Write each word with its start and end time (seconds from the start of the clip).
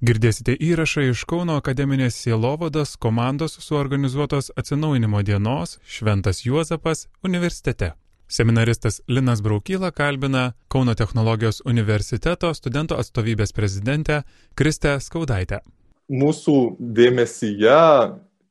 Girdėsite 0.00 0.54
įrašą 0.56 1.02
iš 1.10 1.26
Kauno 1.28 1.58
akademinės 1.60 2.14
sielovados 2.22 2.94
komandos 2.96 3.58
suorganizuotos 3.60 4.46
atsinaujinimo 4.56 5.20
dienos 5.28 5.74
Šventas 5.84 6.38
Juozapas 6.46 7.02
universitete. 7.20 7.90
Seminaristas 8.24 9.02
Linas 9.12 9.42
Braukyla 9.44 9.90
kalbina 9.92 10.54
Kauno 10.72 10.94
technologijos 10.96 11.60
universiteto 11.68 12.48
studentų 12.56 12.96
atstovybės 13.02 13.52
prezidentę 13.52 14.22
Kristę 14.56 14.94
Skaudaitę. 15.04 15.58
Mūsų 16.08 16.56
dėmesyje 16.80 17.82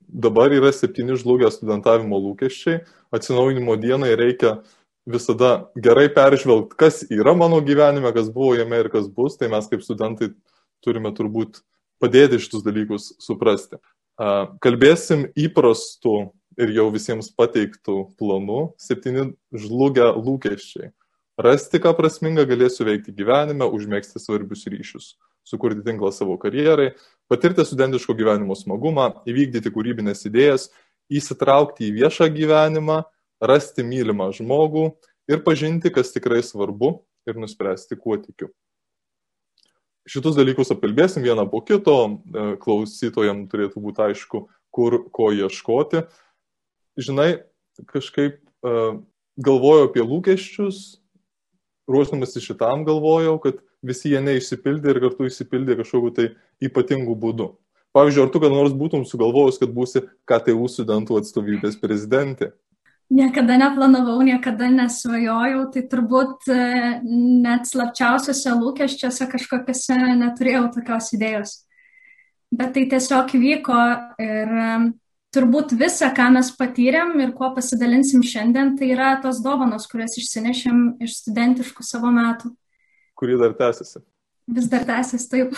dabar 0.05 0.53
yra 0.53 0.69
septyni 0.69 1.17
žlugę 1.17 1.49
studentavimo 1.49 2.21
lūkesčiai. 2.27 2.83
Atsinaujinimo 3.09 3.73
dienai 3.81 4.11
reikia 4.21 4.59
visada 5.09 5.71
gerai 5.73 6.11
peržvelgti, 6.13 6.77
kas 6.77 7.01
yra 7.09 7.33
mano 7.33 7.57
gyvenime, 7.65 8.13
kas 8.13 8.29
buvo 8.29 8.53
jame 8.53 8.83
ir 8.85 8.93
kas 8.93 9.09
bus. 9.09 9.41
Tai 9.41 9.49
mes 9.49 9.65
kaip 9.73 9.81
studentai 9.81 10.29
turime 10.85 11.11
turbūt 11.15 11.61
padėti 11.99 12.39
šitus 12.41 12.63
dalykus 12.65 13.13
suprasti. 13.21 13.79
Kalbėsim 14.63 15.29
įprastų 15.39 16.15
ir 16.59 16.73
jau 16.75 16.89
visiems 16.91 17.31
pateiktų 17.35 17.97
planų, 18.19 18.61
septyni 18.79 19.29
žlugę 19.55 20.09
lūkesčiai. 20.17 20.91
Rasti, 21.39 21.79
ką 21.79 21.93
prasminga 21.95 22.43
galėsiu 22.43 22.83
veikti 22.83 23.13
gyvenime, 23.15 23.63
užmėgsti 23.63 24.19
svarbius 24.19 24.65
ryšius, 24.67 25.13
sukurti 25.47 25.85
tinklą 25.85 26.11
savo 26.11 26.35
karjerai, 26.41 26.89
patirti 27.31 27.63
studentiško 27.63 28.15
gyvenimo 28.19 28.57
smagumą, 28.59 29.21
įvykdyti 29.23 29.71
kūrybinės 29.71 30.25
idėjas, 30.27 30.67
įsitraukti 31.07 31.87
į 31.87 31.95
viešą 32.01 32.27
gyvenimą, 32.35 33.05
rasti 33.39 33.87
mylimą 33.87 34.33
žmogų 34.35 34.89
ir 35.31 35.45
pažinti, 35.47 35.93
kas 35.95 36.11
tikrai 36.11 36.43
svarbu 36.43 36.97
ir 37.29 37.39
nuspręsti, 37.39 37.95
kuo 37.95 38.19
tikiu 38.19 38.51
šitus 40.09 40.37
dalykus 40.37 40.73
apkalbėsim 40.73 41.23
vieną 41.25 41.45
po 41.51 41.61
kito, 41.65 41.97
e, 42.09 42.47
klausytojams 42.61 43.49
turėtų 43.51 43.83
būti 43.83 44.05
aišku, 44.09 44.47
kur 44.73 45.03
ko 45.13 45.29
ieškoti. 45.33 46.03
Žinai, 46.99 47.45
kažkaip 47.87 48.41
uh, 48.65 48.99
galvojau 49.39 49.87
apie 49.87 50.03
lūkesčius, 50.03 50.99
ruošdamas 51.89 52.35
į 52.35 52.43
šitam 52.43 52.83
galvojau, 52.87 53.37
kad 53.41 53.61
visi 53.85 54.11
jie 54.11 54.21
neišsipildė 54.23 54.93
ir 54.93 55.01
kartu 55.05 55.29
išsipildė 55.29 55.79
kažkokiu 55.79 56.11
tai 56.15 56.27
ypatingu 56.63 57.15
būdu. 57.17 57.53
Pavyzdžiui, 57.95 58.25
ar 58.25 58.33
tu 58.33 58.41
kada 58.43 58.53
nors 58.53 58.75
būtum 58.77 59.05
sugalvojus, 59.07 59.57
kad 59.61 59.71
būsi 59.73 60.03
KTU 60.29 60.67
studentų 60.69 61.21
atstovybės 61.21 61.79
prezidentė? 61.81 62.51
Niekada 63.09 63.57
neplanavau, 63.57 64.19
niekada 64.21 64.67
nesvajojau, 64.69 65.63
tai 65.73 65.81
turbūt 65.89 66.45
e, 66.53 66.57
net 67.41 67.65
slapčiausiuose 67.65 68.53
lūkesčiuose 68.53 69.25
kažkokiuose 69.31 69.97
neturėjau 70.19 70.67
tokios 70.75 71.09
idėjos. 71.17 71.55
Bet 72.53 72.75
tai 72.75 72.85
tiesiog 72.91 73.33
vyko 73.33 73.79
ir 74.21 74.53
e, 74.61 74.67
turbūt 75.33 75.73
visa, 75.79 76.11
ką 76.13 76.29
mes 76.37 76.51
patyrėm 76.57 77.15
ir 77.23 77.33
kuo 77.37 77.49
pasidalinsim 77.55 78.21
šiandien, 78.25 78.75
tai 78.77 78.91
yra 78.93 79.15
tos 79.23 79.41
dovanos, 79.41 79.89
kurias 79.89 80.13
išsinešėm 80.21 81.01
iš 81.01 81.17
studentiškų 81.23 81.85
savo 81.85 82.13
metų. 82.13 82.53
Kurį 83.17 83.41
dar 83.41 83.57
tęsiasi? 83.57 84.03
Vis 84.53 84.69
dar 84.69 84.85
tęsiasi, 84.85 85.29
taip. 85.33 85.57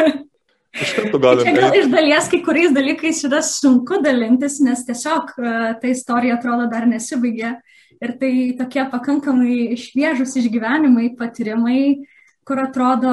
Iš 0.82 0.92
karto 0.96 1.18
galim. 1.18 1.46
Čia 1.46 1.54
gal 1.56 1.76
iš 1.78 1.88
dalies 1.92 2.28
kai 2.32 2.40
kuriais 2.44 2.74
dalykais 2.74 3.22
yra 3.28 3.40
sunku 3.44 4.00
dalintis, 4.04 4.58
nes 4.64 4.84
tiesiog 4.88 5.32
e, 5.38 5.54
ta 5.80 5.90
istorija 5.90 6.36
atrodo 6.36 6.68
dar 6.72 6.86
nesibaigė. 6.88 7.54
Ir 8.04 8.12
tai 8.20 8.32
tokie 8.58 8.84
pakankamai 8.92 9.76
šviežus 9.80 10.34
išgyvenimai, 10.36 11.14
patyrimai, 11.16 11.80
kur 12.44 12.60
atrodo, 12.60 13.12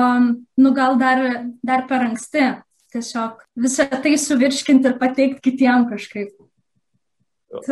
nu 0.60 0.74
gal 0.76 0.98
dar, 1.00 1.24
dar 1.64 1.86
per 1.88 2.10
anksti. 2.10 2.50
Tiesiog 2.94 3.40
visą 3.58 3.88
tai 4.04 4.18
suvirškinti 4.22 4.92
ir 4.92 5.00
pateikti 5.00 5.42
kitiem 5.48 5.88
kažkaip. 5.90 6.36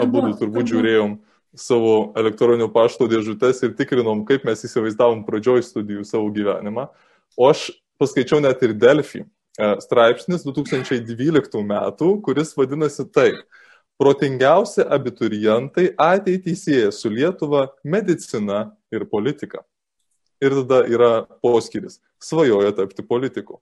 Abu 0.02 0.23
turbūt 0.39 0.72
žiūrėjom 0.72 1.19
savo 1.58 2.14
elektroninio 2.17 2.69
pašto 2.72 3.09
dėžutės 3.12 3.59
ir 3.66 3.75
tikrinom, 3.78 4.24
kaip 4.25 4.46
mes 4.47 4.63
įsivaizdavom 4.66 5.25
pradžioj 5.28 5.66
studijų 5.68 6.06
savo 6.07 6.31
gyvenimą. 6.34 6.88
O 7.35 7.50
aš 7.51 7.68
paskaičiau 8.01 8.40
net 8.44 8.63
ir 8.66 8.74
Delfį 8.78 9.25
straipsnis 9.57 10.45
2012 10.45 11.63
metų, 11.66 12.13
kuris 12.23 12.53
vadinasi 12.57 13.07
taip. 13.12 13.41
Protingiausi 14.01 14.81
abiturientai 14.81 15.91
ateitį 16.00 16.56
sieja 16.57 16.94
su 16.95 17.12
Lietuva, 17.12 17.67
medicina 17.84 18.72
ir 18.91 19.06
politika. 19.06 19.62
Ir 20.41 20.56
tada 20.63 20.88
yra 20.89 21.28
poskiris- 21.44 22.00
svajoja 22.29 22.72
tapti 22.75 23.03
politiku. 23.03 23.62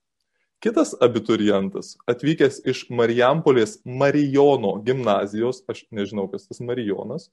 Kitas 0.60 0.94
abiturientas, 1.02 1.98
atvykęs 2.08 2.62
iš 2.68 2.90
Marijampolės 2.90 3.78
Marijono 3.86 4.74
gimnazijos, 4.84 5.64
aš 5.68 5.86
nežinau, 5.92 6.30
kas 6.32 6.48
tas 6.48 6.60
Marijonas, 6.60 7.30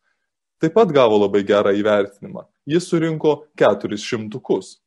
taip 0.63 0.75
pat 0.75 0.93
gavo 0.95 1.19
labai 1.19 1.43
gerą 1.43 1.73
įvertinimą. 1.75 2.47
Jis 2.67 2.87
surinko 2.87 3.47
keturis 3.59 4.03
šimtukus. 4.07 4.79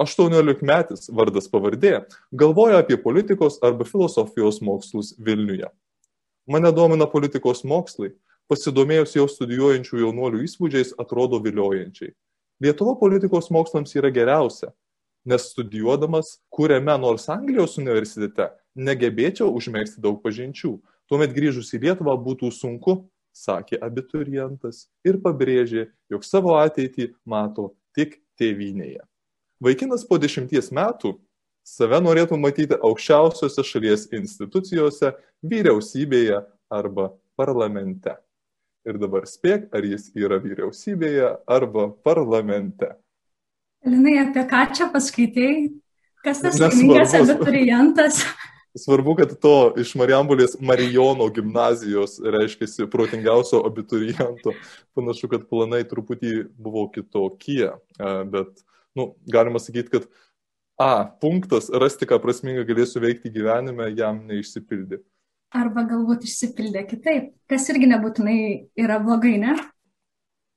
18 0.00 0.62
metis 0.66 1.06
vardas 1.14 1.46
pavardė 1.50 2.00
galvoja 2.34 2.80
apie 2.82 2.96
politikos 2.98 3.60
arba 3.62 3.86
filosofijos 3.86 4.58
mokslus 4.64 5.12
Vilniuje. 5.18 5.68
Mane 6.50 6.72
domina 6.74 7.06
politikos 7.06 7.62
mokslai, 7.64 8.10
pasidomėjus 8.50 9.14
jau 9.16 9.28
studijuojančių 9.30 10.02
jaunuolių 10.02 10.42
įspūdžiais 10.44 10.96
atrodo 11.00 11.38
viliojančiai. 11.44 12.10
Lietuva 12.60 12.96
politikos 12.98 13.48
mokslams 13.54 13.94
yra 13.96 14.10
geriausia, 14.14 14.72
nes 15.24 15.46
studijuodamas 15.54 16.38
kuriame 16.52 16.98
nors 17.00 17.30
Anglijos 17.32 17.78
universitete 17.78 18.50
negebėčiau 18.74 19.48
užmėgsti 19.54 20.02
daug 20.02 20.20
pažinčių. 20.26 20.74
Tuomet 21.08 21.32
grįžus 21.36 21.70
į 21.76 21.84
Lietuvą 21.86 22.18
būtų 22.18 22.50
sunku, 22.52 22.98
sakė 23.34 23.78
abiturientas 23.82 24.88
ir 25.06 25.22
pabrėžė, 25.22 25.88
jog 26.10 26.26
savo 26.26 26.58
ateitį 26.58 27.12
mato 27.24 27.72
tik 27.94 28.18
tėvynėje. 28.40 29.04
Vaikinas 29.62 30.02
po 30.08 30.18
dešimties 30.18 30.72
metų 30.74 31.14
save 31.64 32.00
norėtų 32.02 32.38
matyti 32.40 32.76
aukščiausiose 32.76 33.64
šalies 33.64 34.08
institucijose, 34.12 35.14
vyriausybėje 35.44 36.42
arba 36.72 37.12
parlamente. 37.38 38.16
Ir 38.84 38.98
dabar 39.00 39.24
spėk, 39.28 39.70
ar 39.72 39.86
jis 39.86 40.10
yra 40.18 40.36
vyriausybėje 40.42 41.30
arba 41.48 41.88
parlamente. 42.04 42.90
Linai, 43.84 44.18
apie 44.26 44.44
ką 44.48 44.66
čia 44.76 44.90
paskaitėjai? 44.92 45.70
Kas 46.24 46.40
tas 46.40 46.58
laimingas 46.60 47.14
abiturientas? 47.16 48.20
Svarbu, 48.74 49.14
kad 49.20 49.32
to 49.38 49.72
iš 49.78 49.92
Marijampolės 50.00 50.56
Marijono 50.58 51.28
gimnazijos 51.30 52.16
reiškia 52.18 52.88
protingiausio 52.90 53.60
abituriento. 53.68 54.54
Panašu, 54.96 55.30
kad 55.30 55.44
planai 55.46 55.84
truputį 55.86 56.48
buvo 56.58 56.88
kitokie, 56.90 57.68
bet 58.32 58.64
nu, 58.98 59.12
galima 59.30 59.62
sakyti, 59.62 59.92
kad 59.92 60.08
A, 60.74 61.06
punktas, 61.06 61.68
rasti, 61.70 62.06
ką 62.10 62.18
prasminga 62.18 62.64
galėsiu 62.66 62.98
veikti 62.98 63.30
gyvenime, 63.30 63.92
jam 63.94 64.24
neišsipildė. 64.26 64.98
Arba 65.54 65.84
galbūt 65.86 66.24
išsipildė 66.26 66.82
kitaip, 66.88 67.28
kas 67.46 67.68
irgi 67.70 67.86
nebūtinai 67.92 68.38
yra 68.82 68.98
blogai, 68.98 69.36
ne? 69.38 69.54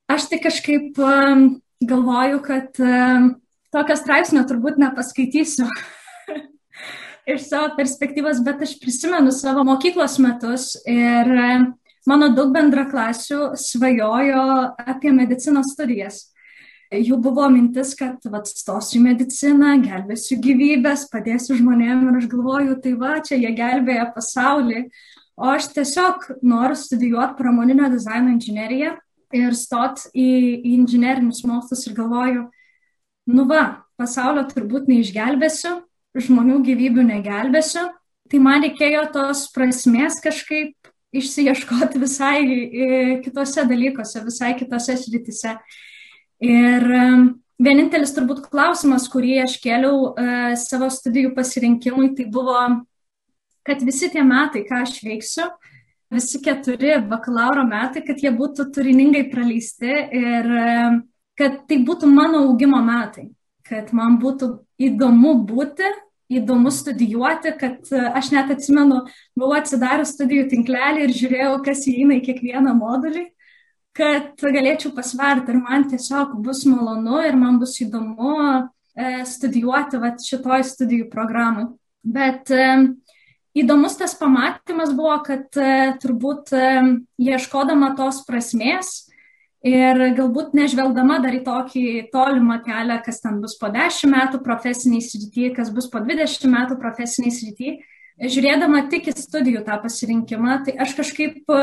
Aš 0.10 0.26
tik 0.32 0.42
kažkaip 0.48 0.98
um, 0.98 1.44
galvoju, 1.86 2.40
kad 2.48 2.82
um, 2.82 3.28
tokio 3.70 3.98
straipsnio 4.00 4.42
turbūt 4.50 4.80
nepaskaitysiu 4.82 5.68
iš 7.36 7.46
savo 7.46 7.76
perspektyvos, 7.78 8.42
bet 8.48 8.64
aš 8.66 8.74
prisimenu 8.82 9.36
savo 9.36 9.68
mokyklos 9.70 10.18
metus 10.24 10.72
ir 10.90 11.30
um, 11.30 11.68
mano 12.10 12.32
daug 12.34 12.56
bendraklasių 12.58 13.52
svajojo 13.54 14.48
apie 14.82 15.14
medicinos 15.14 15.76
studijas 15.78 16.24
jų 16.94 17.18
buvo 17.22 17.48
mintis, 17.52 17.94
kad 18.00 18.24
vat, 18.32 18.48
stosiu 18.48 19.00
į 19.00 19.04
mediciną, 19.10 19.74
gelbėsiu 19.84 20.40
gyvybės, 20.44 21.08
padėsiu 21.12 21.58
žmonėm 21.60 22.06
ir 22.08 22.20
aš 22.22 22.28
galvoju, 22.32 22.78
tai 22.84 22.94
va, 23.00 23.18
čia 23.24 23.40
jie 23.40 23.52
gelbėja 23.58 24.10
pasaulį. 24.16 24.88
O 25.38 25.50
aš 25.54 25.70
tiesiog 25.76 26.30
noriu 26.42 26.78
studijuoti 26.80 27.38
pramoninio 27.38 27.92
dizaino 27.94 28.32
inžineriją 28.34 28.96
ir 29.36 29.58
stot 29.58 30.08
į, 30.16 30.30
į 30.64 30.72
inžinerinius 30.80 31.44
mokslus 31.46 31.86
ir 31.86 31.98
galvoju, 31.98 32.48
nu 33.28 33.46
va, 33.50 33.84
pasaulio 34.00 34.46
turbūt 34.50 34.88
neišgelbėsiu, 34.90 35.76
žmonių 36.18 36.62
gyvybių 36.66 37.04
negelbėsiu, 37.12 37.84
tai 38.32 38.40
man 38.42 38.64
reikėjo 38.66 39.04
tos 39.14 39.46
prasmės 39.54 40.22
kažkaip 40.24 40.74
išsieškoti 41.18 42.02
visai 42.02 42.40
kitose 43.26 43.66
dalykuose, 43.68 44.24
visai 44.26 44.56
kitose 44.58 44.98
sritise. 45.00 45.58
Ir 46.44 46.84
vienintelis 47.58 48.14
turbūt 48.14 48.44
klausimas, 48.52 49.08
kurį 49.10 49.40
aš 49.48 49.58
kėliau 49.64 50.12
uh, 50.12 50.52
savo 50.60 50.90
studijų 50.94 51.34
pasirinkimui, 51.38 52.12
tai 52.18 52.28
buvo, 52.30 52.60
kad 53.66 53.82
visi 53.86 54.12
tie 54.14 54.22
metai, 54.26 54.62
ką 54.68 54.84
aš 54.86 55.00
veiksiu, 55.06 55.48
visi 56.14 56.42
keturi 56.44 57.00
bakalauro 57.10 57.66
metai, 57.68 58.04
kad 58.06 58.22
jie 58.22 58.32
būtų 58.36 58.70
turiningai 58.76 59.26
praleisti 59.32 59.94
ir 60.22 60.52
kad 61.38 61.64
tai 61.70 61.82
būtų 61.86 62.10
mano 62.10 62.46
augimo 62.48 62.80
metai, 62.86 63.32
kad 63.68 63.90
man 63.94 64.16
būtų 64.22 64.54
įdomu 64.88 65.34
būti 65.50 65.90
įdomu 66.30 66.72
studijuoti, 66.72 67.54
kad 67.60 67.88
e, 67.92 68.02
aš 68.20 68.32
net 68.36 68.52
atsimenu, 68.52 69.04
buvau 69.38 69.58
atsidarius 69.62 70.14
studijų 70.16 70.50
tinklelį 70.52 71.06
ir 71.06 71.16
žiūrėjau, 71.16 71.54
kas 71.66 71.86
įeina 71.88 72.18
į 72.18 72.26
kiekvieną 72.26 72.74
modulį, 72.78 73.24
kad 73.98 74.38
galėčiau 74.42 74.94
pasverti 74.96 75.54
ir 75.54 75.60
man 75.62 75.88
tiesiog 75.92 76.38
bus 76.46 76.64
malonu 76.70 77.24
ir 77.26 77.38
man 77.40 77.58
bus 77.62 77.76
įdomu 77.84 78.38
e, 78.38 79.26
studijuoti 79.26 80.02
vat, 80.04 80.22
šitoj 80.24 80.66
studijų 80.70 81.10
programai. 81.12 81.68
Bet 82.06 82.54
e, 82.54 82.70
įdomus 83.58 83.98
tas 84.00 84.14
pamatymas 84.20 84.94
buvo, 84.96 85.18
kad 85.26 85.50
turbūt 86.04 86.54
ieškodama 87.18 87.96
tos 87.98 88.22
prasmės, 88.30 89.08
Ir 89.66 89.98
galbūt 90.14 90.54
nežvelgdama 90.54 91.18
dar 91.24 91.34
į 91.34 91.42
tokį 91.44 91.84
tolimą 92.14 92.60
kelią, 92.64 93.00
kas 93.04 93.24
ten 93.24 93.40
bus 93.42 93.56
po 93.58 93.72
10 93.74 94.12
metų 94.14 94.40
profesiniai 94.46 95.02
srity, 95.02 95.50
kas 95.56 95.72
bus 95.74 95.90
po 95.90 96.00
20 96.00 96.46
metų 96.54 96.78
profesiniai 96.80 97.34
srity, 97.34 97.74
žiūrėdama 98.22 98.84
tik 98.92 99.10
į 99.12 99.14
studijų 99.18 99.62
tą 99.68 99.78
pasirinkimą, 99.84 100.58
tai 100.66 100.76
aš 100.84 100.96
kažkaip 100.98 101.54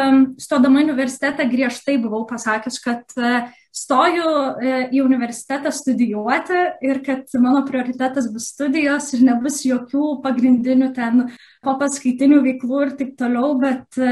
stodama 0.42 0.82
į 0.82 0.88
universitetą 0.88 1.46
griežtai 1.50 1.96
buvau 2.02 2.22
pasakęs, 2.30 2.78
kad 2.84 3.16
uh, 3.18 3.50
stoju 3.74 4.24
uh, 4.28 4.78
į 4.94 5.02
universitetą 5.04 5.72
studijuoti 5.74 6.62
ir 6.86 7.02
kad 7.06 7.30
mano 7.42 7.64
prioritetas 7.66 8.30
bus 8.32 8.52
studijos 8.54 9.10
ir 9.16 9.26
nebus 9.26 9.62
jokių 9.66 10.18
pagrindinių 10.24 10.90
ten 10.96 11.28
po 11.64 11.76
paskaitinių 11.82 12.42
veiklų 12.48 12.82
ir 12.86 12.96
taip 13.02 13.14
toliau, 13.20 13.54
bet... 13.62 14.02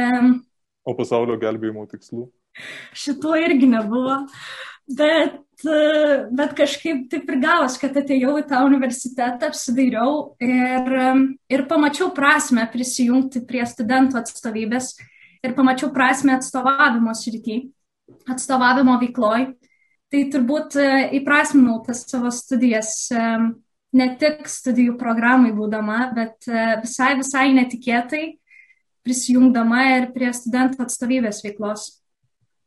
O 0.83 0.95
pasaulio 0.99 1.39
gelbėjimo 1.39 1.87
tikslų? 1.91 2.27
šituo 2.93 3.37
irgi 3.41 3.69
nebuvo. 3.71 4.23
Bet, 4.91 5.39
bet 5.63 6.55
kažkaip 6.59 7.05
taip 7.11 7.29
ir 7.31 7.39
gavos, 7.43 7.77
kad 7.79 7.95
atėjau 7.97 8.35
į 8.41 8.47
tą 8.51 8.65
universitetą, 8.67 9.49
apsidairiau 9.49 10.35
ir, 10.43 10.91
ir 11.53 11.65
pamačiau 11.71 12.11
prasme 12.17 12.67
prisijungti 12.73 13.45
prie 13.47 13.63
studentų 13.69 14.19
atstovybės 14.21 14.97
ir 15.43 15.55
pamačiau 15.55 15.93
prasme 15.95 16.35
atstovavimo 16.35 17.15
srity, 17.15 17.61
atstovavimo 18.31 18.99
veikloj. 19.03 19.53
Tai 20.13 20.27
turbūt 20.29 20.77
įprasminau 21.17 21.79
tas 21.87 22.03
savo 22.11 22.29
studijas 22.35 23.09
ne 23.97 24.09
tik 24.21 24.45
studijų 24.51 24.99
programai 25.01 25.55
būdama, 25.57 26.11
bet 26.17 26.51
visai, 26.83 27.15
visai 27.17 27.49
netikėtai 27.57 28.25
prisijungdama 29.07 29.83
ir 29.97 30.11
prie 30.15 30.31
studentų 30.37 30.85
atstovybės 30.85 31.43
veiklos. 31.47 32.02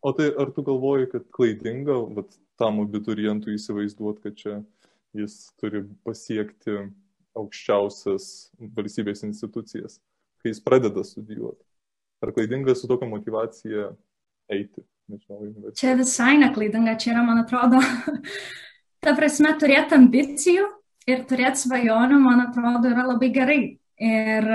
O 0.05 0.11
tai 0.13 0.27
ar 0.37 0.51
tu 0.53 0.61
galvoji, 0.61 1.07
kad 1.09 1.23
klaidinga 1.33 1.95
vat, 2.13 2.35
tam 2.61 2.77
abiturientui 2.83 3.55
įsivaizduoti, 3.57 4.21
kad 4.21 4.35
čia 4.37 4.57
jis 5.17 5.37
turi 5.57 5.81
pasiekti 6.05 6.75
aukščiausias 7.35 8.27
valstybės 8.77 9.25
institucijas, 9.25 9.97
kai 10.43 10.53
jis 10.53 10.61
pradeda 10.61 11.01
studijuoti? 11.03 11.63
Ar 12.21 12.31
klaidinga 12.35 12.75
su 12.77 12.89
tokia 12.91 13.09
motivacija 13.09 13.89
eiti? 14.53 14.85
Nežinau, 15.09 15.73
čia 15.77 15.95
visai 15.97 16.35
neklaidinga, 16.41 16.95
čia 17.01 17.15
yra, 17.15 17.25
man 17.25 17.41
atrodo, 17.41 17.81
ta 19.05 19.13
prasme, 19.17 19.55
turėti 19.61 19.97
ambicijų 19.97 20.69
ir 21.09 21.25
turėti 21.29 21.65
svajonių, 21.65 22.21
man 22.21 22.45
atrodo, 22.45 22.93
yra 22.93 23.07
labai 23.09 23.33
gerai. 23.33 23.59
Ir 24.05 24.47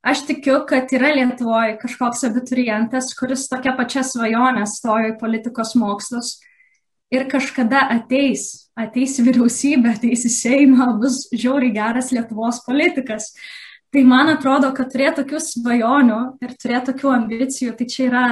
Aš 0.00 0.22
tikiu, 0.24 0.62
kad 0.68 0.88
yra 0.96 1.10
Lietuvoje 1.12 1.74
kažkoks 1.82 2.22
abiturientas, 2.24 3.10
kuris 3.18 3.44
tokia 3.50 3.74
pačia 3.76 4.00
svajonė 4.06 4.62
stojo 4.68 5.10
į 5.12 5.18
politikos 5.20 5.74
mokslus 5.76 6.38
ir 7.12 7.26
kažkada 7.28 7.82
ateis, 7.92 8.70
ateis 8.78 9.18
vyriausybė, 9.20 9.92
ateis 9.98 10.24
į 10.24 10.30
Seimą, 10.32 10.86
bus 11.02 11.26
žiauriai 11.34 11.74
geras 11.74 12.08
Lietuvos 12.14 12.62
politikas. 12.64 13.34
Tai 13.90 14.04
man 14.06 14.30
atrodo, 14.32 14.70
kad 14.72 14.88
turėti 14.92 15.20
tokių 15.20 15.40
svajonių 15.42 16.20
ir 16.46 16.54
turėti 16.62 16.92
tokių 16.92 17.10
ambicijų, 17.16 17.74
tai 17.76 17.88
čia 17.90 18.04
yra 18.06 18.26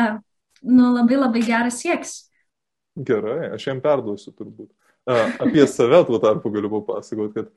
nu, 0.63 0.93
labai 0.95 1.19
labai 1.19 1.43
geras 1.45 1.83
sieks. 1.83 2.15
Gerai, 2.97 3.51
aš 3.59 3.67
jam 3.69 3.83
perduosiu 3.83 4.33
turbūt. 4.33 4.71
Apie 5.09 5.67
save 5.69 6.01
tuo 6.09 6.21
tarpu 6.23 6.53
galiu 6.55 6.71
papasakoti, 6.79 7.43
kad 7.43 7.53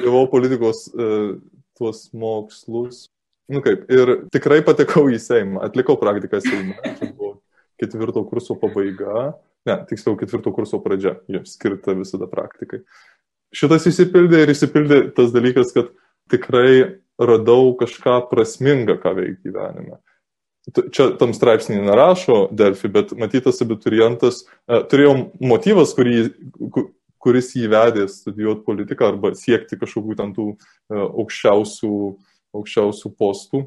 gavau 0.00 0.24
politikos 0.30 0.86
e, 0.92 1.36
tuos 1.76 2.06
mokslus 2.16 3.06
Nu 3.52 3.62
kaip, 3.62 3.84
ir 3.92 4.12
tikrai 4.34 4.58
patekau 4.66 5.06
į 5.12 5.20
Seimą, 5.22 5.60
atlikau 5.66 5.94
praktiką 6.00 6.40
Seimą. 6.42 6.74
Čia 6.98 7.10
buvo 7.12 7.36
ketvirto 7.80 8.24
kurso 8.26 8.56
pabaiga, 8.58 9.36
ne, 9.68 9.76
tiksliau 9.90 10.16
ketvirto 10.18 10.50
kurso 10.56 10.80
pradžia, 10.82 11.18
jiems 11.30 11.54
skirta 11.54 11.94
visada 11.94 12.26
praktikai. 12.30 12.82
Šitas 13.54 13.86
įsipildė 13.92 14.42
ir 14.42 14.52
įsipildė 14.52 15.00
tas 15.14 15.30
dalykas, 15.34 15.70
kad 15.76 15.92
tikrai 16.32 16.98
radau 17.22 17.76
kažką 17.78 18.18
prasmingą, 18.32 18.98
ką 19.02 19.14
veikti 19.20 19.52
gyvenime. 19.52 20.00
Čia 20.66 21.12
tam 21.20 21.30
straipsnį 21.30 21.78
nerašo 21.86 22.48
Delfi, 22.50 22.90
bet 22.90 23.12
matytas 23.14 23.62
abiturientas 23.62 24.42
e, 24.42 24.80
turėjo 24.90 25.12
motyvas, 25.38 25.92
kurį, 25.94 26.32
kuris 27.22 27.52
jį 27.54 27.68
vedė 27.70 28.08
studijuoti 28.10 28.66
politiką 28.66 29.12
arba 29.12 29.30
siekti 29.38 29.78
kažkokių 29.78 30.16
ten 30.18 30.32
tų 30.34 30.48
e, 30.50 30.56
aukščiausių 30.96 31.92
aukščiausių 32.56 33.12
postų, 33.18 33.62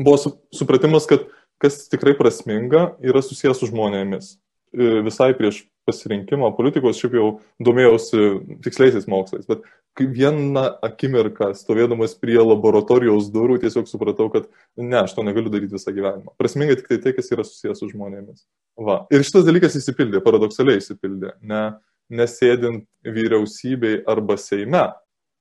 buvo 0.00 0.34
supratimas, 0.54 1.08
kad 1.10 1.28
kas 1.62 1.84
tikrai 1.92 2.16
prasminga 2.18 2.92
yra 3.04 3.22
susijęs 3.22 3.60
su 3.62 3.68
žmonėmis. 3.70 4.36
E, 4.72 5.02
visai 5.04 5.30
prieš 5.36 5.62
pasirinkimą 5.86 6.52
politikos 6.56 6.98
šiaip 7.00 7.16
jau 7.18 7.28
domėjausi 7.62 8.20
tiksliaisiais 8.64 9.08
mokslais, 9.10 9.46
bet 9.48 9.64
vieną 9.98 10.62
akimirką 10.86 11.50
stovėdamas 11.58 12.14
prie 12.20 12.38
laboratorijos 12.40 13.28
durų 13.34 13.58
tiesiog 13.62 13.90
supratau, 13.90 14.28
kad 14.32 14.46
ne, 14.78 15.02
aš 15.02 15.16
to 15.16 15.24
negaliu 15.26 15.52
daryti 15.52 15.76
visą 15.76 15.92
gyvenimą. 15.94 16.32
Prasminga 16.40 16.78
tik 16.78 16.88
tai 16.88 17.00
tai, 17.02 17.14
kas 17.16 17.28
yra 17.34 17.44
susijęs 17.44 17.82
su 17.82 17.90
žmonėmis. 17.90 18.46
Va. 18.80 19.02
Ir 19.12 19.26
šitas 19.26 19.44
dalykas 19.48 19.76
įsipildė, 19.78 20.22
paradoksaliai 20.24 20.80
įsipildė, 20.80 21.34
ne, 21.44 21.64
nesėdint 22.12 22.86
vyriausybei 23.04 24.00
arba 24.08 24.38
Seime, 24.40 24.86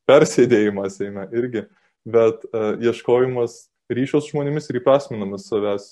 persėdėjimas 0.09 0.99
Seime 0.99 1.29
irgi 1.37 1.67
bet 2.05 2.45
uh, 2.51 2.73
ieškojimas 2.81 3.65
ryšio 3.91 4.21
su 4.21 4.33
žmonėmis 4.33 4.69
ir 4.71 4.79
įprasminamas 4.81 5.49
savęs 5.49 5.89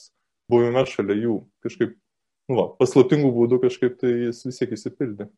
buvime 0.49 0.85
šalia 0.89 1.17
jų. 1.19 1.35
Kažkaip, 1.65 1.93
nu, 2.49 2.57
va, 2.57 2.65
paslaptingų 2.79 3.29
būdų 3.35 3.61
kažkaip 3.67 3.99
tai 4.01 4.15
jis 4.29 4.41
vis 4.47 4.59
tiek 4.61 4.73
įsipildė. 4.77 5.29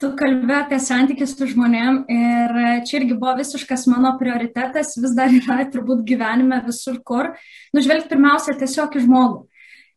Tu 0.00 0.08
kalbė 0.16 0.54
apie 0.62 0.78
santykius 0.80 1.34
su 1.36 1.44
žmonėm 1.50 1.96
ir 2.08 2.54
čia 2.88 3.02
irgi 3.02 3.18
buvo 3.20 3.34
visiškas 3.36 3.84
mano 3.92 4.14
prioritetas, 4.16 4.94
vis 4.96 5.12
dar 5.16 5.28
yra 5.28 5.58
turbūt 5.68 6.06
gyvenime 6.08 6.62
visur 6.64 7.02
kur. 7.04 7.34
Nužvelgti 7.76 8.08
pirmiausia 8.14 8.56
tiesiog 8.56 8.96
į 8.96 9.04
žmogų. 9.04 9.42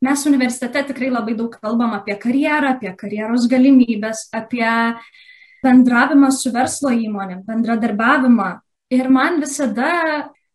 Mes 0.04 0.26
universitete 0.28 0.82
tikrai 0.90 1.08
labai 1.08 1.38
daug 1.40 1.54
kalbam 1.56 1.94
apie 1.96 2.18
karjerą, 2.20 2.74
apie 2.76 2.92
karjeros 3.00 3.48
galimybės, 3.48 4.26
apie 4.36 4.68
bendravimą 5.64 6.34
su 6.36 6.52
verslo 6.52 6.92
įmonėm, 6.92 7.46
bendradarbiavimą, 7.48 8.50
Ir 8.92 9.10
man 9.10 9.40
visada, 9.42 9.90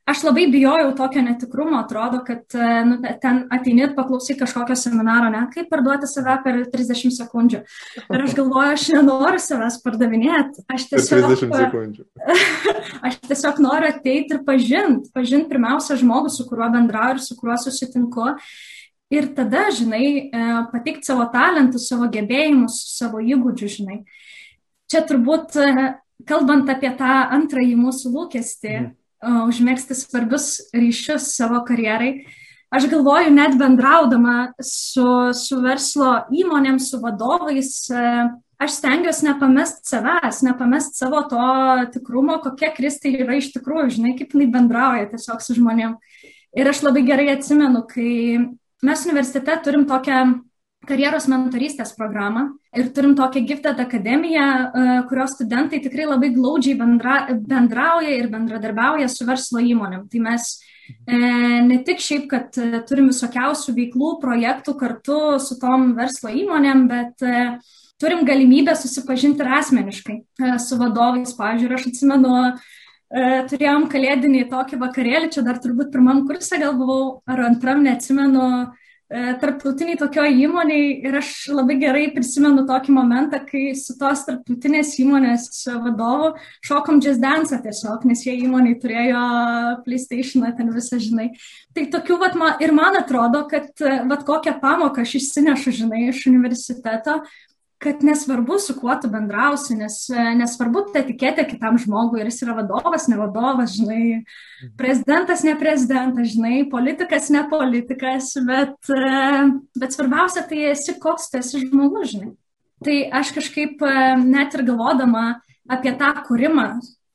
aš 0.09 0.23
labai 0.25 0.47
bijojau 0.53 0.93
tokio 0.97 1.23
netikrumo, 1.25 1.79
atrodo, 1.81 2.21
kad 2.27 2.55
e, 2.55 2.69
nu, 2.87 2.99
ten 3.23 3.41
ateini 3.55 3.89
paklausai 3.97 4.37
kažkokio 4.39 4.77
seminaro, 4.79 5.31
ne, 5.33 5.43
kaip 5.55 5.71
parduoti 5.73 6.09
save 6.11 6.37
per 6.45 6.61
30 6.73 7.17
sekundžių. 7.17 7.61
Ir 8.05 8.25
aš 8.27 8.37
galvoju, 8.39 8.77
aš 8.77 8.87
nenoriu 8.95 9.43
savęs 9.43 9.81
pardavinėti. 9.85 10.65
Aš 10.75 10.89
tiesiog, 10.93 11.29
30 11.35 11.59
sekundžių. 11.65 12.09
aš 13.09 13.21
tiesiog 13.27 13.63
noriu 13.65 13.93
ateiti 13.93 14.37
ir 14.37 14.43
pažinti, 14.47 15.13
pažinti 15.15 15.51
pirmiausia 15.53 15.99
žmogų, 16.01 16.33
su 16.35 16.49
kuriuo 16.49 16.73
bendrauju 16.77 17.19
ir 17.19 17.25
su 17.25 17.39
kuriuo 17.41 17.61
susitinku. 17.65 18.33
Ir 19.09 19.31
tada, 19.33 19.71
žinai, 19.73 20.29
e, 20.29 20.49
patikti 20.69 21.09
savo 21.09 21.25
talentus, 21.33 21.87
savo 21.89 22.11
gebėjimus, 22.13 22.83
savo 22.93 23.23
įgūdžius, 23.25 23.79
žinai. 23.81 24.03
Čia 24.89 25.01
turbūt 25.09 25.57
e, 25.57 25.71
kalbant 26.27 26.71
apie 26.71 26.91
tą 26.99 27.13
antrąjį 27.37 27.77
mūsų 27.79 28.13
lūkestį, 28.15 28.75
mm. 28.81 29.39
užmėgsti 29.51 29.97
svarbius 29.99 30.51
ryšius 30.75 31.33
savo 31.37 31.61
karjerai, 31.67 32.27
aš 32.75 32.89
galvoju, 32.91 33.33
net 33.35 33.57
bendraudama 33.61 34.53
su, 34.61 35.07
su 35.37 35.61
verslo 35.63 36.25
įmonėm, 36.35 36.81
su 36.83 37.01
vadovais, 37.03 37.71
e, 37.91 38.27
aš 38.59 38.75
stengiuosi 38.81 39.29
nepamest 39.29 39.87
savęs, 39.89 40.43
nepamest 40.47 40.99
savo 40.99 41.23
to 41.31 41.45
tikrumo, 41.95 42.41
kokia 42.43 42.73
Kristai 42.77 43.15
yra 43.23 43.39
iš 43.39 43.53
tikrųjų, 43.55 43.95
žinai, 43.99 44.17
kaip 44.19 44.35
jinai 44.35 44.51
bendrauja 44.59 45.13
tiesiog 45.13 45.45
su 45.45 45.57
žmonėm. 45.59 45.97
Ir 46.59 46.69
aš 46.71 46.83
labai 46.83 47.05
gerai 47.07 47.29
atsimenu, 47.37 47.85
kai 47.87 48.13
mes 48.83 49.07
universitete 49.07 49.55
turim 49.65 49.87
tokią 49.89 50.23
karjeros 50.89 51.29
mentorystės 51.31 51.93
programą 51.97 52.49
ir 52.77 52.89
turim 52.95 53.15
tokią 53.17 53.45
Gifted 53.47 53.81
akademiją, 53.81 54.45
e, 54.45 55.03
kurios 55.09 55.35
studentai 55.37 55.81
tikrai 55.81 56.07
labai 56.09 56.33
glaudžiai 56.35 56.77
bendra, 56.79 57.19
bendrauja 57.33 58.17
ir 58.17 58.29
bendradarbiauja 58.33 59.09
su 59.09 59.27
verslo 59.29 59.63
įmonėm. 59.65 60.09
Tai 60.13 60.23
mes 60.27 60.49
e, 60.89 61.19
ne 61.65 61.81
tik 61.87 62.03
šiaip, 62.05 62.27
kad 62.31 62.59
e, 62.61 62.83
turim 62.89 63.09
visokiausių 63.13 63.77
veiklų, 63.79 64.15
projektų 64.25 64.77
kartu 64.81 65.21
su 65.43 65.59
tom 65.61 65.95
verslo 65.99 66.33
įmonėm, 66.33 66.89
bet 66.91 67.25
turim 67.99 68.27
galimybę 68.29 68.77
susipažinti 68.79 69.43
ir 69.43 69.55
asmeniškai 69.59 70.19
su 70.63 70.77
vadovais. 70.79 71.33
Pavyzdžiui, 71.39 71.73
aš 71.75 71.89
atsimenu, 71.91 72.35
turėjom 73.51 73.89
kalėdinį 73.91 74.45
tokį 74.53 74.79
vakarėlį, 74.85 75.33
čia 75.35 75.43
dar 75.43 75.59
turbūt 75.65 75.91
pirmam 75.95 76.27
kursą 76.29 76.61
gal 76.61 76.77
buvau, 76.79 77.23
ar 77.27 77.43
antram, 77.49 77.81
neatsimenu, 77.83 78.69
tarptautiniai 79.09 79.97
tokioj 79.97 80.35
įmoniai 80.37 80.89
ir 81.09 81.15
aš 81.17 81.31
labai 81.57 81.79
gerai 81.81 82.03
prisimenu 82.13 82.67
tokį 82.69 82.93
momentą, 82.93 83.41
kai 83.49 83.71
su 83.79 83.97
tos 83.97 84.27
tarptautinės 84.27 84.91
įmonės 85.01 85.49
vadovu 85.81 86.35
šokom 86.69 87.01
dance 87.01 87.57
tiesiog, 87.65 88.05
nes 88.05 88.27
jie 88.27 88.37
įmoniai 88.45 88.77
turėjo 88.83 89.23
PlayStation, 89.87 90.45
ten 90.57 90.73
visą, 90.75 91.01
žinai. 91.01 91.31
Tai 91.73 91.87
tokių, 91.95 92.19
vat, 92.21 92.37
ir 92.61 92.73
man 92.77 93.01
atrodo, 93.01 93.47
kad 93.49 93.73
vat, 93.81 94.27
kokią 94.29 94.59
pamoką 94.61 95.07
aš 95.07 95.17
išsinešu, 95.23 95.73
žinai, 95.81 96.09
iš 96.13 96.27
universiteto, 96.29 97.23
kad 97.79 98.03
nesvarbu, 98.03 98.59
su 98.59 98.75
kuo 98.81 98.95
tu 98.99 99.11
bendrausi, 99.11 99.77
nes 99.79 100.01
nesvarbu 100.11 100.83
ta 100.93 101.03
etiketė 101.05 101.45
kitam 101.47 101.79
žmogui, 101.79 102.21
ir 102.21 102.31
jis 102.31 102.43
yra 102.43 102.57
vadovas, 102.57 103.07
ne 103.11 103.19
vadovas, 103.21 103.77
žinai, 103.79 104.03
mhm. 104.19 104.73
prezidentas, 104.81 105.45
ne 105.47 105.55
prezidentas, 105.59 106.33
žinai, 106.35 106.65
politikas, 106.71 107.31
ne 107.35 107.45
politikas, 107.51 108.33
bet, 108.49 108.93
bet 109.79 109.95
svarbiausia, 109.95 110.43
tai 110.51 110.69
esi 110.73 110.97
koks 110.99 111.31
esi 111.39 111.63
žmogus, 111.69 112.15
žinai. 112.17 112.35
Tai 112.85 112.97
aš 113.21 113.33
kažkaip 113.35 113.83
net 114.23 114.55
ir 114.55 114.63
galvodama 114.67 115.41
apie 115.71 115.91
tą 115.99 116.13
kūrimą 116.29 116.69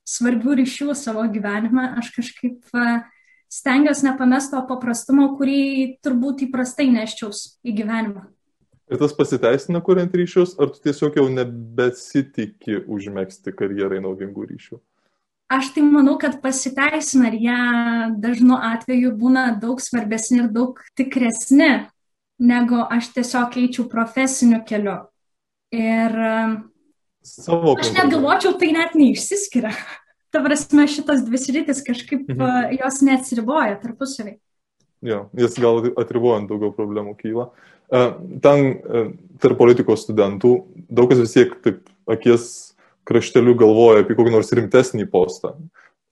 svarbių 0.08 0.58
ryšių 0.60 0.96
savo 1.00 1.24
gyvenime, 1.32 1.86
aš 2.00 2.12
kažkaip 2.18 2.76
stengiuosi 3.54 4.08
nepamesti 4.10 4.56
to 4.56 4.64
paprastumo, 4.68 5.30
kurį 5.38 6.00
turbūt 6.04 6.48
įprastai 6.48 6.90
neščiaus 6.92 7.46
į 7.64 7.76
gyvenimą. 7.80 8.28
Ir 8.94 9.00
tas 9.02 9.14
pasiteisina 9.18 9.82
kuriant 9.82 10.14
ryšius, 10.14 10.54
ar 10.62 10.70
tu 10.70 10.82
tiesiog 10.86 11.16
jau 11.18 11.26
nebesitikė 11.34 12.84
užmėgsti 12.86 13.54
karjerai 13.58 14.04
naudingų 14.04 14.46
ryšių? 14.52 14.78
Aš 15.54 15.72
tai 15.74 15.84
manau, 15.86 16.14
kad 16.22 16.38
pasiteisina 16.42 17.32
ir 17.32 17.40
jie 17.42 17.58
dažnu 18.22 18.58
atveju 18.70 19.16
būna 19.18 19.48
daug 19.62 19.82
svarbesni 19.82 20.44
ir 20.44 20.52
daug 20.54 20.78
tikresni, 20.98 21.88
negu 22.42 22.80
aš 22.86 23.12
tiesiog 23.18 23.58
eičiau 23.64 23.88
profesiniu 23.90 24.62
keliu. 24.68 25.00
Ir 25.74 26.16
Savo 27.24 27.74
aš 27.80 27.94
net 27.96 28.14
galvočiau, 28.14 28.56
tai 28.62 28.74
net 28.76 28.98
neišsiskiria. 29.00 29.74
Ta 30.34 30.42
prasme, 30.42 30.88
šitos 30.90 31.26
dvi 31.26 31.42
sritis 31.42 31.84
kažkaip 31.86 32.30
mhm. 32.30 32.78
jos 32.78 33.02
neatsiriboja 33.06 33.78
tarpusavį. 33.82 34.38
Jo, 35.04 35.26
jis 35.36 35.58
gal 35.60 35.82
atribuojant 36.00 36.48
daugiau 36.48 36.72
problemų 36.74 37.18
kyla. 37.20 37.50
E, 37.94 38.04
ten 38.42 38.66
e, 38.74 39.06
tarp 39.44 39.60
politikos 39.60 40.08
studentų 40.08 40.54
daug 40.90 41.12
kas 41.12 41.22
vis 41.22 41.36
tiek 41.36 41.54
taip 41.62 41.84
akies 42.10 42.46
krašteliu 43.08 43.54
galvoja 43.60 44.02
apie 44.02 44.16
kokį 44.18 44.34
nors 44.34 44.54
rimtesnį 44.56 45.06
postą. 45.12 45.54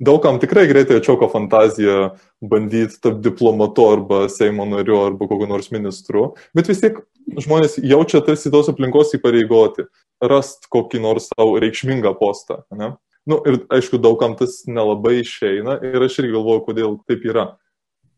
Daugam 0.02 0.40
tikrai 0.42 0.66
greitai 0.70 0.98
atšauko 0.98 1.28
fantazija 1.30 2.12
bandyti 2.42 2.98
tapti 3.02 3.22
diplomatu 3.28 3.86
arba 3.94 4.24
Seimo 4.34 4.66
nariu 4.66 4.98
arba 5.04 5.28
kokiu 5.30 5.50
nors 5.50 5.70
ministru, 5.74 6.32
bet 6.58 6.70
vis 6.70 6.82
tiek 6.82 6.98
žmonės 7.38 7.78
jaučia 7.86 8.24
tarsi 8.26 8.50
tos 8.54 8.70
aplinkos 8.72 9.14
įpareigoti, 9.18 9.86
rast 10.26 10.66
kokį 10.74 11.04
nors 11.06 11.30
savo 11.30 11.60
reikšmingą 11.62 12.16
postą. 12.18 12.64
Ne? 12.74 12.96
Nu, 13.30 13.38
ir 13.46 13.62
aišku, 13.74 14.02
daugam 14.02 14.34
tas 14.38 14.64
nelabai 14.66 15.20
išeina 15.22 15.78
ir 15.86 16.02
aš 16.02 16.18
irgi 16.24 16.34
galvoju, 16.34 16.66
kodėl 16.66 16.98
taip 17.10 17.26
yra. 17.30 17.48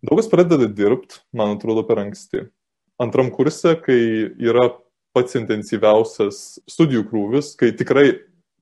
Daug 0.03 0.19
kas 0.19 0.31
pradeda 0.31 0.67
dirbti, 0.71 1.19
man 1.35 1.57
atrodo, 1.57 1.83
per 1.87 1.99
anksti. 2.03 2.47
Antram 3.03 3.31
kurse, 3.33 3.75
kai 3.83 3.99
yra 4.41 4.69
pats 5.13 5.35
intensyviausias 5.37 6.59
studijų 6.69 7.05
krūvis, 7.09 7.53
kai 7.59 7.73
tikrai 7.77 8.07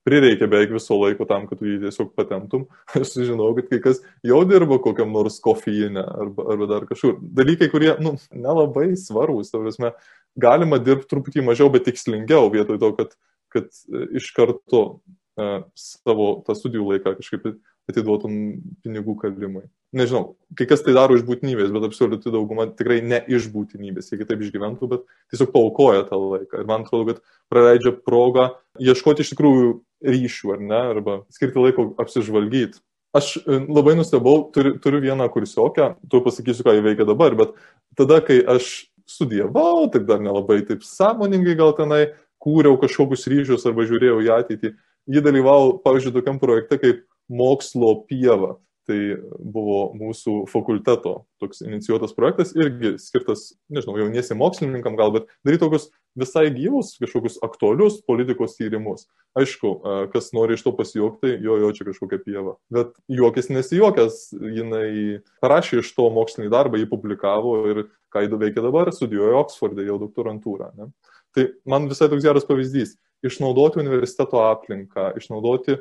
prireikia 0.07 0.48
beveik 0.50 0.74
viso 0.74 0.98
laiko 0.98 1.27
tam, 1.29 1.45
kad 1.50 1.60
tu 1.62 1.67
jį 1.69 1.77
tiesiog 1.83 2.12
patentum. 2.17 2.65
Aš 2.98 3.13
žinau, 3.19 3.51
kad 3.57 3.69
kai 3.69 3.81
kas 3.83 4.01
jau 4.25 4.41
dirba 4.50 4.79
kokiam 4.81 5.13
nors 5.13 5.39
kofeinė 5.43 6.03
arba, 6.03 6.48
arba 6.53 6.69
dar 6.71 6.88
kažkur. 6.89 7.19
Dalykai, 7.21 7.69
kurie, 7.74 7.91
nu, 8.03 8.15
nelabai 8.33 8.91
svarbus, 9.00 9.53
ta 9.53 9.62
prasme, 9.62 9.93
galima 10.41 10.81
dirbti 10.81 11.10
truputį 11.12 11.45
mažiau, 11.45 11.69
bet 11.74 11.86
tikslingiau, 11.89 12.50
vietoj 12.53 12.81
to, 12.81 12.93
kad, 12.98 13.13
kad 13.53 13.69
e, 13.69 14.07
iš 14.19 14.31
karto 14.38 14.81
uh, 14.88 15.60
savo 15.77 16.33
tą 16.48 16.57
studijų 16.57 16.93
laiką 16.93 17.15
kažkaip 17.19 17.53
atiduotum 17.91 18.33
pinigų 18.81 19.17
kalimui. 19.21 19.67
Nežinau, 19.91 20.38
kai 20.55 20.63
kas 20.69 20.86
tai 20.86 20.93
daro 20.95 21.17
iš 21.17 21.25
būtinybės, 21.27 21.71
bet 21.75 21.83
absoliuti 21.83 22.31
dauguma 22.31 22.69
tikrai 22.71 23.01
ne 23.03 23.17
iš 23.27 23.50
būtinybės, 23.51 24.07
jie 24.07 24.21
kitaip 24.21 24.39
išgyventų, 24.45 24.88
bet 24.88 25.01
tiesiog 25.33 25.51
paukoja 25.51 26.05
tą 26.07 26.19
laiką. 26.21 26.62
Ir 26.62 26.69
man 26.69 26.86
atrodo, 26.86 27.12
kad 27.12 27.19
praleidžia 27.51 27.91
progą 28.00 28.45
ieškoti 28.79 29.25
iš 29.25 29.33
tikrųjų 29.33 29.74
ryšių, 30.07 30.53
ar 30.55 30.63
ne, 30.63 30.79
arba 30.93 31.17
skirti 31.36 31.60
laiko 31.60 31.89
apsižvalgyti. 32.00 32.79
Aš 33.19 33.33
e, 33.41 33.60
labai 33.67 33.98
nustebau, 34.00 34.45
turiu, 34.55 34.77
turiu 34.79 35.03
vieną 35.03 35.27
kursiokę, 35.33 35.89
tu 36.07 36.24
pasakysiu, 36.24 36.63
ką 36.63 36.77
jie 36.77 36.86
veikia 36.88 37.10
dabar, 37.10 37.36
bet 37.36 37.51
tada, 38.00 38.21
kai 38.24 38.39
aš 38.48 38.71
studijavau, 39.12 39.89
tai 39.91 40.05
dar 40.07 40.24
nelabai 40.24 40.62
taip 40.63 40.88
sąmoningai 40.88 41.57
gal 41.60 41.75
tenai 41.75 42.05
kūriau 42.41 42.79
kažkokius 42.79 43.27
ryšius 43.27 43.67
arba 43.67 43.83
žiūrėjau 43.89 44.24
į 44.24 44.31
ateitį, 44.39 44.71
jį 45.12 45.24
dalyvau, 45.27 45.75
pavyzdžiui, 45.83 46.15
tokiam 46.15 46.39
projekte 46.39 46.79
kaip 46.79 47.03
mokslo 47.27 47.98
pieva. 48.07 48.55
Tai 48.91 48.98
buvo 49.39 49.93
mūsų 49.95 50.33
fakulteto 50.51 51.21
toks 51.39 51.62
inicijuotas 51.63 52.12
projektas, 52.17 52.50
irgi 52.57 52.98
skirtas, 53.00 53.51
nežinau, 53.71 53.95
jauniesiam 54.01 54.39
mokslininkam 54.41 54.98
gal, 55.00 55.13
bet 55.15 55.29
daryti 55.48 55.62
tokius 55.63 55.86
visai 56.19 56.50
gyvus, 56.51 56.98
kažkokius 57.00 57.38
aktualius 57.45 58.01
politikos 58.03 58.57
tyrimus. 58.57 59.05
Aišku, 59.39 59.71
kas 60.12 60.31
nori 60.36 60.57
iš 60.57 60.65
to 60.65 60.74
pasijuokti, 60.75 61.38
jo, 61.45 61.55
jo 61.62 61.69
čia 61.77 61.88
kažkokia 61.88 62.19
pieva. 62.25 62.55
Bet 62.74 62.91
juokis 63.07 63.48
nesijuokęs, 63.53 64.17
jinai 64.57 65.21
parašė 65.43 65.79
iš 65.79 65.93
to 65.95 66.10
mokslinį 66.12 66.51
darbą, 66.51 66.81
jį 66.81 66.89
publikavo 66.91 67.55
ir 67.71 67.86
ką 68.12 68.25
jį 68.25 68.41
veikia 68.41 68.65
dabar, 68.65 68.91
studijuoja 68.91 69.39
Oksforde 69.45 69.86
jau 69.88 69.95
doktorantūrą. 70.01 70.74
Ne? 70.75 70.89
Tai 71.31 71.48
man 71.69 71.88
visai 71.88 72.10
toks 72.12 72.27
geras 72.27 72.50
pavyzdys- 72.50 72.98
išnaudoti 73.29 73.79
universiteto 73.79 74.43
aplinką, 74.50 75.13
išnaudoti 75.15 75.79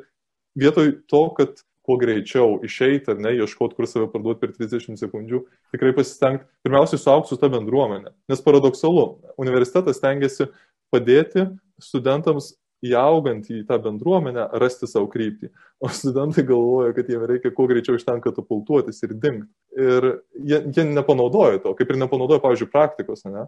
vietoj 0.55 0.95
to, 1.11 1.25
kad 1.35 1.59
kuo 1.91 1.99
greičiau 1.99 2.61
išeiti 2.63 3.17
ne, 3.19 3.33
ieškoti, 3.43 3.75
kur 3.75 3.87
save 3.89 4.07
parduoti 4.13 4.39
per 4.39 4.53
30 4.55 4.95
sekundžių, 5.01 5.41
tikrai 5.75 5.91
pasistengti 5.97 6.47
pirmiausiai 6.63 7.01
suaugti 7.01 7.33
su 7.33 7.39
tą 7.41 7.49
bendruomenę. 7.51 8.13
Nes 8.31 8.43
paradoksalu, 8.45 9.05
universitetas 9.41 9.99
tengiasi 9.99 10.47
padėti 10.93 11.49
studentams 11.83 12.53
įaugant 12.81 13.45
į 13.51 13.61
tą 13.67 13.77
bendruomenę 13.83 14.47
rasti 14.61 14.87
savo 14.89 15.09
kryptį. 15.11 15.51
O 15.83 15.89
studentai 15.91 16.45
galvoja, 16.47 16.95
kad 16.95 17.09
jiems 17.11 17.27
reikia 17.29 17.51
kuo 17.53 17.67
greičiau 17.69 17.99
iš 17.99 18.07
ten 18.07 18.21
katapultuotis 18.23 19.03
ir 19.03 19.13
dingti. 19.13 19.51
Ir 19.75 20.07
jie, 20.39 20.61
jie 20.71 20.87
nepanaudoja 20.89 21.59
to, 21.61 21.75
kaip 21.77 21.91
ir 21.91 21.99
nepanaudoja, 22.01 22.41
pavyzdžiui, 22.41 22.71
praktikos. 22.71 23.25
Ne? 23.27 23.45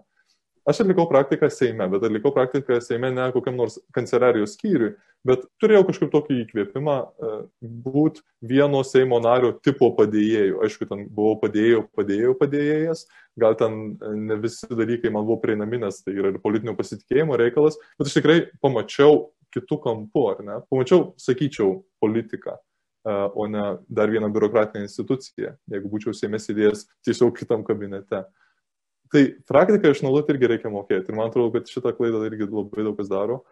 Aš 0.64 0.80
atlikau 0.80 1.04
praktiką 1.10 1.50
Seime, 1.52 1.90
bet 1.92 2.06
atlikau 2.08 2.32
praktiką 2.32 2.78
Seime 2.82 3.10
ne 3.12 3.26
kokiam 3.36 3.58
nors 3.60 3.76
kanceliarijos 3.96 4.54
skyriui, 4.56 4.94
bet 5.28 5.44
turėjau 5.60 5.84
kažkaip 5.90 6.12
tokį 6.14 6.38
įkvėpimą 6.46 6.94
e, 7.04 7.32
būti 7.84 8.24
vieno 8.48 8.80
Seimo 8.88 9.20
nario 9.24 9.52
tipo 9.60 9.90
padėjėjų. 9.98 10.62
Aišku, 10.64 10.88
ten 10.88 11.04
buvau 11.12 11.36
padėjėjo, 11.42 11.84
padėjėjo 12.00 12.36
padėjėjas, 12.40 13.04
gal 13.44 13.58
ten 13.60 13.76
e, 13.92 14.14
ne 14.30 14.38
visi 14.40 14.70
dalykai 14.72 15.12
man 15.12 15.28
buvo 15.28 15.42
prieinami, 15.44 15.82
nes 15.84 16.00
tai 16.04 16.16
yra 16.16 16.32
ir 16.32 16.40
politinio 16.44 16.78
pasitikėjimo 16.80 17.40
reikalas, 17.44 17.76
bet 18.00 18.08
aš 18.08 18.16
tikrai 18.22 18.38
pamačiau 18.64 19.26
kitų 19.54 19.80
kampų, 19.84 20.24
ar 20.32 20.46
ne? 20.48 20.62
Pamačiau, 20.72 21.10
sakyčiau, 21.20 21.82
politiką 22.04 22.56
e, 22.56 22.62
o 23.12 23.50
ne 23.52 23.66
dar 23.92 24.16
vieną 24.16 24.32
biurokratinę 24.32 24.88
instituciją, 24.88 25.58
jeigu 25.76 25.92
būčiau 25.92 26.16
Seime 26.16 26.40
sėdėjęs 26.40 26.88
tiesiog 27.04 27.36
kitam 27.42 27.68
kabinete. 27.68 28.24
Tai 29.14 29.22
praktiką 29.46 29.92
išnaudoti 29.94 30.34
irgi 30.34 30.48
reikia 30.50 30.72
mokėti. 30.74 31.12
Ir 31.12 31.18
man 31.18 31.30
atrodo, 31.30 31.52
kad 31.54 31.70
šitą 31.70 31.92
klaidą 31.94 32.24
irgi 32.26 32.48
labai 32.50 32.86
daug 32.88 32.96
kas 32.98 33.12
daro. 33.12 33.44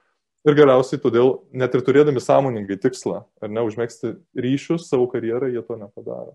Ir 0.41 0.55
galiausiai 0.57 0.97
todėl, 1.01 1.35
net 1.53 1.75
ir 1.77 1.83
turėdami 1.85 2.21
sąmoningai 2.23 2.79
tikslą, 2.81 3.19
ar 3.45 3.51
ne, 3.53 3.61
užmėgsti 3.61 4.15
ryšius 4.41 4.87
savo 4.89 5.05
karjerą, 5.11 5.51
jie 5.53 5.61
to 5.67 5.77
nepadaro. 5.77 6.33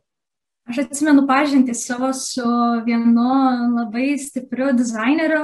Aš 0.70 0.84
atsimenu 0.84 1.24
pažinti 1.26 1.74
savo 1.74 2.12
su 2.14 2.46
vienu 2.86 3.26
labai 3.74 4.12
stipriu 4.22 4.70
dizaineriu, 4.78 5.42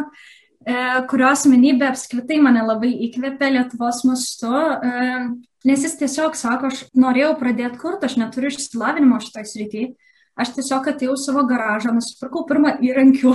e, 0.63 0.77
kurios 1.11 1.43
asmenybė 1.43 1.89
apskritai 1.91 2.39
mane 2.43 2.63
labai 2.69 2.93
įkvėpė 3.09 3.51
Lietuvos 3.57 4.05
mastu, 4.07 4.55
e, 4.55 5.19
nes 5.67 5.83
jis 5.89 5.99
tiesiog 5.99 6.39
sako, 6.39 6.71
aš 6.71 6.87
norėjau 6.95 7.35
pradėti 7.43 7.83
kurti, 7.83 8.07
aš 8.07 8.19
neturiu 8.23 8.55
išsilavinimo 8.55 9.19
šitoj 9.27 9.51
srityje 9.57 9.91
Aš 10.33 10.55
tiesiog 10.57 10.87
atėjau 10.89 11.15
savo 11.21 11.43
garažą, 11.45 11.91
nusipirkau 11.93 12.47
pirmą 12.49 12.79
įrankių 12.81 13.35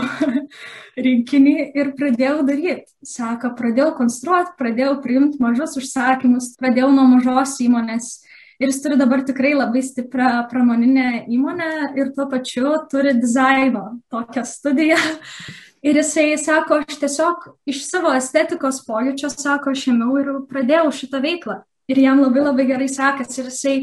rinkinį 1.06 1.56
ir 1.78 1.92
pradėjau 2.00 2.40
daryti. 2.48 2.88
Sako, 3.06 3.52
pradėjau 3.60 3.92
konstruoti, 4.00 4.56
pradėjau 4.58 4.96
priimti 5.04 5.38
mažus 5.44 5.78
užsakymus, 5.78 6.56
pradėjau 6.58 6.90
nuo 6.96 7.06
mažos 7.12 7.54
įmonės. 7.62 8.10
Ir 8.58 8.72
jis 8.72 8.82
turi 8.82 8.98
dabar 8.98 9.22
tikrai 9.22 9.54
labai 9.54 9.84
stiprią 9.86 10.48
pramoninę 10.50 11.28
įmonę 11.30 11.70
ir 12.00 12.10
tuo 12.16 12.26
pačiu 12.32 12.74
turi 12.90 13.14
dizaino 13.22 14.00
tokią 14.10 14.42
studiją. 14.50 14.98
Ir 15.86 16.02
jisai 16.02 16.32
sako, 16.42 16.82
aš 16.82 16.98
tiesiog 17.04 17.46
iš 17.70 17.84
savo 17.86 18.10
estetikos 18.18 18.82
pojūčio, 18.90 19.30
sako, 19.30 19.76
aš 19.78 19.86
ėmiau 19.94 20.18
ir 20.18 20.32
pradėjau 20.50 20.90
šitą 20.90 21.22
veiklą. 21.22 21.62
Ir 21.88 22.02
jam 22.02 22.26
labai 22.26 22.48
labai 22.50 22.66
gerai 22.68 22.90
sekasi. 22.90 23.44
Ir 23.44 23.52
jisai 23.52 23.76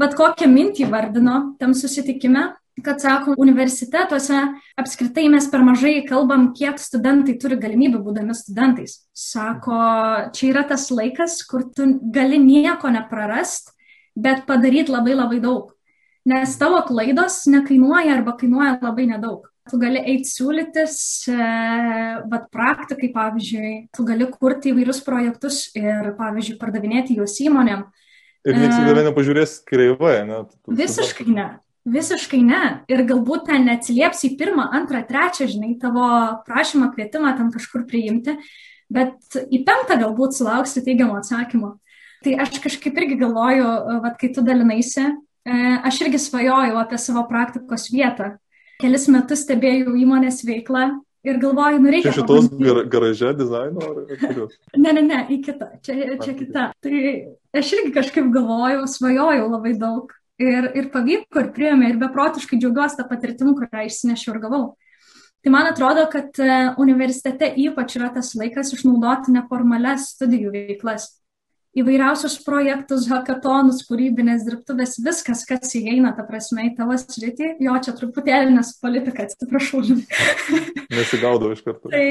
bet 0.00 0.16
kokią 0.18 0.48
mintį 0.50 0.88
vardino 0.92 1.54
tam 1.60 1.74
susitikime, 1.76 2.50
kad 2.82 3.00
sako, 3.02 3.34
universitetuose 3.40 4.38
apskritai 4.80 5.26
mes 5.32 5.46
per 5.52 5.60
mažai 5.66 5.98
kalbam, 6.08 6.48
kiek 6.56 6.80
studentai 6.80 7.36
turi 7.40 7.58
galimybę 7.60 8.00
būdami 8.02 8.34
studentais. 8.36 9.02
Sako, 9.12 9.76
čia 10.32 10.48
yra 10.54 10.64
tas 10.68 10.88
laikas, 10.90 11.42
kur 11.48 11.66
tu 11.76 11.90
gali 12.14 12.40
nieko 12.40 12.90
neprarast, 12.92 13.74
bet 14.16 14.46
padaryti 14.48 14.92
labai 14.92 15.16
labai 15.18 15.40
daug. 15.44 15.72
Nes 16.28 16.54
tavo 16.56 16.80
klaidos 16.86 17.42
nekainuoja 17.50 18.14
arba 18.16 18.36
kainuoja 18.38 18.78
labai 18.80 19.08
nedaug. 19.10 19.48
Tu 19.70 19.78
gali 19.78 20.00
eiti 20.00 20.26
siūlytis, 20.26 20.96
bet 22.30 22.46
praktikai, 22.54 23.12
pavyzdžiui, 23.14 23.74
tu 23.94 24.06
gali 24.06 24.26
kurti 24.30 24.72
įvairius 24.72 25.02
projektus 25.06 25.68
ir, 25.78 26.14
pavyzdžiui, 26.18 26.58
pardavinėti 26.58 27.18
juos 27.20 27.36
įmonėm. 27.44 27.84
Ir 28.42 28.58
niekas 28.58 28.80
į 28.80 28.86
tave 28.88 29.04
nepažiūrės 29.06 29.58
kreivai, 29.68 30.16
ne? 30.26 30.40
Visiškai 30.66 31.28
ne. 31.30 31.46
Visiškai 31.92 32.40
ne. 32.46 32.62
Ir 32.90 33.02
galbūt 33.06 33.48
ten 33.48 33.66
neatsilieps 33.66 34.22
į 34.26 34.32
pirmą, 34.38 34.68
antrą, 34.78 35.02
trečią, 35.06 35.48
žinai, 35.50 35.76
tavo 35.82 36.06
prašymą, 36.46 36.92
kvietimą 36.94 37.32
ten 37.38 37.50
kažkur 37.54 37.86
priimti, 37.90 38.36
bet 38.92 39.38
į 39.42 39.62
penktą 39.66 39.98
galbūt 40.02 40.36
sulauksi 40.38 40.82
teigiamo 40.82 41.18
atsakymo. 41.18 41.76
Tai 42.22 42.34
aš 42.44 42.58
kažkaip 42.62 42.98
irgi 43.02 43.18
galvoju, 43.18 43.68
vad, 44.02 44.14
kai 44.18 44.30
tu 44.34 44.44
dalinaisi, 44.46 45.08
e, 45.42 45.56
aš 45.82 46.04
irgi 46.04 46.20
svajojau 46.22 46.78
apie 46.82 46.98
savo 47.02 47.24
praktikos 47.30 47.88
vietą. 47.94 48.36
Kelis 48.82 49.08
metus 49.10 49.42
stebėjau 49.42 49.94
įmonės 49.98 50.42
veiklą 50.46 50.88
ir 51.26 51.38
galvoju, 51.42 51.82
nu 51.82 51.92
reikia. 51.94 52.10
Čia 52.10 52.22
šitos 52.22 52.48
gar, 52.58 52.82
garaže 52.92 53.34
dizaino 53.38 53.90
ar 53.90 54.00
ne, 54.76 54.92
ne, 54.92 55.02
ne, 55.02 55.20
į 55.30 55.38
kitą, 55.44 55.70
čia, 55.84 56.16
čia 56.22 56.34
kita. 56.38 56.66
Tai 56.82 57.04
aš 57.60 57.76
irgi 57.78 57.94
kažkaip 57.94 58.32
galvojau, 58.34 58.88
svajojau 58.90 59.46
labai 59.52 59.76
daug 59.78 60.12
Ir, 60.42 60.64
ir 60.74 60.88
pavyko, 60.90 61.38
ir 61.38 61.50
priėmė, 61.54 61.92
ir 61.92 61.98
beprotiškai 62.00 62.56
džiaugiuosi 62.58 62.96
tą 62.98 63.04
patirtimą, 63.06 63.52
kurią 63.58 63.84
išsinešiau 63.86 64.32
ir 64.34 64.40
gavau. 64.42 64.62
Tai 65.42 65.52
man 65.54 65.68
atrodo, 65.68 66.06
kad 66.10 66.38
e, 66.38 66.48
universitete 66.82 67.50
ypač 67.64 67.96
yra 67.98 68.08
tas 68.14 68.30
laikas 68.38 68.72
išnaudoti 68.76 69.34
neformales 69.34 70.08
studijų 70.14 70.54
veiklas. 70.54 71.08
Įvairiausius 71.78 72.34
projektus, 72.44 73.06
hackathonus, 73.08 73.80
kūrybinės 73.88 74.44
dirbtuvės, 74.44 74.98
viskas, 75.04 75.46
kas 75.48 75.72
įeina, 75.78 76.10
ta 76.16 76.26
prasme, 76.28 76.66
į 76.68 76.74
tavo 76.76 76.98
sritį. 77.00 77.54
Jo, 77.64 77.78
čia 77.84 77.96
truputėlį 77.96 78.58
nes 78.58 78.74
politika, 78.82 79.24
atsiprašau. 79.24 79.80
Nesigaudau 80.98 81.54
iš 81.54 81.64
karto. 81.64 81.88
Tai, 81.88 82.06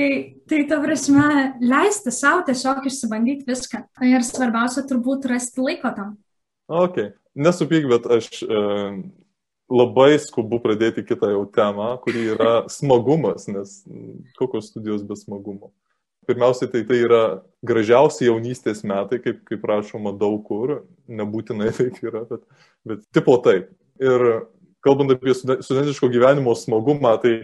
tai 0.50 0.66
ta 0.72 0.82
prasme, 0.82 1.30
leisti 1.62 2.14
savo 2.16 2.42
tiesiog 2.50 2.90
išsibandyti 2.90 3.46
viską. 3.50 3.86
Ir 4.10 4.26
svarbiausia 4.26 4.88
turbūt 4.90 5.30
rasti 5.30 5.62
laiko 5.62 5.94
tam. 5.94 6.16
Okay 6.72 7.12
nesupyk, 7.36 7.88
bet 7.90 8.08
aš 8.12 8.28
e, 8.44 8.62
labai 9.72 10.16
skubu 10.22 10.60
pradėti 10.64 11.06
kitą 11.08 11.32
jau 11.34 11.46
temą, 11.54 11.94
kuri 12.04 12.32
yra 12.36 12.54
smagumas, 12.72 13.48
nes 13.52 13.82
kokios 14.40 14.72
studijos 14.72 15.06
be 15.08 15.18
smagumo. 15.20 15.72
Pirmiausiai, 16.30 16.70
tai 16.70 16.84
tai 16.86 17.00
yra 17.02 17.22
gražiausi 17.66 18.28
jaunystės 18.28 18.84
metai, 18.88 19.18
kaip, 19.24 19.42
kaip 19.48 19.64
rašoma 19.68 20.14
daug 20.18 20.44
kur, 20.46 20.82
nebūtinai 21.10 21.72
taip 21.78 21.98
yra, 22.06 22.26
bet, 22.30 22.44
bet 22.88 23.08
tipo 23.16 23.38
taip. 23.46 23.72
Ir 24.02 24.28
kalbant 24.86 25.14
apie 25.14 25.34
studentiško 25.36 26.10
gyvenimo 26.14 26.54
smagumą, 26.58 27.16
tai 27.22 27.36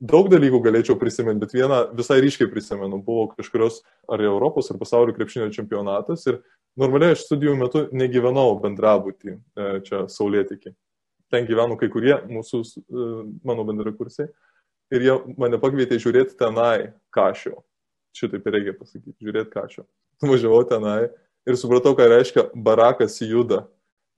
daug 0.00 0.30
dalykų 0.32 0.62
galėčiau 0.64 0.96
prisiminti, 1.00 1.44
bet 1.44 1.54
vieną 1.56 1.84
visai 1.96 2.18
ryškiai 2.24 2.50
prisimenu. 2.52 2.98
Buvo 3.04 3.28
kažkurios 3.36 3.82
ar 4.10 4.24
Europos, 4.24 4.72
ar 4.72 4.80
pasaulio 4.80 5.14
krepšinio 5.16 5.52
čempionatas 5.54 6.26
ir 6.28 6.40
Normaliai 6.80 7.12
aš 7.12 7.26
studijų 7.26 7.52
metu 7.60 7.82
negyvenau 7.92 8.54
bendrabutį 8.62 9.34
e, 9.34 9.66
čia 9.84 10.06
Saulėtikį. 10.08 10.72
Ten 11.32 11.44
gyveno 11.48 11.76
kai 11.80 11.90
kurie 11.92 12.14
mūsų, 12.30 12.60
e, 12.64 13.08
mano 13.44 13.66
bendrakursiai. 13.68 14.30
Ir 14.92 15.04
jie 15.04 15.16
mane 15.40 15.60
pakvietė 15.60 15.98
žiūrėti 16.00 16.36
tenai 16.40 16.94
kažio. 17.12 17.60
Šitaip 18.16 18.48
reikia 18.52 18.74
pasakyti, 18.76 19.16
žiūrėti 19.24 19.52
kažio. 19.54 19.86
Važiavau 20.22 20.62
tenai 20.68 21.10
ir 21.48 21.58
supratau, 21.58 21.94
ką 21.98 22.08
reiškia 22.12 22.48
barakas 22.54 23.18
juda. 23.24 23.64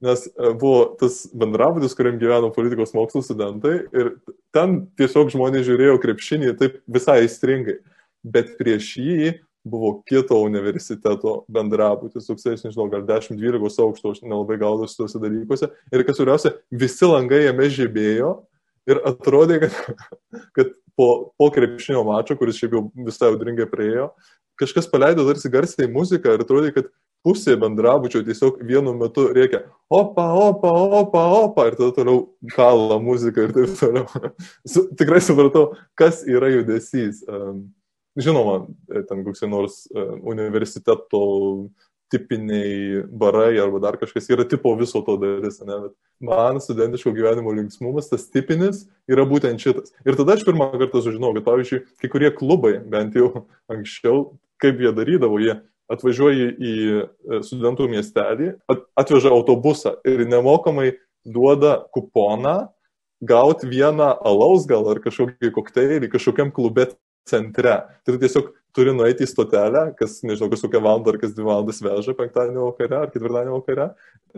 Nes 0.05 0.27
e, 0.27 0.51
buvo 0.59 0.97
tas 1.01 1.23
bendrabutis, 1.33 1.95
kuriam 1.97 2.19
gyveno 2.21 2.51
politikos 2.53 2.93
mokslų 2.97 3.23
studentai 3.25 3.77
ir 3.95 4.17
ten 4.55 4.83
tiesiog 4.99 5.31
žmonės 5.33 5.65
žiūrėjo 5.69 5.97
krepšinį 6.03 6.55
taip 6.61 6.81
visai 6.91 7.23
įstringai. 7.29 7.79
Bet 8.25 8.55
prieš 8.59 8.95
jį 8.99 9.35
buvo 9.65 9.99
kito 10.09 10.37
universiteto 10.45 11.43
bendrabutis, 11.53 12.29
aš 12.29 12.65
nežinau, 12.67 12.89
gal 12.93 13.05
10-12 13.09 13.81
aukšto, 13.85 14.13
aš 14.13 14.23
nelabai 14.25 14.59
gaudausi 14.61 14.97
tuose 14.99 15.21
dalykuose. 15.21 15.71
Ir 15.93 16.05
kas 16.05 16.19
svarbiausia, 16.19 16.53
visi 16.73 17.09
langai 17.09 17.47
jame 17.47 17.71
žibėjo 17.73 18.35
ir 18.91 19.01
atrodė, 19.09 19.61
kad, 19.65 19.77
kad 20.57 20.73
po, 20.99 21.09
po 21.39 21.51
krepšinio 21.55 22.05
mačo, 22.07 22.37
kuris 22.39 22.59
šiaip 22.61 22.77
jau 22.77 22.85
visai 23.07 23.31
audringai 23.33 23.67
priejo, 23.71 24.11
kažkas 24.61 24.89
paleido 24.91 25.27
tarsi 25.27 25.51
garsiai 25.51 25.91
muziką 25.91 26.35
ir 26.35 26.45
atrodė, 26.45 26.73
kad 26.77 26.91
pusė 27.25 27.57
bendrabučio 27.61 28.21
tiesiog 28.25 28.61
vienu 28.69 28.93
metu 28.99 29.27
reikia 29.33 29.63
opa, 29.89 30.27
opa, 30.37 30.73
opa, 31.01 31.23
opa 31.41 31.69
ir 31.71 31.79
tada 31.79 31.95
toliau 31.97 32.27
kala 32.53 32.99
muzika 33.01 33.47
ir 33.47 33.55
taip 33.57 33.73
toliau. 33.81 34.05
Tikrai 35.01 35.23
supratau, 35.25 35.71
kas 35.99 36.23
yra 36.29 36.53
judesys. 36.53 37.25
Žinoma, 38.21 38.69
ten 39.09 39.25
kokie 39.27 39.49
nors 39.51 39.85
universiteto 40.23 41.25
tipiniai 42.13 43.03
barai 43.11 43.57
arba 43.59 43.81
dar 43.83 43.99
kažkas 44.01 44.29
yra 44.31 44.47
tipo 44.49 44.75
viso 44.79 45.03
to 45.07 45.17
dalis, 45.21 45.61
ne? 45.65 45.79
bet 45.87 45.95
man 46.21 46.61
studentiško 46.61 47.13
gyvenimo 47.17 47.55
linksmumas, 47.57 48.11
tas 48.11 48.27
tipinis, 48.31 48.85
yra 49.11 49.27
būtent 49.29 49.61
šitas. 49.63 49.95
Ir 50.07 50.19
tada 50.19 50.37
aš 50.37 50.45
pirmą 50.47 50.71
kartą 50.77 51.03
sužinojau, 51.05 51.39
kad 51.39 51.49
pavyzdžiui, 51.49 51.85
kai 52.03 52.11
kurie 52.13 52.31
klubai, 52.35 52.77
bent 52.79 53.17
jau 53.19 53.47
anksčiau, 53.73 54.35
kaip 54.63 54.83
jie 54.83 54.93
darydavo, 54.97 55.41
jie 55.43 55.59
atvažiuoja 55.93 56.53
į 56.55 56.75
e, 56.75 57.41
studentų 57.45 57.89
miestelį, 57.93 58.53
atveža 58.97 59.33
autobusą 59.35 59.99
ir 60.09 60.25
nemokamai 60.29 60.95
duoda 61.25 61.83
kuponą 61.93 62.69
gauti 63.25 63.69
vieną 63.69 64.11
alaus 64.25 64.67
gal 64.69 64.87
ar 64.93 65.01
kažkokį 65.05 65.53
kokteilį 65.55 66.11
kažkokiam 66.13 66.53
klube 66.53 66.91
centre. 67.29 67.77
Tai 68.05 68.17
tiesiog 68.21 68.53
turi 68.75 68.95
nueiti 68.97 69.25
į 69.25 69.31
stotelę, 69.31 69.85
kas, 69.99 70.19
nežinau, 70.27 70.51
kas 70.53 70.65
kokią 70.65 70.81
valandą 70.83 71.15
ar 71.15 71.21
kas 71.23 71.35
dvi 71.37 71.47
valandas 71.47 71.79
veža 71.85 72.17
penktadienio 72.19 72.71
vakare 72.71 72.99
ar 73.03 73.13
ketvirtadienio 73.13 73.61
vakare 73.61 73.91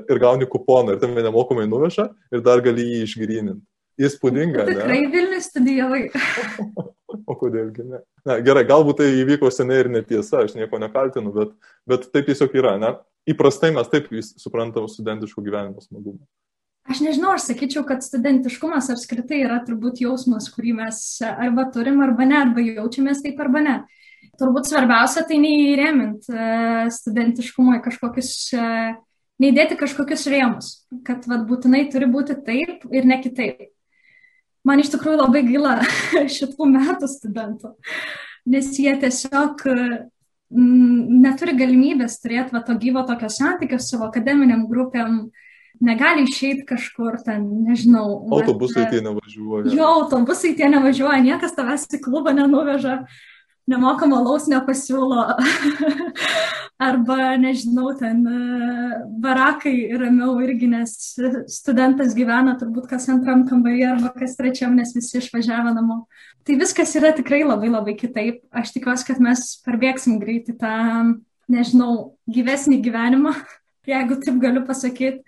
ir 0.04 0.20
gauni 0.22 0.48
kuponą 0.50 0.94
ir 0.94 1.00
tame 1.02 1.24
nemokamai 1.24 1.66
nuveža 1.70 2.10
ir 2.32 2.44
dar 2.44 2.64
gali 2.64 2.84
jį 2.84 3.00
išgryninti. 3.06 3.64
Įspūdinga. 3.96 4.66
Tikrai 4.68 5.06
Vilnius 5.08 5.48
studijavai. 5.48 6.02
o 7.30 7.36
kodėlgi 7.40 7.84
ne? 7.88 8.02
ne? 8.28 8.38
Gerai, 8.44 8.66
galbūt 8.68 9.00
tai 9.00 9.06
įvyko 9.22 9.48
seniai 9.52 9.86
ir 9.86 9.92
netiesa, 9.94 10.42
aš 10.44 10.56
nieko 10.58 10.80
nekaltinu, 10.82 11.32
bet, 11.32 11.54
bet 11.88 12.04
taip 12.12 12.28
tiesiog 12.28 12.58
yra. 12.60 12.74
Ne? 12.82 12.92
Įprastai 13.32 13.72
mes 13.74 13.88
taip 13.88 14.10
suprantam 14.36 14.84
studentiškų 14.90 15.46
gyvenimo 15.48 15.80
smagumą. 15.80 16.20
Aš 16.86 17.00
nežinau, 17.02 17.32
aš 17.34 17.48
sakyčiau, 17.48 17.82
kad 17.88 18.04
studentiškumas 18.04 18.92
apskritai 18.94 19.40
yra 19.42 19.56
turbūt 19.66 20.04
jausmas, 20.04 20.46
kurį 20.54 20.76
mes 20.84 21.00
arba 21.26 21.64
turim, 21.74 21.98
arba 22.04 22.28
ne, 22.28 22.36
arba 22.44 22.62
jaučiamės 22.62 23.24
taip, 23.24 23.40
arba 23.42 23.64
ne. 23.64 23.76
Turbūt 24.40 24.68
svarbiausia 24.68 25.24
tai 25.28 25.38
neįremint 25.42 26.28
e, 26.28 26.48
studentiškumo 26.92 27.78
į 27.78 27.82
kažkokius, 27.84 28.32
e, 28.56 28.66
neįdėti 29.42 29.78
kažkokius 29.80 30.26
rėmus, 30.32 30.72
kad 31.06 31.24
vat, 31.30 31.46
būtinai 31.48 31.86
turi 31.92 32.08
būti 32.10 32.38
taip 32.46 32.84
ir 32.92 33.08
ne 33.08 33.20
kitaip. 33.22 33.70
Man 34.66 34.82
iš 34.82 34.90
tikrųjų 34.96 35.22
labai 35.22 35.44
gaila 35.46 35.78
šitų 36.36 36.68
metų 36.74 37.10
studentų, 37.10 37.72
nes 38.50 38.70
jie 38.82 38.92
tiesiog 39.02 39.66
mm, 39.70 41.18
neturi 41.22 41.56
galimybės 41.58 42.20
turėti 42.22 42.56
va, 42.56 42.64
to 42.66 42.76
gyvo 42.82 43.06
tokio 43.08 43.30
santykio 43.32 43.78
su 43.80 43.94
savo 43.94 44.10
akademiniam 44.10 44.66
grupėm, 44.70 45.20
uh, 45.26 45.44
negali 45.80 46.24
išeiti 46.24 46.64
kažkur 46.66 47.18
ten, 47.24 47.46
nežinau. 47.66 48.06
Autobusai 48.32 48.84
bet, 48.84 48.94
tie 48.94 49.02
nevažiuoja. 49.04 49.72
Jo, 49.74 49.88
autobusai 50.02 50.54
tie 50.56 50.68
nevažiuoja, 50.72 51.20
niekas 51.24 51.56
tavęs 51.56 51.88
į 51.96 52.02
klubą 52.04 52.34
nenuveža, 52.36 53.02
nemokamo 53.70 54.18
laus 54.24 54.48
nepasiūlo. 54.50 55.26
Arba, 56.86 57.38
nežinau, 57.40 57.94
ten 57.96 58.18
e, 58.28 58.38
barakai 59.22 59.94
ramiau 59.96 60.34
irgi, 60.44 60.66
nes 60.68 60.92
studentas 61.48 62.12
gyvena 62.16 62.52
turbūt 62.60 62.90
kas 62.90 63.08
antram 63.08 63.46
kambarį 63.48 63.86
arba 63.94 64.10
kas 64.12 64.36
trečiam, 64.36 64.74
nes 64.76 64.92
visi 64.92 65.16
išvažiavo 65.22 65.72
namo. 65.72 66.02
Tai 66.44 66.58
viskas 66.60 66.92
yra 67.00 67.14
tikrai 67.16 67.46
labai 67.46 67.72
labai 67.72 67.96
kitaip. 67.96 68.42
Aš 68.52 68.74
tikiuosi, 68.76 69.08
kad 69.08 69.24
mes 69.24 69.46
parbėgsim 69.64 70.20
greitai 70.20 70.58
tą, 70.60 70.76
nežinau, 71.48 72.18
gyvesnį 72.28 72.82
gyvenimą, 72.84 73.32
jeigu 73.94 74.20
taip 74.20 74.36
galiu 74.44 74.66
pasakyti 74.68 75.24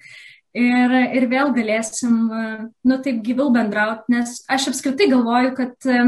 ir, 0.53 0.95
ir 1.17 1.27
vėl 1.33 1.53
galėsim, 1.57 2.17
nu 2.85 3.01
taip 3.05 3.23
gyviau 3.25 3.49
bendrauti, 3.55 4.13
nes 4.13 4.43
aš 4.53 4.71
apskritai 4.73 5.09
galvoju, 5.13 5.57
kad 5.57 5.89
e, 5.89 6.05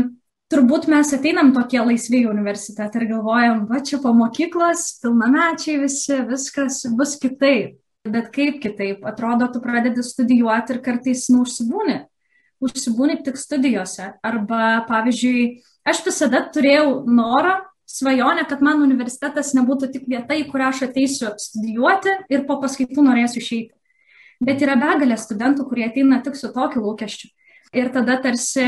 turbūt 0.50 0.88
mes 0.90 1.12
ateinam 1.14 1.52
tokie 1.54 1.80
laisvi 1.82 2.24
į 2.24 2.30
universitetą 2.30 3.00
ir 3.00 3.08
galvojam, 3.12 3.64
va 3.70 3.80
čia 3.86 4.00
po 4.02 4.12
mokyklos, 4.16 4.86
pilnamečiai 5.02 5.78
visi, 5.84 6.18
viskas 6.28 6.82
bus 6.98 7.16
kitaip. 7.20 7.78
Bet 8.08 8.30
kaip 8.32 8.62
kitaip, 8.62 9.02
atrodo, 9.04 9.50
tu 9.52 9.60
pradedi 9.60 10.02
studijuoti 10.04 10.72
ir 10.72 10.78
kartais 10.84 11.26
neužsibūni. 11.28 11.98
Užsibūni 12.64 13.18
tik 13.24 13.36
studijose. 13.40 14.14
Arba, 14.24 14.86
pavyzdžiui, 14.88 15.42
aš 15.88 16.00
visada 16.06 16.40
turėjau 16.52 17.02
norą, 17.08 17.58
svajonę, 17.90 18.46
kad 18.48 18.62
man 18.64 18.80
universitetas 18.84 19.52
nebūtų 19.56 19.90
tik 19.94 20.08
vieta, 20.08 20.36
į 20.36 20.46
kurią 20.50 20.70
aš 20.70 20.84
ateisiu 20.88 21.34
studijuoti 21.40 22.14
ir 22.32 22.46
po 22.48 22.56
paskaitų 22.62 23.04
norėsiu 23.04 23.42
išeiti. 23.42 23.74
Bet 24.40 24.62
yra 24.64 24.78
begalė 24.80 25.18
studentų, 25.20 25.66
kurie 25.68 25.84
ateina 25.90 26.22
tik 26.24 26.38
su 26.38 26.48
tokiu 26.54 26.84
lūkesčiu. 26.86 27.28
Ir 27.70 27.92
tada 27.94 28.16
tarsi, 28.18 28.64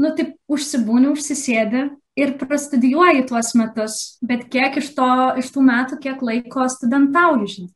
nu, 0.00 0.12
taip 0.16 0.36
užsibūni, 0.48 1.10
užsisėdi 1.12 1.90
ir 2.20 2.36
prastudijuoji 2.40 3.26
tuos 3.28 3.52
metus, 3.58 3.96
bet 4.24 4.46
kiek 4.52 4.78
iš, 4.80 4.94
to, 4.96 5.08
iš 5.40 5.50
tų 5.54 5.64
metų, 5.66 5.98
kiek 6.00 6.22
laiko 6.24 6.64
studentauji, 6.72 7.50
žinai. 7.54 7.72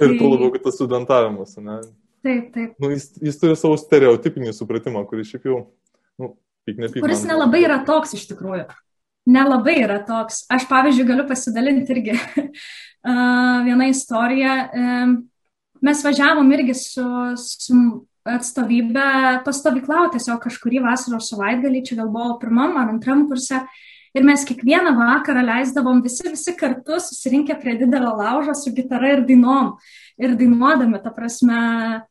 Ir 0.00 0.08
tai... 0.08 0.16
tuo 0.18 0.32
labiau, 0.32 0.50
kad 0.54 0.64
tas 0.66 0.74
studentavimas, 0.78 1.54
ne? 1.62 1.78
Taip, 2.24 2.48
taip. 2.54 2.72
Nu, 2.82 2.90
jis, 2.90 3.10
jis 3.22 3.38
turi 3.38 3.54
savo 3.58 3.76
stereotipinį 3.78 4.54
supratimą, 4.56 5.04
kuris 5.06 5.30
šiaip 5.30 5.46
jau, 5.50 5.60
nu, 6.18 6.32
pyk 6.66 6.80
nepyk. 6.80 7.04
Kuris 7.04 7.22
nelabai 7.28 7.60
yra 7.66 7.82
toks 7.86 8.16
iš 8.16 8.24
tikrųjų. 8.32 8.64
Nelabai 9.30 9.76
yra 9.84 10.00
toks. 10.04 10.42
Aš, 10.52 10.66
pavyzdžiui, 10.68 11.06
galiu 11.08 11.28
pasidalinti 11.28 11.94
irgi 11.94 12.16
vieną 13.68 13.88
istoriją. 13.92 14.56
Mes 15.84 16.02
važiavom 16.04 16.50
irgi 16.56 16.74
su, 16.80 17.06
su 17.40 17.78
atstovybė 18.24 19.42
pastovyklauti 19.44 20.18
tiesiog 20.18 20.40
kažkurį 20.46 20.84
vasaros 20.86 21.28
savaitgalį, 21.32 21.82
čia 21.84 21.98
gal 22.00 22.08
buvo 22.12 22.38
pirmam 22.40 22.78
ar 22.80 22.92
antram 22.94 23.26
kurse. 23.28 23.60
Ir 24.14 24.22
mes 24.22 24.44
kiekvieną 24.46 24.92
vakarą 24.94 25.42
leisdavom 25.42 26.00
visi, 26.04 26.22
visi 26.30 26.54
kartu 26.54 27.00
susirinkę 27.02 27.56
prie 27.58 27.74
didelio 27.80 28.12
laužo 28.14 28.54
su 28.54 28.70
gitara 28.74 29.16
ir 29.16 29.24
dainom. 29.26 29.72
Ir 30.22 30.36
dainuodami, 30.38 31.00
ta 31.02 31.10
prasme, 31.10 32.04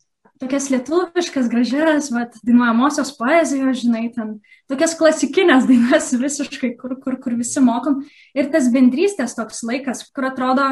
tokias 0.43 0.67
lietuviškas, 0.73 1.47
gražias, 1.51 2.09
vat, 2.11 2.35
dainuojamosios 2.43 3.13
poezijos, 3.15 3.79
žinai, 3.85 4.09
ten 4.15 4.35
tokias 4.71 4.97
klasikinės 4.99 5.69
dainas 5.69 6.11
visiškai, 6.25 6.73
kur, 6.81 6.97
kur, 6.99 7.17
kur 7.23 7.37
visi 7.39 7.63
mokom. 7.63 8.01
Ir 8.35 8.51
tas 8.51 8.67
bendrystės 8.73 9.37
toks 9.39 9.63
laikas, 9.63 10.03
kur 10.11 10.27
atrodo, 10.27 10.67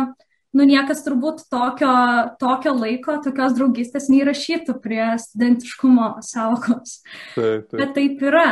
nu 0.57 0.67
niekas 0.67 1.03
turbūt 1.05 1.45
tokio, 1.51 1.93
tokio 2.41 2.73
laiko, 2.75 3.17
tokios 3.23 3.55
draugystės 3.57 4.09
neįrašytų 4.11 4.77
prie 4.83 5.03
studentiškumo 5.21 6.13
savokos. 6.25 6.99
Taip, 7.35 7.69
taip. 7.71 7.77
Bet 7.79 7.95
taip 7.97 8.23
yra. 8.31 8.47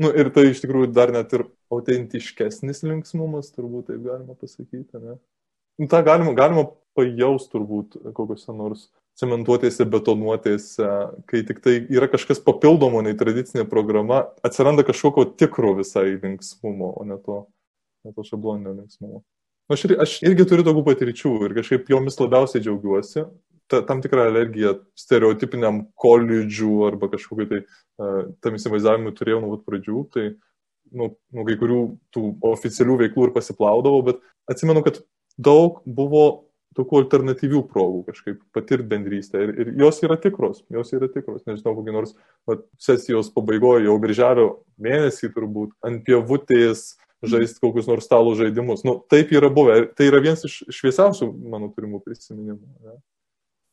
Nu, 0.00 0.10
ir 0.16 0.30
tai 0.34 0.48
iš 0.50 0.62
tikrųjų 0.62 0.92
dar 0.96 1.12
net 1.12 1.32
ir 1.36 1.46
autentiškesnis 1.70 2.82
linksmumas, 2.86 3.52
turbūt 3.54 3.90
taip 3.90 4.00
galima 4.06 4.36
pasakyti, 4.38 5.02
ne? 5.02 5.18
Nu, 5.80 5.88
tą 5.88 6.00
galima, 6.04 6.32
galima 6.36 6.66
pajaus 6.96 7.46
turbūt 7.52 7.98
kokiuose 8.16 8.54
nors 8.56 8.88
cementuotėse, 9.20 9.84
betonuotėse, 9.90 10.88
kai 11.28 11.42
tik 11.46 11.60
tai 11.64 11.76
yra 11.92 12.08
kažkas 12.10 12.40
papildomo 12.44 13.02
nei 13.04 13.16
tradicinė 13.18 13.66
programa, 13.68 14.22
atsiranda 14.46 14.84
kažkokio 14.86 15.26
tikro 15.40 15.74
visai 15.78 16.14
linksmumo, 16.16 16.94
o 16.96 17.06
ne 17.08 17.18
to, 17.24 17.42
ne 18.06 18.14
to 18.16 18.24
šabloninio 18.26 18.74
linksmumo. 18.78 19.22
Aš, 19.70 19.84
ir, 19.86 19.94
aš 20.02 20.16
irgi 20.26 20.46
turiu 20.50 20.64
tokių 20.66 20.82
patirčių 20.88 21.32
ir 21.46 21.54
kažkaip 21.60 21.90
jomis 21.92 22.18
labiausiai 22.18 22.62
džiaugiuosi. 22.64 23.24
Ta, 23.70 23.84
tam 23.86 24.00
tikrą 24.02 24.24
alergiją 24.26 24.74
stereotipiniam 24.98 25.84
koledžių 26.02 26.72
arba 26.88 27.06
kažkokiu 27.12 27.46
tai 27.46 27.60
uh, 27.62 28.32
tam 28.42 28.56
įsivaizdavimui 28.58 29.14
turėjau 29.14 29.44
nuo 29.44 29.52
pat 29.54 29.68
pradžių. 29.68 30.02
Tai 30.10 30.24
nu, 30.90 31.12
nu, 31.14 31.46
kai 31.46 31.54
kurių 31.60 31.80
tų 32.14 32.24
oficialių 32.50 32.98
veiklų 33.04 33.28
ir 33.28 33.34
pasiplaudavau, 33.36 34.02
bet 34.08 34.22
atsimenu, 34.50 34.82
kad 34.82 34.98
daug 35.38 35.78
buvo 35.86 36.24
tokių 36.78 37.00
alternatyvių 37.04 37.60
progų 37.70 38.02
kažkaip 38.10 38.40
patirti 38.54 38.88
bendrystę. 38.90 39.42
Ir, 39.44 39.54
ir 39.54 39.70
jos 39.84 40.02
yra 40.06 40.16
tikros, 40.18 40.64
jos 40.70 40.90
yra 40.96 41.10
tikros. 41.10 41.42
Nežinau, 41.46 41.76
kokį 41.78 41.94
nors 41.94 42.16
va, 42.48 42.58
sesijos 42.82 43.30
pabaigoje, 43.34 43.86
jau 43.88 43.96
birželio 44.02 44.48
mėnesį 44.82 45.32
turbūt, 45.34 45.74
ant 45.86 46.02
pievutės 46.06 46.92
žaisti 47.22 47.60
kokius 47.62 47.88
nors 47.90 48.08
stalo 48.08 48.34
žaidimus. 48.38 48.84
Nu, 48.86 48.96
taip 49.12 49.32
yra 49.36 49.50
buvę. 49.52 49.82
Tai 49.96 50.08
yra 50.08 50.22
vienas 50.24 50.44
iš 50.48 50.62
šviesiausių 50.72 51.30
mano 51.52 51.70
turimų 51.74 52.02
prisiminimų. 52.04 52.74
Ne? 52.86 52.98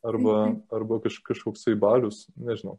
Arba, 0.08 0.38
arba 0.72 1.02
kaž, 1.04 1.20
kažkoksai 1.26 1.76
balius, 1.80 2.26
nežinau. 2.38 2.78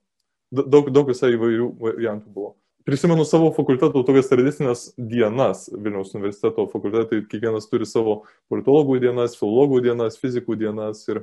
Daug, 0.54 0.88
daug 0.94 1.10
visai 1.10 1.34
įvairių 1.34 1.72
variantų 1.80 2.32
buvo 2.32 2.54
prisimenu 2.88 3.24
savo 3.28 3.50
fakulteto 3.52 4.00
tokias 4.00 4.30
tradicinės 4.30 4.82
dienas 4.96 5.66
Vilniaus 5.68 6.14
universiteto 6.16 6.64
fakultetai, 6.72 7.18
kiekvienas 7.28 7.66
turi 7.68 7.84
savo 7.84 8.22
politologų 8.48 8.96
dienas, 9.02 9.34
filologų 9.36 9.82
dienas, 9.84 10.16
fizikų 10.16 10.56
dienas 10.56 11.02
ir 11.12 11.20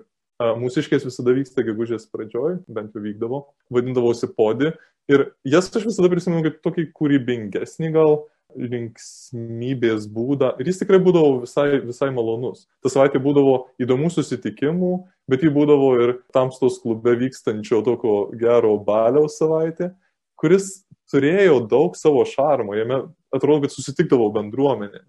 mūsiškės 0.61 1.07
visada 1.07 1.33
vyksta 1.33 1.65
gegužės 1.65 2.05
pradžioj, 2.13 2.59
bent 2.69 2.93
jau 2.93 3.01
vykdavo, 3.01 3.39
vadindavosi 3.73 4.29
podi 4.37 4.75
ir 5.09 5.31
jas 5.41 5.71
aš 5.73 5.89
visada 5.89 6.11
prisimenu 6.13 6.45
kaip 6.45 6.61
tokį 6.61 6.85
kūrybingesnį 6.99 7.91
gal 7.97 8.19
linksmybės 8.55 10.07
būdą 10.11 10.53
ir 10.59 10.69
jis 10.69 10.79
tikrai 10.81 10.99
būdavo 11.03 11.41
visai, 11.43 11.67
visai 11.83 12.09
malonus. 12.15 12.65
Ta 12.83 12.91
savaitė 12.93 13.21
būdavo 13.23 13.57
įdomių 13.81 14.11
susitikimų, 14.13 14.93
bet 15.31 15.45
jį 15.45 15.51
būdavo 15.55 15.91
ir 16.03 16.15
tamstos 16.35 16.79
klube 16.83 17.15
vykstančio 17.19 17.81
tokio 17.85 18.15
gero 18.39 18.75
baliaus 18.85 19.37
savaitė, 19.41 19.91
kuris 20.39 20.85
turėjo 21.11 21.61
daug 21.69 21.95
savo 21.99 22.23
šarmo, 22.27 22.75
jame 22.77 23.03
atrodo, 23.35 23.65
kad 23.65 23.75
susitikdavo 23.75 24.31
bendruomenė. 24.35 25.03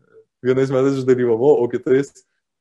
Vienais 0.44 0.70
metais 0.70 1.00
aš 1.00 1.06
dalyvavau, 1.08 1.56
o 1.62 1.66
kitais, 1.72 2.12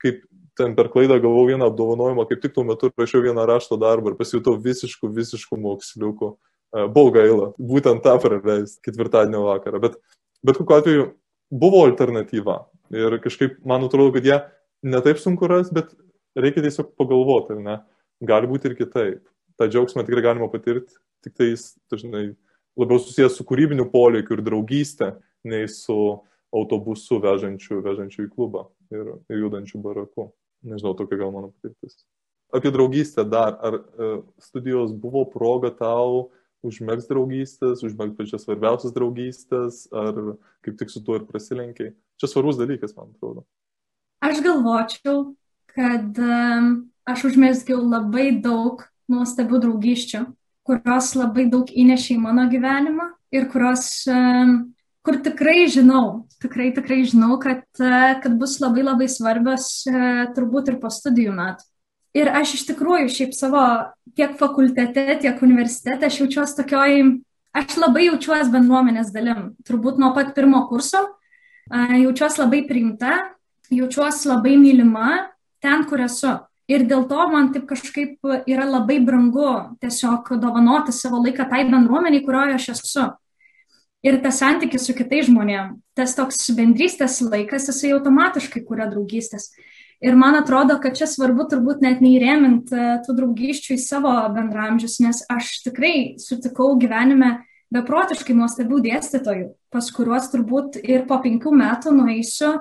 kaip 0.01 0.23
ten 0.57 0.75
per 0.75 0.89
klaidą 0.93 1.19
gavau 1.19 1.45
vieną 1.49 1.67
apdovanojimą, 1.69 2.25
kaip 2.29 2.41
tik 2.43 2.55
tuo 2.55 2.63
metu 2.67 2.89
rašiau 2.95 3.23
vieną 3.25 3.45
rašto 3.49 3.77
darbą 3.79 4.13
ir 4.13 4.19
pasijutau 4.19 4.55
visiškų, 4.61 5.11
visiškų 5.19 5.59
moksliukų. 5.59 6.31
E, 6.75 6.85
buvo 6.91 7.11
gaila, 7.15 7.49
būtent 7.59 8.03
tą 8.05 8.15
praleis 8.23 8.77
ketvirtadienio 8.85 9.45
vakarą. 9.45 9.81
Bet, 9.83 9.99
bet 10.45 10.59
kokiu 10.61 10.77
atveju 10.77 11.05
buvo 11.51 11.83
alternatyva. 11.87 12.59
Ir 12.93 13.17
kažkaip 13.23 13.57
man 13.65 13.85
atrodo, 13.87 14.13
kad 14.15 14.25
ją 14.27 14.39
netaip 14.85 15.19
sunku 15.21 15.49
ras, 15.49 15.71
bet 15.73 15.93
reikia 16.37 16.63
tiesiog 16.65 16.93
pagalvoti, 16.99 17.57
ne? 17.63 17.79
Gali 18.25 18.49
būti 18.49 18.69
ir 18.69 18.77
kitaip. 18.77 19.23
Ta 19.59 19.69
džiaugsmą 19.71 20.03
tikrai 20.05 20.23
galima 20.25 20.49
patirti, 20.51 20.97
tik 21.23 21.35
tai 21.37 21.51
jis 21.53 21.73
dažnai 21.91 22.25
labiau 22.79 22.99
susijęs 22.99 23.37
su 23.37 23.45
kūrybiniu 23.47 23.87
polėkiu 23.91 24.37
ir 24.37 24.43
draugystė, 24.45 25.13
nei 25.47 25.67
su 25.71 25.97
autobusu 26.55 27.19
vežančiu, 27.23 27.79
vežančiu 27.83 28.25
į 28.25 28.31
klubą 28.33 28.65
ir, 28.93 29.15
ir 29.31 29.45
judančiu 29.45 29.81
baraku. 29.83 30.29
Nežinau, 30.65 30.95
tokia 30.97 31.19
gal 31.19 31.33
mano 31.33 31.51
patirtis. 31.53 31.99
Apie 32.55 32.71
draugystę 32.73 33.25
dar. 33.27 33.57
Ar 33.61 33.77
e, 33.77 34.09
studijos 34.41 34.93
buvo 34.95 35.25
proga 35.29 35.71
tau 35.75 36.29
užmėgs 36.67 37.09
draugystės, 37.09 37.83
užmėgs 37.85 38.15
pačias 38.17 38.45
svarbiausias 38.45 38.95
draugystės, 38.95 39.85
ar 39.95 40.37
kaip 40.65 40.79
tik 40.79 40.93
su 40.93 41.03
tuo 41.05 41.19
ir 41.19 41.27
prasilenkiai? 41.29 41.93
Čia 42.21 42.31
svarbus 42.31 42.59
dalykas, 42.59 42.95
man 42.97 43.11
atrodo. 43.13 43.45
Aš 44.25 44.41
galvočiau, 44.45 45.35
kad 45.75 46.17
aš 47.05 47.27
užmėsgiau 47.29 47.83
labai 47.83 48.31
daug 48.41 48.85
nuostabių 49.11 49.61
draugysčių 49.67 50.25
kurios 50.65 51.13
labai 51.17 51.45
daug 51.51 51.69
įnešė 51.69 52.15
į 52.17 52.23
mano 52.23 52.47
gyvenimą 52.49 53.11
ir 53.35 53.47
kurios, 53.53 53.85
kur 55.05 55.19
tikrai 55.25 55.67
žinau, 55.71 56.25
tikrai, 56.41 56.71
tikrai 56.75 57.03
žinau, 57.05 57.37
kad, 57.41 57.63
kad 57.77 58.37
bus 58.41 58.57
labai 58.63 58.85
labai 58.87 59.07
svarbios 59.11 59.69
turbūt 60.35 60.73
ir 60.73 60.81
po 60.81 60.91
studijų 60.93 61.35
metų. 61.37 61.69
Ir 62.15 62.31
aš 62.31 62.53
iš 62.55 62.63
tikrųjų 62.69 63.09
šiaip 63.11 63.33
savo 63.35 63.61
tiek 64.15 64.37
fakultete, 64.39 65.17
tiek 65.19 65.41
universitete, 65.43 66.07
aš 66.07 66.21
jaučiuosi 66.21 66.57
tokioj, 66.61 67.01
aš 67.55 67.77
labai 67.81 68.05
jaučiuosi 68.07 68.53
bendruomenės 68.53 69.11
dalim. 69.11 69.49
Turbūt 69.67 69.99
nuo 69.99 70.13
pat 70.15 70.31
pirmo 70.37 70.63
kurso 70.69 71.03
jaučiuosi 71.71 72.41
labai 72.41 72.63
priimta, 72.69 73.17
jaučiuosi 73.73 74.29
labai 74.29 74.55
mylima 74.61 75.09
ten, 75.59 75.83
kur 75.89 76.05
esu. 76.05 76.37
Ir 76.71 76.87
dėl 76.89 77.03
to 77.05 77.27
man 77.29 77.51
taip 77.53 77.67
kažkaip 77.69 78.23
yra 78.49 78.65
labai 78.65 78.97
brangu 79.05 79.75
tiesiog 79.83 80.31
dovanoti 80.41 80.95
savo 80.95 81.19
laiką 81.21 81.45
tai 81.49 81.61
bendruomeniai, 81.69 82.23
kurioje 82.25 82.55
aš 82.57 82.69
esu. 82.73 83.05
Ir 84.05 84.17
tas 84.21 84.39
santykis 84.41 84.85
su 84.85 84.93
kitais 84.93 85.27
žmonėmis, 85.27 85.79
tas 85.97 86.13
toks 86.17 86.43
bendrystės 86.57 87.19
laikas, 87.25 87.67
jisai 87.69 87.93
automatiškai 87.97 88.61
kuria 88.65 88.85
draugystės. 88.89 89.51
Ir 90.03 90.15
man 90.19 90.35
atrodo, 90.35 90.75
kad 90.83 90.97
čia 90.97 91.07
svarbu 91.07 91.47
turbūt 91.51 91.81
net 91.83 92.01
neįrėmint 92.03 92.71
e, 92.75 92.85
tų 93.05 93.15
draugysčių 93.15 93.75
į 93.77 93.81
savo 93.81 94.11
bendramžius, 94.35 94.99
nes 95.03 95.21
aš 95.31 95.61
tikrai 95.63 95.95
sutikau 96.19 96.73
gyvenime 96.81 97.37
beprotiškai 97.73 98.35
nuostabių 98.35 98.81
dėstytojų, 98.85 99.49
pas 99.73 99.87
kuriuos 99.95 100.29
turbūt 100.33 100.79
ir 100.83 101.05
po 101.09 101.19
penkių 101.23 101.53
metų 101.55 101.95
nueisiu 101.95 102.51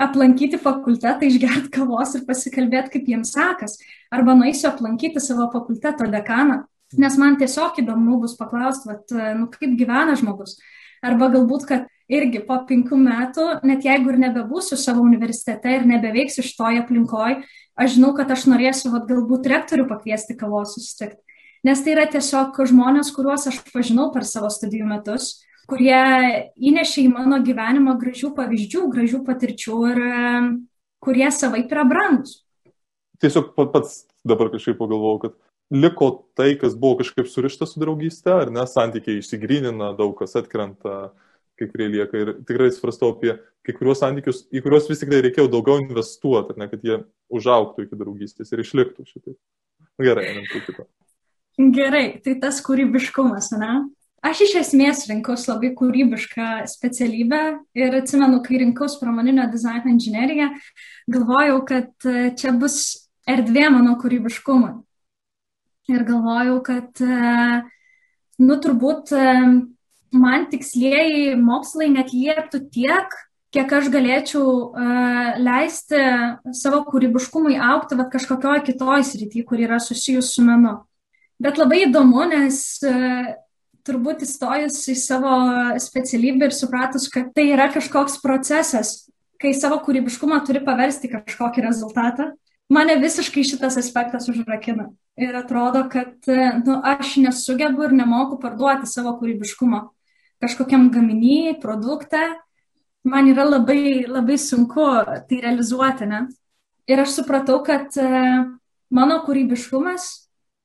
aplankyti 0.00 0.60
fakultetą, 0.62 1.26
išgerti 1.26 1.72
kavos 1.74 2.14
ir 2.16 2.24
pasikalbėti, 2.28 2.94
kaip 2.94 3.10
jiems 3.10 3.34
sekas. 3.34 3.76
Arba 4.14 4.36
nueisiu 4.38 4.70
aplankyti 4.70 5.20
savo 5.20 5.50
fakulteto 5.52 6.06
dekaną, 6.10 6.62
nes 7.02 7.18
man 7.20 7.36
tiesiog 7.40 7.82
įdomu 7.82 8.22
bus 8.22 8.36
paklausti, 8.38 8.88
vat, 8.90 9.12
nu, 9.36 9.50
kaip 9.52 9.76
gyvena 9.78 10.16
žmogus. 10.18 10.56
Arba 11.04 11.30
galbūt, 11.32 11.64
kad 11.68 11.88
irgi 12.10 12.42
po 12.44 12.58
penkių 12.68 12.98
metų, 13.00 13.46
net 13.66 13.86
jeigu 13.86 14.12
ir 14.12 14.20
nebebūsiu 14.26 14.76
savo 14.80 15.04
universitete 15.06 15.76
ir 15.78 15.86
nebeveiksiu 15.88 16.44
šitoje 16.44 16.82
aplinkoje, 16.82 17.40
aš 17.80 17.96
žinau, 17.96 18.12
kad 18.18 18.30
aš 18.34 18.46
norėsiu 18.50 18.92
vat, 18.92 19.06
galbūt 19.08 19.48
rektorių 19.48 19.86
pakviesti 19.90 20.36
kavos 20.38 20.74
susitikti. 20.76 21.22
Nes 21.64 21.80
tai 21.84 21.94
yra 21.94 22.06
tiesiog 22.08 22.56
žmonės, 22.70 23.12
kuriuos 23.12 23.46
aš 23.50 23.60
pažinau 23.72 24.08
per 24.14 24.24
savo 24.28 24.48
studijų 24.52 24.88
metus, 24.88 25.42
kurie 25.68 26.00
įnešė 26.56 27.04
į 27.04 27.10
mano 27.12 27.40
gyvenimą 27.44 27.98
gražių 28.00 28.32
pavyzdžių, 28.36 28.86
gražių 28.94 29.20
patirčių 29.26 29.80
ir 29.90 30.00
kurie 31.04 31.28
savaip 31.32 31.72
yra 31.72 31.84
brangus. 31.88 32.40
Tiesiog 33.20 33.52
pats 33.72 34.06
dabar 34.24 34.48
kažkaip 34.52 34.80
pagalvojau, 34.80 35.20
kad 35.26 35.36
liko 35.70 36.10
tai, 36.38 36.54
kas 36.58 36.74
buvo 36.78 37.00
kažkaip 37.00 37.28
surišta 37.30 37.68
su 37.68 37.80
draugystė, 37.82 38.32
ar 38.44 38.52
ne, 38.54 38.66
santykiai 38.66 39.20
išsigrynina, 39.22 39.92
daug 39.98 40.16
kas 40.18 40.34
atkrenta, 40.40 41.12
kai 41.60 41.68
kurie 41.70 41.90
lieka. 41.92 42.18
Ir 42.18 42.32
tikrai 42.48 42.70
svarstau 42.74 43.14
apie 43.14 43.36
kai 43.66 43.76
kuriuos 43.76 44.00
santykius, 44.02 44.44
į 44.50 44.64
kuriuos 44.64 44.88
vis 44.90 45.02
tik 45.02 45.12
tai 45.12 45.20
reikėjo 45.26 45.50
daugiau 45.52 45.82
investuoti, 45.82 46.56
ne, 46.58 46.68
kad 46.70 46.82
jie 46.86 47.02
užauktų 47.30 47.86
iki 47.86 48.00
draugystės 48.00 48.50
ir 48.52 48.64
išliktų 48.64 49.06
šitaip. 49.06 49.38
Gerai, 50.00 50.30
einam 50.32 50.48
prie 50.48 50.64
kito. 50.64 50.86
Gerai, 51.60 52.04
tai 52.24 52.38
tas 52.40 52.60
kūrybiškumas, 52.64 53.52
ne? 53.60 53.72
Aš 54.24 54.42
iš 54.44 54.54
esmės 54.60 55.06
rinkaus 55.08 55.46
labai 55.48 55.70
kūrybišką 55.76 56.66
specialybę 56.68 57.40
ir 57.76 57.94
atsimenu, 58.02 58.42
kai 58.44 58.60
rinkaus 58.60 58.98
pramoninio 59.00 59.46
dizaino 59.52 59.88
inžineriją, 59.92 60.50
galvojau, 61.08 61.62
kad 61.68 62.08
e, 62.08 62.28
čia 62.36 62.52
bus 62.56 62.76
erdvė 63.28 63.70
mano 63.72 63.94
kūrybiškumui. 64.00 64.74
Ir 65.88 66.04
galvojau, 66.04 66.60
kad, 66.66 67.00
e, 67.00 67.62
nu, 68.44 68.56
turbūt 68.60 69.14
e, 69.16 69.24
man 70.12 70.46
tikslieji 70.52 71.34
mokslai 71.40 71.88
net 71.94 72.12
lieptų 72.12 72.64
tiek, 72.74 73.16
kiek 73.50 73.72
aš 73.74 73.88
galėčiau 73.90 74.46
uh, 74.46 75.38
leisti 75.42 75.98
savo 76.54 76.84
kūrybiškumui 76.86 77.56
aukti 77.58 77.98
vat, 77.98 78.10
kažkokioje 78.12 78.62
kitoje 78.68 79.06
srityje, 79.08 79.46
kur 79.48 79.58
yra 79.58 79.80
susijus 79.82 80.30
su 80.36 80.44
menu. 80.46 80.76
Bet 81.42 81.58
labai 81.58 81.80
įdomu, 81.88 82.28
nes 82.30 82.60
uh, 82.86 83.32
turbūt 83.86 84.24
įstojus 84.26 84.78
į 84.92 84.96
savo 85.00 85.34
specialybę 85.82 86.50
ir 86.50 86.54
supratus, 86.54 87.08
kad 87.12 87.32
tai 87.34 87.48
yra 87.54 87.70
kažkoks 87.74 88.20
procesas, 88.22 89.08
kai 89.40 89.54
savo 89.56 89.80
kūrybiškumą 89.82 90.42
turi 90.46 90.62
paversti 90.64 91.10
kažkokį 91.10 91.64
rezultatą, 91.64 92.30
mane 92.70 92.96
visiškai 93.02 93.44
šitas 93.46 93.76
aspektas 93.80 94.28
užrakina. 94.30 94.90
Ir 95.20 95.36
atrodo, 95.36 95.84
kad 95.92 96.28
nu, 96.64 96.78
aš 96.86 97.16
nesugebu 97.20 97.88
ir 97.88 97.96
nemoku 97.98 98.38
parduoti 98.40 98.88
savo 98.88 99.16
kūrybiškumo 99.20 99.82
kažkokiam 100.40 100.88
gaminiui, 100.92 101.58
produktą, 101.60 102.22
man 103.04 103.28
yra 103.28 103.44
labai, 103.44 104.06
labai 104.08 104.38
sunku 104.40 104.86
tai 105.28 105.42
realizuoti, 105.42 106.08
ne? 106.08 106.24
Ir 106.90 107.02
aš 107.04 107.20
supratau, 107.20 107.60
kad 107.64 107.94
e, 108.00 108.08
mano 108.90 109.20
kūrybiškumas 109.26 110.08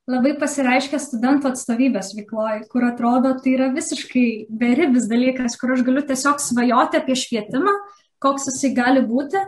labai 0.10 0.36
pasireiškia 0.39 1.00
studentų 1.02 1.52
atstovybės 1.52 2.13
veikloje, 2.18 2.63
kur 2.72 2.86
atrodo, 2.88 3.34
tai 3.41 3.56
yra 3.58 3.70
visiškai 3.74 4.48
beribis 4.50 5.10
dalykas, 5.12 5.58
kur 5.60 5.76
aš 5.76 5.84
galiu 5.86 6.06
tiesiog 6.06 6.41
svajoti 6.41 7.02
apie 7.02 7.18
švietimą, 7.20 7.74
koks 8.24 8.50
jisai 8.52 8.72
gali 8.78 9.04
būti, 9.06 9.41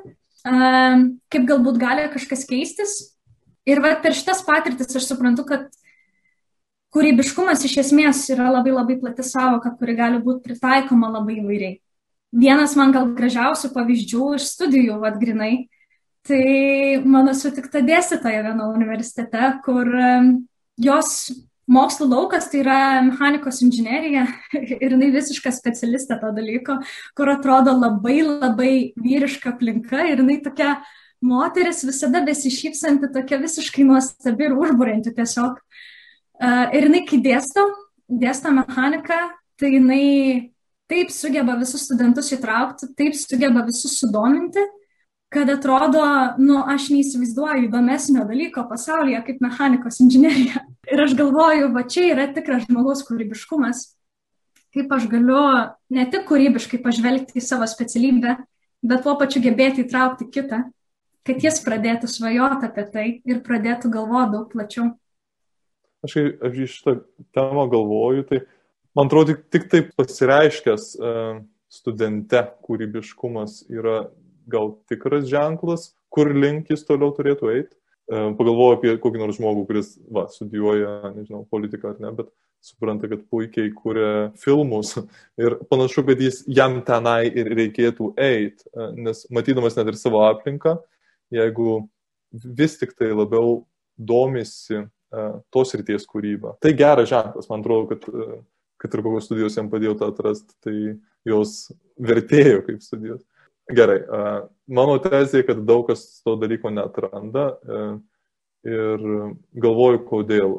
kaip 1.33 1.49
galbūt 1.49 1.79
gali 1.81 2.07
kažkas 2.13 2.45
keistis. 2.49 2.95
Ir 3.67 3.81
va, 3.83 3.95
per 3.99 4.15
šitas 4.15 4.45
patirtis 4.47 4.95
aš 4.95 5.10
suprantu, 5.10 5.43
kad 5.47 5.67
kūrybiškumas 6.95 7.65
iš 7.67 7.81
esmės 7.83 8.23
yra 8.31 8.47
labai 8.53 8.71
labai 8.71 8.95
plati 9.01 9.25
savoka, 9.27 9.73
kuri 9.75 9.97
gali 9.97 10.21
būti 10.23 10.47
pritaikoma 10.47 11.12
labai 11.12 11.41
įvairiai 11.41 11.75
vienas 12.36 12.75
man 12.77 12.93
gal 12.95 13.12
gražiausių 13.15 13.71
pavyzdžių 13.75 14.29
iš 14.38 14.47
studijų, 14.53 14.99
vad 15.01 15.19
grinai, 15.21 15.67
tai 16.27 16.99
mano 17.05 17.33
sutikta 17.38 17.81
dėstytoja 17.86 18.43
vieno 18.49 18.71
universitete, 18.73 19.51
kur 19.65 19.89
jos 20.77 21.13
mokslo 21.67 22.08
laukas 22.08 22.47
tai 22.51 22.62
yra 22.63 22.77
mechanikos 23.06 23.62
inžinierija 23.65 24.25
ir 24.84 24.93
jinai 24.93 25.12
visiška 25.15 25.51
specialistė 25.56 26.19
to 26.21 26.32
dalyko, 26.36 26.80
kur 27.17 27.34
atrodo 27.34 27.75
labai 27.75 28.21
labai 28.25 28.73
vyriška 28.95 29.56
aplinka 29.56 30.06
ir 30.08 30.23
jinai 30.23 30.39
tokia 30.45 30.77
moteris 31.21 31.84
visada 31.88 32.21
besišypsanti, 32.25 33.12
tokia 33.13 33.39
visiškai 33.41 33.86
nuostabi 33.88 34.47
ir 34.47 34.56
užbūrinti 34.58 35.15
tiesiog. 35.17 35.58
Ir 36.77 36.86
jinai, 36.86 37.01
kai 37.10 37.17
dėsto, 37.25 37.63
dėsto 38.06 38.51
mechaniką, 38.53 39.17
tai 39.58 39.71
jinai 39.73 40.03
taip 40.88 41.10
sugeba 41.12 41.58
visus 41.60 41.88
studentus 41.88 42.30
įtraukti, 42.36 42.91
taip 42.97 43.17
sugeba 43.17 43.65
visus 43.65 43.97
sudominti, 43.99 44.62
kad 45.34 45.49
atrodo, 45.51 46.03
nu, 46.39 46.62
aš 46.69 46.91
neįsivaizduoju 46.93 47.65
įdomesnio 47.65 48.23
dalyko 48.30 48.63
pasaulyje 48.69 49.25
kaip 49.25 49.41
mechanikos 49.43 49.99
inžinierija. 50.06 50.66
Ir 50.88 51.04
aš 51.04 51.13
galvoju, 51.19 51.71
va 51.76 51.84
čia 51.89 52.06
yra 52.13 52.28
tikras 52.32 52.63
žmogaus 52.67 53.04
kūrybiškumas, 53.08 53.84
kaip 54.76 54.91
aš 54.95 55.08
galiu 55.12 55.41
ne 55.91 56.06
tik 56.12 56.28
kūrybiškai 56.30 56.80
pažvelgti 56.84 57.41
į 57.41 57.43
savo 57.43 57.67
specialybę, 57.67 58.38
bet 58.88 59.04
tuo 59.04 59.17
pačiu 59.19 59.41
gebėti 59.43 59.84
įtraukti 59.84 60.30
kitą, 60.32 60.62
kad 61.28 61.43
jis 61.43 61.60
pradėtų 61.65 62.08
svajoti 62.12 62.69
apie 62.69 62.86
tai 62.93 63.08
ir 63.28 63.43
pradėtų 63.43 63.91
galvoti 63.91 64.38
daug 64.38 64.47
plačiau. 64.54 64.93
Aš, 66.06 66.15
aš 66.45 66.62
iš 66.63 66.78
šitą 66.78 66.93
temą 67.36 67.65
galvoju, 67.71 68.23
tai 68.30 68.41
man 68.95 69.10
atrodo, 69.10 69.34
tik, 69.34 69.47
tik 69.52 69.67
taip 69.73 69.89
pasireiškęs 70.00 70.91
e, 70.95 71.15
studente 71.73 72.43
kūrybiškumas 72.63 73.65
yra 73.73 74.06
gal 74.47 74.78
tikras 74.88 75.28
ženklas, 75.28 75.91
kur 76.13 76.32
link 76.32 76.71
jis 76.71 76.86
toliau 76.88 77.12
turėtų 77.17 77.52
eiti. 77.58 77.76
E, 78.08 78.20
pagalvoju 78.39 78.78
apie 78.78 78.96
kokį 79.04 79.22
nors 79.22 79.38
žmogų, 79.39 79.65
kuris 79.70 79.93
va, 80.13 80.26
studijuoja, 80.32 81.13
nežinau, 81.15 81.43
politiką 81.52 81.91
ar 81.91 82.02
ne, 82.04 82.12
bet 82.15 82.30
supranta, 82.63 83.10
kad 83.12 83.24
puikiai 83.32 83.72
kuria 83.76 84.12
filmus 84.39 84.96
ir 85.43 85.58
panašu, 85.72 86.06
kad 86.08 86.22
jis 86.24 86.41
jam 86.48 86.80
tenai 86.88 87.28
ir 87.28 87.52
reikėtų 87.60 88.13
eiti, 88.15 88.67
e, 88.72 88.91
nes 89.08 89.26
matydamas 89.34 89.80
net 89.80 89.91
ir 89.91 90.00
savo 90.00 90.24
aplinką, 90.28 90.78
jeigu 91.36 91.82
vis 92.32 92.78
tik 92.80 92.93
tai 92.98 93.12
labiau 93.13 93.62
domisi 93.98 94.86
tos 95.56 95.70
ryties 95.80 96.04
kūryba. 96.04 96.58
Tai 96.60 96.74
geras 96.76 97.08
ženklas, 97.08 97.46
man 97.48 97.62
atrodo, 97.63 97.93
kad 97.93 98.43
kad 98.78 98.93
ir 98.93 99.04
kokios 99.04 99.26
studijos 99.26 99.58
jam 99.58 99.70
padėjo 99.72 99.96
tą 99.98 100.12
atrasti, 100.12 100.54
tai 100.63 100.76
jos 101.28 101.72
vertėjo 101.98 102.62
kaip 102.67 102.84
studijos. 102.86 103.24
Gerai, 103.67 103.97
mano 104.71 104.95
tezė, 105.03 105.41
kad 105.47 105.60
daug 105.67 105.89
kas 105.89 106.06
to 106.23 106.38
dalyko 106.39 106.71
netranda 106.71 107.49
ir 108.67 109.06
galvoju, 109.60 110.03
kodėl. 110.08 110.53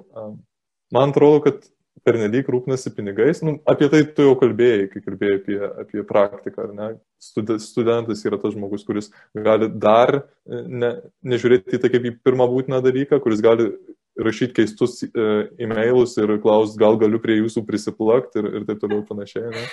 Man 0.92 1.12
atrodo, 1.14 1.40
kad 1.47 1.66
pernelyg 2.05 2.49
rūpnasi 2.51 2.92
pinigais. 2.97 3.42
Nu, 3.44 3.57
apie 3.68 3.88
tai 3.92 4.03
tu 4.14 4.27
jau 4.27 4.35
kalbėjai, 4.38 4.88
kai 4.92 5.03
kalbėjai 5.05 5.38
apie, 5.40 5.59
apie 5.85 6.05
praktiką. 6.09 6.68
Ne? 6.77 6.90
Studentas 7.21 8.25
yra 8.29 8.38
tas 8.40 8.55
žmogus, 8.55 8.85
kuris 8.87 9.11
gali 9.35 9.71
dar 9.73 10.23
ne, 10.47 10.94
nežiūrėti 11.27 11.77
į 11.77 11.83
tai 11.83 11.92
kaip 11.94 12.09
į 12.09 12.14
pirmą 12.25 12.49
būtiną 12.51 12.81
dalyką, 12.85 13.21
kuris 13.25 13.42
gali 13.44 13.71
rašyti 14.18 14.57
keistus 14.57 15.01
e, 15.07 15.29
e-mailus 15.62 16.16
ir 16.18 16.37
klausti, 16.42 16.81
gal 16.81 16.99
galiu 16.99 17.21
prie 17.23 17.38
jūsų 17.38 17.62
prisiplakti 17.68 18.42
ir, 18.42 18.51
ir 18.59 18.66
taip 18.68 18.81
toliau 18.83 19.05
panašiai. 19.07 19.53
Ne? 19.55 19.66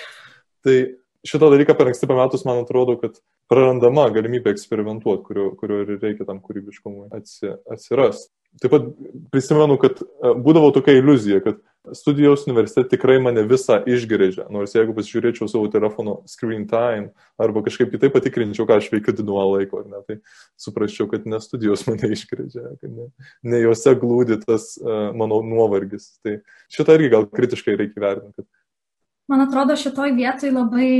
Tai 0.65 0.77
šitą 1.25 1.49
dalyką 1.53 1.75
per 1.77 1.91
anksti 1.91 2.09
pametus, 2.09 2.45
man 2.47 2.63
atrodo, 2.63 2.97
kad 3.01 3.19
prarandama 3.51 4.07
galimybė 4.13 4.53
eksperimentuoti, 4.55 5.23
kurio, 5.27 5.51
kurio 5.59 5.83
ir 5.83 5.95
reikia 5.97 6.27
tam 6.27 6.41
kūrybiškumui 6.43 7.09
atsi, 7.15 7.55
atsiras. 7.71 8.27
Taip 8.61 8.71
pat 8.71 8.85
prisimenu, 9.33 9.75
kad 9.81 9.99
e, 9.99 10.31
būdavo 10.39 10.69
tokia 10.77 10.95
iliuzija, 11.01 11.41
kad 11.43 11.57
studijos 11.97 12.45
universitete 12.47 12.93
tikrai 12.93 13.17
mane 13.21 13.43
visą 13.45 13.81
išgrėžė. 13.83 14.47
Nors 14.53 14.73
jeigu 14.77 14.95
pasižiūrėčiau 14.95 15.49
savo 15.51 15.67
telefono 15.73 16.15
screen 16.29 16.63
time 16.69 17.11
arba 17.41 17.65
kažkaip 17.65 17.91
kitaip 17.93 18.15
patikrinčiau, 18.15 18.67
ką 18.69 18.79
aš 18.79 18.87
veikiu 18.93 19.13
dinuo 19.17 19.43
laiko, 19.51 19.83
ne, 19.89 19.99
tai 20.07 20.17
suprasčiau, 20.61 21.09
kad 21.11 21.27
ne 21.29 21.41
studijos 21.43 21.83
mane 21.89 22.09
išgrėžė, 22.15 22.65
kad 22.79 22.95
ne, 22.95 23.09
ne 23.43 23.61
juose 23.65 23.93
glūdi 24.01 24.39
tas 24.45 24.71
uh, 24.79 25.11
mano 25.19 25.41
nuovargis. 25.45 26.13
Tai 26.25 26.39
šitą 26.73 26.95
irgi 26.97 27.11
gal 27.13 27.27
kritiškai 27.29 27.75
reikia 27.83 28.07
vertinti. 28.07 28.39
Kad... 28.39 28.49
Man 29.31 29.41
atrodo, 29.41 29.75
šitoj 29.79 30.13
vietoj 30.17 30.51
labai 30.53 30.91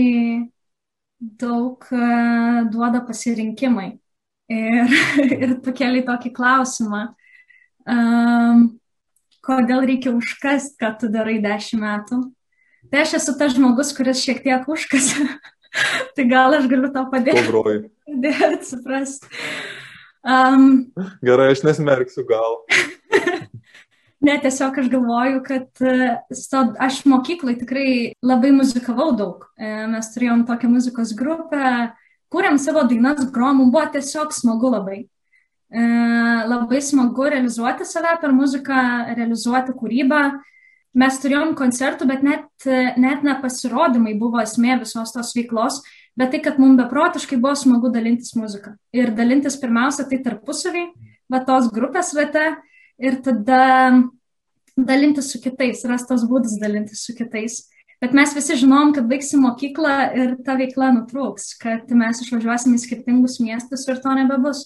daug 1.20 1.86
uh, 1.94 2.64
duoda 2.72 3.04
pasirinkimai. 3.06 3.92
Ir, 4.52 4.96
ir 5.44 5.54
pakeliai 5.66 6.06
tokį 6.06 6.32
klausimą. 6.36 7.04
Um, 7.86 8.66
kodėl 9.46 9.86
reikia 9.86 10.14
užkast, 10.16 10.78
ką 10.82 10.96
tu 11.02 11.10
darai 11.14 11.38
dešimt 11.44 11.84
metų. 11.84 12.22
Tai 12.90 13.02
aš 13.02 13.18
esu 13.20 13.36
tas 13.38 13.54
žmogus, 13.56 13.94
kuris 13.98 14.22
šiek 14.26 14.42
tiek 14.46 14.66
užkasa. 14.70 15.28
tai 16.18 16.28
gal 16.30 16.58
aš 16.58 16.70
galiu 16.72 16.92
tau 16.94 17.08
padėti. 17.14 17.46
Pabroji. 17.46 17.86
Padėti 18.10 18.70
suprasti. 18.70 19.30
Um, 20.26 20.88
Gerai, 21.26 21.52
aš 21.54 21.62
nesmerksiu 21.66 22.26
gal. 22.30 22.64
Ne, 24.26 24.36
tiesiog 24.42 24.78
aš 24.82 24.88
galvoju, 24.92 25.42
kad 25.46 25.84
uh, 25.86 26.74
aš 26.84 27.04
mokyklai 27.06 27.56
tikrai 27.60 27.90
labai 28.26 28.52
muzikavau 28.56 29.12
daug. 29.18 29.46
E, 29.58 29.86
mes 29.92 30.10
turėjom 30.14 30.46
tokią 30.50 30.70
muzikos 30.72 31.14
grupę, 31.18 31.92
kūrėm 32.34 32.58
savo 32.62 32.84
dainas, 32.90 33.24
grom, 33.32 33.64
buvo 33.70 33.86
tiesiog 33.94 34.34
smagu 34.34 34.74
labai. 34.74 35.06
labai 36.48 36.80
smagu 36.82 37.26
realizuoti 37.34 37.86
save 37.86 38.14
per 38.22 38.32
muziką, 38.32 38.82
realizuoti 39.18 39.74
kūrybą. 39.76 40.20
Mes 40.96 41.18
turėjom 41.20 41.56
koncertų, 41.60 42.06
bet 42.08 42.22
net, 42.24 42.68
net 42.96 43.24
nepasirodymai 43.28 44.14
buvo 44.16 44.40
esmė 44.40 44.78
visos 44.80 45.12
tos 45.12 45.34
veiklos, 45.36 45.82
bet 46.16 46.32
tai, 46.32 46.40
kad 46.40 46.62
mums 46.62 46.80
beprotiškai 46.80 47.42
buvo 47.42 47.56
smagu 47.60 47.92
dalintis 47.92 48.32
muziką. 48.40 48.78
Ir 48.96 49.12
dalintis 49.18 49.58
pirmiausia 49.60 50.06
tai 50.08 50.22
tarpusavį, 50.24 50.86
va 51.28 51.42
tos 51.44 51.68
grupės 51.76 52.14
rate 52.16 52.46
ir 53.02 53.22
tada 53.26 53.62
dalintis 54.76 55.32
su 55.32 55.40
kitais, 55.44 55.86
rastas 55.88 56.26
būdas 56.28 56.58
dalintis 56.62 57.06
su 57.08 57.16
kitais. 57.16 57.64
Bet 58.04 58.12
mes 58.14 58.34
visi 58.36 58.58
žinom, 58.60 58.92
kad 58.96 59.08
baigsim 59.08 59.46
mokyklą 59.46 59.94
ir 60.20 60.34
ta 60.46 60.58
veikla 60.60 60.92
nutrūks, 60.98 61.54
kad 61.62 61.92
mes 61.96 62.20
išvažiuosim 62.22 62.76
į 62.76 62.82
skirtingus 62.84 63.40
miestus 63.40 63.88
ir 63.88 64.02
to 64.04 64.12
nebebus. 64.18 64.66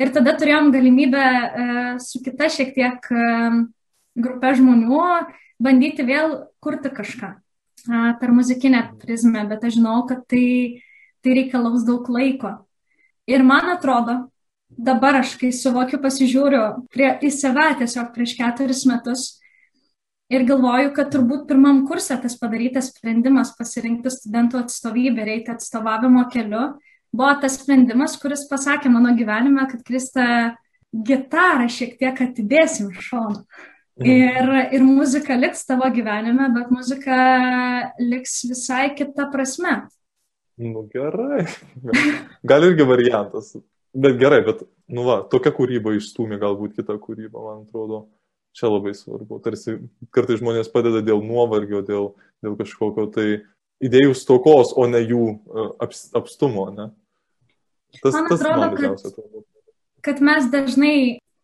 Ir 0.00 0.14
tada 0.14 0.32
turėjom 0.40 0.72
galimybę 0.72 1.20
e, 1.20 1.66
su 2.00 2.22
kita 2.24 2.48
šiek 2.48 2.72
tiek 2.72 3.10
e, 3.12 3.26
grupė 4.16 4.54
žmonių 4.56 5.04
bandyti 5.60 6.06
vėl 6.08 6.38
kurti 6.64 6.92
kažką 6.96 7.34
per 8.20 8.32
muzikinę 8.32 8.82
prizmę, 9.00 9.46
bet 9.48 9.64
aš 9.64 9.78
žinau, 9.78 10.02
kad 10.08 10.26
tai, 10.28 10.82
tai 11.24 11.36
reikalaus 11.38 11.84
daug 11.86 12.08
laiko. 12.12 12.52
Ir 13.30 13.44
man 13.46 13.70
atrodo, 13.72 14.16
dabar 14.70 15.20
aš, 15.20 15.34
kai 15.40 15.50
suvokiu, 15.54 16.00
pasižiūriu 16.02 16.62
prie, 16.92 17.12
į 17.22 17.30
save 17.34 17.68
tiesiog 17.82 18.12
prieš 18.14 18.36
keturis 18.38 18.86
metus, 18.88 19.28
Ir 20.30 20.44
galvoju, 20.46 20.92
kad 20.94 21.08
turbūt 21.10 21.48
pirmam 21.48 21.80
kursė 21.88 22.14
tas 22.22 22.36
padarytas 22.38 22.92
sprendimas 22.92 23.48
pasirinkti 23.58 24.12
studentų 24.14 24.60
atstovybę 24.60 25.24
ir 25.24 25.30
eiti 25.32 25.50
atstovavimo 25.50 26.22
keliu 26.30 26.68
buvo 27.10 27.32
tas 27.42 27.56
sprendimas, 27.58 28.14
kuris 28.22 28.44
pasakė 28.50 28.92
mano 28.94 29.10
gyvenime, 29.18 29.66
kad 29.70 29.82
Krista 29.86 30.26
gitarą 30.94 31.66
šiek 31.70 31.96
tiek 31.98 32.22
atidėsim 32.26 32.92
iš 32.92 33.10
šono. 33.10 33.42
Mhm. 34.00 34.06
Ir, 34.06 34.52
ir 34.78 34.84
muzika 34.86 35.34
liks 35.34 35.66
tavo 35.66 35.90
gyvenime, 35.92 36.46
bet 36.54 36.70
muzika 36.72 37.18
liks 37.98 38.40
visai 38.48 38.92
kita 38.94 39.26
prasme. 39.34 39.80
Nu 40.60 40.86
gerai. 40.92 41.42
Gal 42.50 42.70
irgi 42.70 42.86
variantas. 42.86 43.56
Bet 43.94 44.18
gerai, 44.20 44.40
bet, 44.46 44.62
nu 44.90 45.04
va, 45.06 45.20
tokia 45.30 45.52
kūryba 45.54 45.96
išstūmė 45.98 46.38
galbūt 46.40 46.76
kitą 46.78 46.96
kūrybą, 47.02 47.42
man 47.42 47.62
atrodo. 47.66 48.06
Čia 48.54 48.66
labai 48.66 48.96
svarbu. 48.98 49.38
Tarsi 49.44 49.76
kartai 50.14 50.36
žmonės 50.40 50.70
padeda 50.72 51.04
dėl 51.06 51.20
nuovargio, 51.22 51.84
dėl, 51.86 52.08
dėl 52.42 52.56
kažkokio 52.58 53.06
tai 53.14 53.26
idėjų 53.82 54.16
stokos, 54.18 54.72
o 54.74 54.86
ne 54.90 55.00
jų 55.04 55.22
e, 55.30 55.66
aps, 55.86 56.08
apstumo. 56.18 56.66
Ne? 56.74 56.88
Tas, 58.00 58.14
man 58.14 58.26
atrodo, 58.26 58.40
tas 58.42 58.82
man 58.82 58.96
kad, 58.98 59.46
kad 60.06 60.24
mes 60.26 60.50
dažnai 60.50 60.96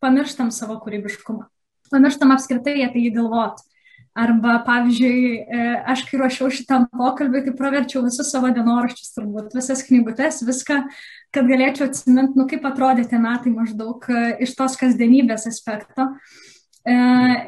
pamirštam 0.02 0.50
savo 0.54 0.80
kūrybiškumą. 0.82 1.46
Pamirštam 1.94 2.34
apskritai 2.34 2.80
apie 2.86 3.06
jį 3.06 3.14
galvoti. 3.20 3.66
Arba, 4.16 4.54
pavyzdžiui, 4.64 5.24
e, 5.44 5.64
aš 5.92 6.06
kai 6.08 6.16
ruošiau 6.22 6.48
šitam 6.48 6.86
pokalbį, 6.88 7.42
tai 7.44 7.52
praverčiau 7.58 8.00
visus 8.06 8.30
savo 8.32 8.48
dienoraščius, 8.48 9.10
turbūt 9.12 9.52
visas 9.52 9.82
knygutes, 9.84 10.40
viską, 10.46 10.78
kad 11.36 11.48
galėčiau 11.48 11.90
atsiminti, 11.90 12.38
nu 12.40 12.46
kaip 12.50 12.64
atrodė 12.68 13.06
tie 13.10 13.20
metai 13.22 13.52
maždaug 13.54 14.06
e, 14.10 14.28
iš 14.46 14.56
tos 14.58 14.78
kasdienybės 14.80 15.46
aspekto. 15.50 16.08
E, 16.86 16.94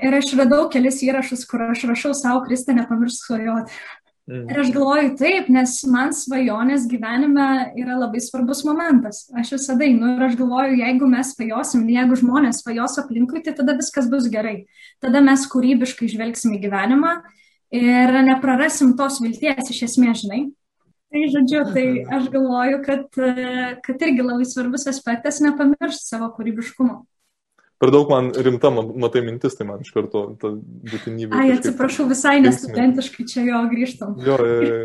ir 0.04 0.18
aš 0.18 0.34
radau 0.38 0.66
kelis 0.72 1.00
įrašus, 1.06 1.46
kur 1.48 1.70
aš 1.70 1.86
rašau 1.88 2.12
savo, 2.16 2.44
Kristą, 2.46 2.76
nepamiršk 2.76 3.30
svajoti. 3.30 3.80
Mm. 4.28 4.44
Ir 4.52 4.58
aš 4.60 4.70
galvoju 4.74 5.14
taip, 5.16 5.46
nes 5.48 5.72
man 5.88 6.10
svajonės 6.12 6.84
gyvenime 6.90 7.46
yra 7.80 7.96
labai 7.96 8.20
svarbus 8.20 8.60
momentas. 8.68 9.22
Aš 9.32 9.54
visada 9.54 9.86
einu 9.86 10.10
ir 10.18 10.26
aš 10.26 10.36
galvoju, 10.36 10.76
jeigu 10.82 11.08
mes 11.08 11.32
svajosim, 11.32 11.86
jeigu 11.88 12.18
žmonės 12.20 12.60
svajos 12.60 12.98
aplinkui, 13.00 13.40
tai 13.46 13.56
tada 13.56 13.72
viskas 13.78 14.10
bus 14.12 14.28
gerai. 14.28 14.66
Tada 15.00 15.24
mes 15.24 15.46
kūrybiškai 15.48 16.10
žvelgsim 16.12 16.58
į 16.58 16.60
gyvenimą 16.66 17.14
ir 17.72 18.20
neprarasim 18.28 18.92
tos 19.00 19.16
vilties 19.24 19.72
iš 19.72 19.86
esmės, 19.88 20.26
žinai. 20.26 20.44
Tai 21.08 21.28
žodžiu, 21.32 21.60
tai 21.72 21.84
aš 22.18 22.26
galvoju, 22.32 22.80
kad, 22.84 23.06
kad 23.84 24.02
irgi 24.04 24.24
labai 24.24 24.48
svarbus 24.48 24.84
aspektas 24.90 25.40
nepamiršti 25.44 26.04
savo 26.04 26.28
kūrybiškumo 26.36 26.98
per 27.78 27.92
daug 27.94 28.10
man 28.10 28.32
rimta, 28.34 28.70
matai 28.74 29.22
mintis, 29.26 29.54
tai 29.58 29.66
man 29.68 29.82
iš 29.84 29.92
karto 29.94 30.24
ta 30.40 30.50
būtinybė. 30.92 31.38
Ai, 31.38 31.52
atsiprašau, 31.54 32.08
visai 32.10 32.38
nestudentiškai 32.42 33.26
čia 33.30 33.44
jo 33.46 33.62
grįžtam. 33.70 34.16
Jo, 34.24 34.38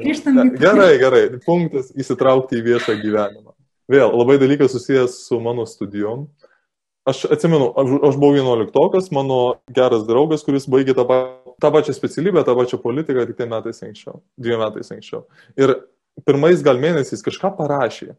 grįžtam 0.03 0.39
į... 0.43 0.47
Gerai, 0.61 0.91
gerai, 1.01 1.23
punktas 1.45 1.89
įsitraukti 1.97 2.59
į 2.59 2.65
viešą 2.69 2.97
gyvenimą. 3.01 3.55
Vėl, 3.91 4.13
labai 4.13 4.37
dalykas 4.41 4.75
susijęs 4.75 5.23
su 5.25 5.41
mano 5.43 5.65
studijom. 5.69 6.27
Aš 7.09 7.25
atsimenu, 7.33 7.71
aš, 7.75 7.95
aš 8.11 8.19
buvau 8.21 8.37
11-okas, 8.37 9.09
mano 9.15 9.39
geras 9.75 10.05
draugas, 10.07 10.45
kuris 10.45 10.69
baigė 10.71 10.95
tą, 10.95 11.03
tą 11.59 11.73
pačią 11.73 11.97
specialybę, 11.97 12.45
tą 12.47 12.55
pačią 12.55 12.79
politiką, 12.79 13.25
tik 13.27 13.41
tai 13.41 13.49
metais 13.51 13.81
anksčiau, 13.83 14.21
dviem 14.39 14.61
metais 14.63 14.93
anksčiau. 14.93 15.25
Ir 15.59 15.75
pirmais 16.27 16.61
gal 16.65 16.79
mėnesiais 16.81 17.25
kažką 17.25 17.55
parašė 17.57 18.13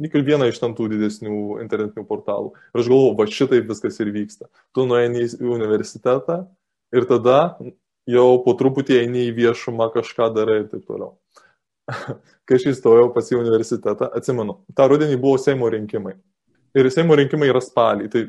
ir 0.00 0.24
vieną 0.24 0.48
iš 0.48 0.60
tam 0.60 0.74
tų 0.76 0.88
didesnių 0.94 1.60
internetinių 1.60 2.06
portalų. 2.08 2.54
Ir 2.72 2.82
aš 2.82 2.88
galvoju, 2.88 3.16
va 3.18 3.26
šitaip 3.28 3.68
viskas 3.68 4.00
ir 4.00 4.12
vyksta. 4.14 4.48
Tu 4.74 4.86
nueini 4.88 5.26
į 5.28 5.50
universitetą 5.52 6.44
ir 6.96 7.06
tada 7.10 7.58
jau 8.08 8.40
po 8.44 8.56
truputį 8.56 9.02
eini 9.02 9.28
į 9.28 9.36
viešumą, 9.36 9.90
kažką 9.94 10.30
darai 10.34 10.62
ir 10.62 10.70
taip 10.72 10.86
toliau. 10.88 11.14
Kai 12.46 12.56
aš 12.58 12.70
įstojau 12.72 13.10
pas 13.14 13.28
į 13.30 13.38
universitetą, 13.42 14.10
atsimenu, 14.16 14.60
tą 14.76 14.88
rudenį 14.90 15.20
buvo 15.20 15.38
Seimo 15.42 15.68
rinkimai. 15.70 16.16
Ir 16.78 16.86
Seimo 16.94 17.16
rinkimai 17.18 17.48
yra 17.50 17.60
spalį, 17.62 18.08
tai 18.12 18.20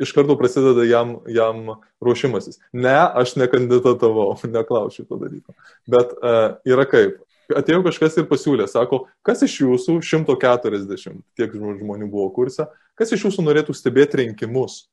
iš 0.00 0.12
karto 0.16 0.34
prasideda 0.40 0.86
jam, 0.88 1.18
jam 1.28 1.74
ruošimasis. 2.02 2.58
Ne, 2.72 2.96
aš 2.96 3.36
nekandidatavau, 3.36 4.32
neklausiu 4.56 5.04
to 5.04 5.20
dalyko. 5.20 5.54
Bet 5.90 6.16
uh, 6.18 6.56
yra 6.68 6.88
kaip 6.88 7.20
atėjo 7.58 7.82
kažkas 7.86 8.18
ir 8.20 8.28
pasiūlė, 8.30 8.68
sako, 8.70 9.04
kas 9.26 9.42
iš 9.46 9.58
jūsų, 9.64 9.98
140 10.06 11.20
tiek 11.38 11.56
žmonių 11.56 12.08
buvo 12.10 12.28
kurse, 12.36 12.68
kas 12.98 13.12
iš 13.16 13.28
jūsų 13.28 13.44
norėtų 13.46 13.76
stebėti 13.76 14.24
rinkimus? 14.24 14.86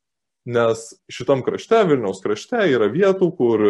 Nes 0.47 0.93
šitam 1.11 1.41
krašte, 1.43 1.81
Vilniaus 1.89 2.21
krašte, 2.23 2.61
yra 2.71 2.87
vietų, 2.87 3.27
kur 3.35 3.63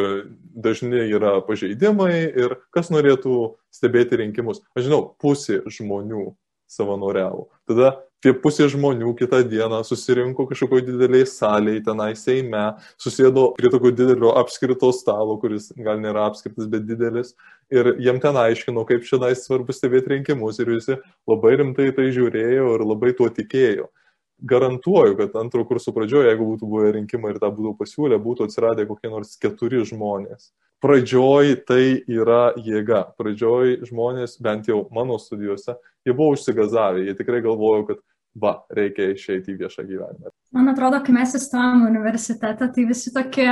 dažnai 0.53 1.07
yra 1.09 1.39
pažeidimai 1.41 2.27
ir 2.29 2.59
kas 2.69 2.91
norėtų 2.93 3.55
stebėti 3.73 4.19
rinkimus. 4.21 4.61
Aš 4.77 4.85
žinau, 4.85 4.99
pusė 5.17 5.63
žmonių 5.73 6.35
savanoriavo. 6.69 7.47
Tada 7.65 7.95
tie 8.23 8.33
pusė 8.33 8.67
žmonių 8.71 9.13
kitą 9.19 9.41
dieną 9.47 9.83
susirinko 9.87 10.47
kažkokio 10.49 10.81
dideliai 10.87 11.27
salėje, 11.29 11.83
tenai 11.87 12.11
Seime, 12.17 12.63
susėdo 13.01 13.51
prie 13.57 13.71
tokio 13.73 13.91
didelio 13.95 14.33
apskrito 14.41 14.89
stalo, 14.95 15.37
kuris 15.41 15.69
gal 15.77 16.01
nėra 16.01 16.27
apskritas, 16.31 16.69
bet 16.71 16.87
didelis, 16.89 17.35
ir 17.73 17.93
jiem 18.01 18.21
ten 18.23 18.39
aiškino, 18.41 18.85
kaip 18.89 19.05
šiandien 19.07 19.37
svarbu 19.37 19.75
stebėti 19.75 20.15
rinkimus, 20.15 20.59
ir 20.63 20.73
visi 20.73 20.97
labai 21.29 21.55
rimtai 21.61 21.91
tai 21.97 22.09
žiūrėjo 22.15 22.73
ir 22.75 22.85
labai 22.87 23.13
tuo 23.17 23.29
tikėjo. 23.33 23.91
Garantuoju, 24.37 25.15
kad 25.17 25.35
antro 25.41 25.63
kurso 25.65 25.89
pradžioje, 25.95 26.29
jeigu 26.29 26.45
būtų 26.45 26.67
buvę 26.69 26.91
rinkimai 26.93 27.31
ir 27.33 27.39
tą 27.41 27.49
būtų 27.49 27.71
pasiūlę, 27.79 28.19
būtų 28.21 28.45
atsiradę 28.45 28.85
kokie 28.85 29.09
nors 29.09 29.33
keturi 29.41 29.81
žmonės. 29.81 30.51
Pradžioj 30.85 31.55
tai 31.65 32.03
yra 32.05 32.51
jėga. 32.61 32.99
Pradžioj 33.17 33.79
žmonės, 33.89 34.35
bent 34.45 34.69
jau 34.69 34.83
mano 34.93 35.17
studijose, 35.17 35.73
jie 36.07 36.15
buvo 36.15 36.35
užsigazavę, 36.35 37.03
jie 37.05 37.15
tikrai 37.17 37.41
galvojo, 37.45 37.87
kad 37.91 38.03
va, 38.37 38.53
reikia 38.73 39.11
išeiti 39.13 39.53
į 39.53 39.59
viešą 39.63 39.85
gyvenimą. 39.87 40.31
Man 40.55 40.71
atrodo, 40.71 41.01
kai 41.03 41.15
mes 41.15 41.35
įstojom 41.37 41.87
universitetą, 41.89 42.69
tai 42.73 42.87
visi 42.89 43.13
tokie 43.15 43.49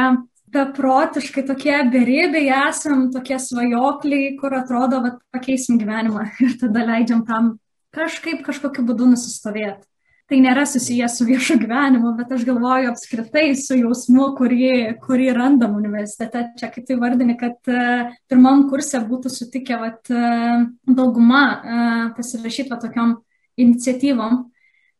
beprotiškai 0.55 1.43
tokie 1.47 1.75
beribiai 1.91 2.49
esam, 2.69 3.09
tokie 3.13 3.37
svajokliai, 3.41 4.35
kur 4.39 4.55
atrodo, 4.55 5.01
kad 5.05 5.19
pakeisim 5.35 5.79
gyvenimą 5.81 6.29
ir 6.45 6.55
tada 6.61 6.85
leidžiam 6.91 7.25
tam 7.27 7.55
kažkaip 7.95 8.43
kažkokiu 8.45 8.85
būdu 8.87 9.11
nusistovėti. 9.13 9.87
Tai 10.25 10.39
nėra 10.41 10.63
susijęs 10.65 11.19
su 11.19 11.25
viešu 11.27 11.59
gyvenimu, 11.61 12.15
bet 12.17 12.31
aš 12.33 12.47
galvoju 12.47 12.89
apskritai 12.89 13.51
su 13.59 13.75
jausmu, 13.77 14.31
kurį, 14.39 14.71
kurį 15.03 15.27
randam 15.37 15.75
universitete. 15.77 16.47
Čia 16.57 16.71
kaip 16.73 16.87
tai 16.87 16.97
vardini, 16.97 17.35
kad 17.37 17.69
uh, 17.69 18.09
pirmam 18.25 18.63
kursė 18.71 19.03
būtų 19.05 19.29
sutikę 19.29 19.77
vat, 19.83 20.01
uh, 20.09 20.65
dauguma 20.89 21.43
uh, 21.53 22.01
pasirašyti 22.17 22.73
va 22.73 22.81
tokiom 22.81 23.13
iniciatyvom 23.61 24.41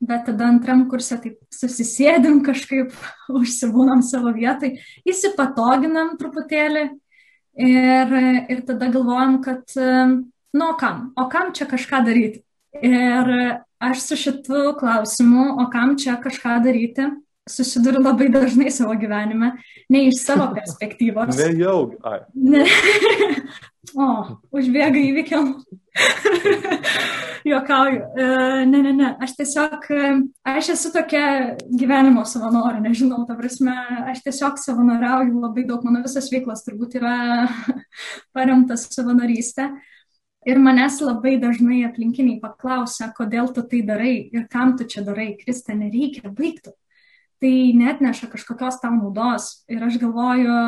bet 0.06 0.26
tada 0.28 0.50
antram 0.52 0.86
kursė 0.92 1.18
taip 1.24 1.40
susisėdim 1.54 2.42
kažkaip, 2.46 2.94
užsibūnam 3.40 4.04
savo 4.06 4.34
vietai, 4.36 4.76
įsipatoginam 5.08 6.16
truputėlį 6.20 6.86
ir, 7.66 8.18
ir 8.52 8.66
tada 8.68 8.92
galvojam, 8.94 9.40
kad 9.46 9.66
nu, 9.76 10.68
o 10.70 10.74
kam, 10.80 11.10
o 11.18 11.30
kam 11.32 11.54
čia 11.56 11.68
kažką 11.70 12.04
daryti. 12.06 12.45
Ir 12.82 13.32
aš 13.80 14.02
su 14.02 14.16
šitu 14.20 14.74
klausimu, 14.80 15.46
o 15.62 15.70
kam 15.72 15.96
čia 16.00 16.18
kažką 16.24 16.58
daryti, 16.64 17.08
susiduriu 17.50 18.02
labai 18.02 18.30
dažnai 18.34 18.72
savo 18.74 18.96
gyvenime, 18.98 19.52
ne 19.90 20.08
iš 20.08 20.24
savo 20.24 20.50
perspektyvos. 20.58 21.38
ne 21.38 21.52
jau, 21.60 21.94
ai. 22.04 22.20
Ne. 22.34 22.66
o, 24.06 24.08
užbėga 24.56 25.02
įvykiam. 25.02 25.54
Jokauju. 27.46 28.02
Uh, 28.18 28.64
ne, 28.66 28.80
ne, 28.82 28.92
ne. 28.98 29.12
Aš 29.22 29.36
tiesiog, 29.38 29.86
aš 30.50 30.72
esu 30.74 30.90
tokia 30.94 31.26
gyvenimo 31.70 32.24
savanorė, 32.26 32.82
nežinau, 32.82 33.22
ta 33.30 33.38
prasme, 33.38 33.76
aš 34.10 34.24
tiesiog 34.26 34.58
savanoriauju 34.58 35.44
labai 35.44 35.68
daug, 35.70 35.86
mano 35.86 36.02
visas 36.02 36.32
veiklas 36.34 36.66
turbūt 36.66 36.98
yra 36.98 37.18
paremtas 38.36 38.90
savanorystė. 38.96 39.70
Ir 40.46 40.60
manęs 40.62 41.00
labai 41.02 41.40
dažnai 41.42 41.84
aplinkiniai 41.88 42.38
paklausia, 42.42 43.08
kodėl 43.18 43.50
tu 43.54 43.64
tai 43.66 43.82
darai 43.86 44.16
ir 44.30 44.46
kam 44.52 44.76
tu 44.78 44.86
čia 44.86 45.02
darai. 45.06 45.32
Krista, 45.40 45.74
nereikia, 45.74 46.30
baigtų. 46.30 46.76
Tai 47.42 47.56
net 47.76 48.04
neša 48.04 48.30
kažkokios 48.32 48.78
tau 48.84 48.94
naudos. 48.94 49.66
Ir 49.66 49.82
aš 49.88 49.98
galvoju, 50.04 50.60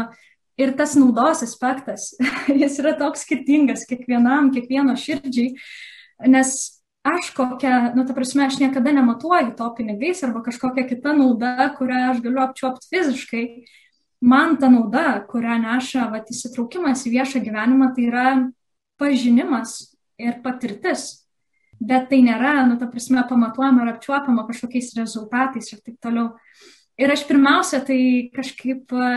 ir 0.58 0.74
tas 0.78 0.96
naudos 0.98 1.44
aspektas, 1.46 2.10
jis 2.62 2.80
yra 2.82 2.96
toks 2.98 3.24
skirtingas 3.28 3.86
kiekvienam, 3.90 4.50
kiekvieno 4.56 4.98
širdžiai, 4.98 5.54
nes 6.26 6.56
aš 7.08 7.32
kokią, 7.38 7.94
nu, 7.96 8.04
ta 8.08 8.16
prasme, 8.18 8.48
aš 8.50 8.58
niekada 8.60 8.92
nematuoju 8.92 9.54
to 9.58 9.70
pinigais 9.78 10.24
arba 10.26 10.42
kažkokia 10.44 10.88
kita 10.90 11.14
nauda, 11.16 11.70
kurią 11.78 12.08
aš 12.12 12.24
galiu 12.26 12.44
apčiuopti 12.44 12.90
fiziškai. 12.92 13.46
Man 14.26 14.58
ta 14.58 14.68
nauda, 14.74 15.22
kurią 15.30 15.62
neša 15.62 16.10
vat, 16.12 16.34
įsitraukimas 16.34 17.06
į 17.06 17.14
viešą 17.20 17.46
gyvenimą, 17.46 17.94
tai 17.94 18.08
yra 18.10 18.30
pažinimas 19.00 19.80
ir 20.18 20.42
patirtis. 20.44 21.28
Bet 21.78 22.08
tai 22.10 22.24
nėra, 22.26 22.64
nu, 22.66 22.80
ta 22.82 22.88
prasme, 22.90 23.22
pamatuojama 23.30 23.84
ar 23.84 23.94
apčiuopama 23.94 24.48
kažkokiais 24.48 24.96
rezultatais 24.98 25.70
ir 25.74 25.84
taip 25.86 26.00
toliau. 26.02 26.32
Ir 26.98 27.14
aš 27.14 27.28
pirmiausia, 27.30 27.84
tai 27.86 28.00
kažkaip 28.34 28.90
e, 28.90 29.10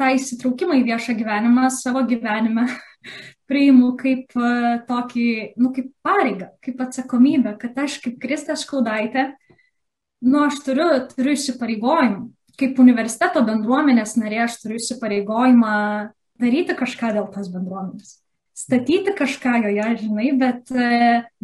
tą 0.00 0.08
įsitraukimą 0.16 0.78
į 0.80 0.86
viešą 0.86 1.12
gyvenimą 1.18 1.66
savo 1.74 2.00
gyvenime 2.08 2.64
priimu 3.50 3.92
kaip 4.00 4.32
e, 4.32 4.54
tokį, 4.88 5.28
nu, 5.60 5.74
kaip 5.76 5.92
pareigą, 6.06 6.48
kaip 6.64 6.80
atsakomybę, 6.86 7.58
kad 7.60 7.76
aš 7.84 8.00
kaip 8.06 8.16
Kristas 8.22 8.64
Klaudaitė, 8.64 9.28
nu, 10.24 10.46
aš 10.46 10.62
turiu, 10.64 10.88
turiu 11.12 11.36
įsipareigojimą. 11.36 12.30
Kaip 12.56 12.78
universiteto 12.80 13.42
bendruomenės 13.44 14.16
narė, 14.16 14.46
aš 14.46 14.62
turiu 14.62 14.80
įsipareigojimą 14.80 15.74
daryti 16.40 16.72
kažką 16.78 17.12
dėl 17.18 17.28
tos 17.34 17.52
bendruomenės 17.52 18.22
statyti 18.56 19.12
kažką 19.16 19.58
joje, 19.66 19.88
žinai, 20.02 20.30
bet, 20.40 20.72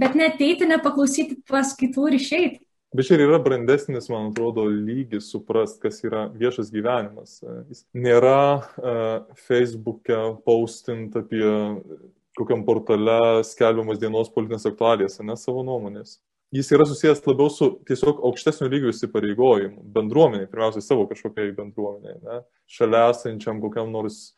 bet 0.00 0.18
neteiti, 0.18 0.68
nepaklausyti 0.70 1.42
paskaitų 1.48 2.08
ir 2.10 2.18
išeiti. 2.18 2.62
Bet 2.92 3.08
čia 3.08 3.16
ir 3.16 3.22
yra 3.24 3.38
brandesnis, 3.40 4.10
man 4.12 4.28
atrodo, 4.28 4.66
lygis 4.68 5.30
suprast, 5.32 5.78
kas 5.80 6.02
yra 6.04 6.26
viešas 6.36 6.68
gyvenimas. 6.72 7.38
Jis 7.70 7.86
nėra 7.96 8.40
uh, 8.60 9.38
Facebook'e 9.46 10.18
paustint 10.44 11.16
apie 11.16 11.46
kokiam 12.36 12.66
portale 12.68 13.40
skelbiamas 13.48 14.00
dienos 14.00 14.28
politinės 14.32 14.68
aktualijas, 14.68 15.16
ne 15.24 15.36
savo 15.40 15.64
nuomonės. 15.64 16.18
Jis 16.52 16.68
yra 16.76 16.84
susijęs 16.84 17.24
labiau 17.24 17.48
su 17.48 17.70
tiesiog 17.88 18.20
aukštesnio 18.28 18.68
lygio 18.68 18.92
įsipareigojimu, 18.92 19.86
bendruomeniai, 19.94 20.50
pirmiausia, 20.52 20.84
savo 20.84 21.06
kažkokiai 21.08 21.54
bendruomeniai, 21.56 22.18
ne? 22.20 22.42
šalia 22.68 23.06
esančiam 23.14 23.60
kokiam 23.62 23.88
nors 23.92 24.34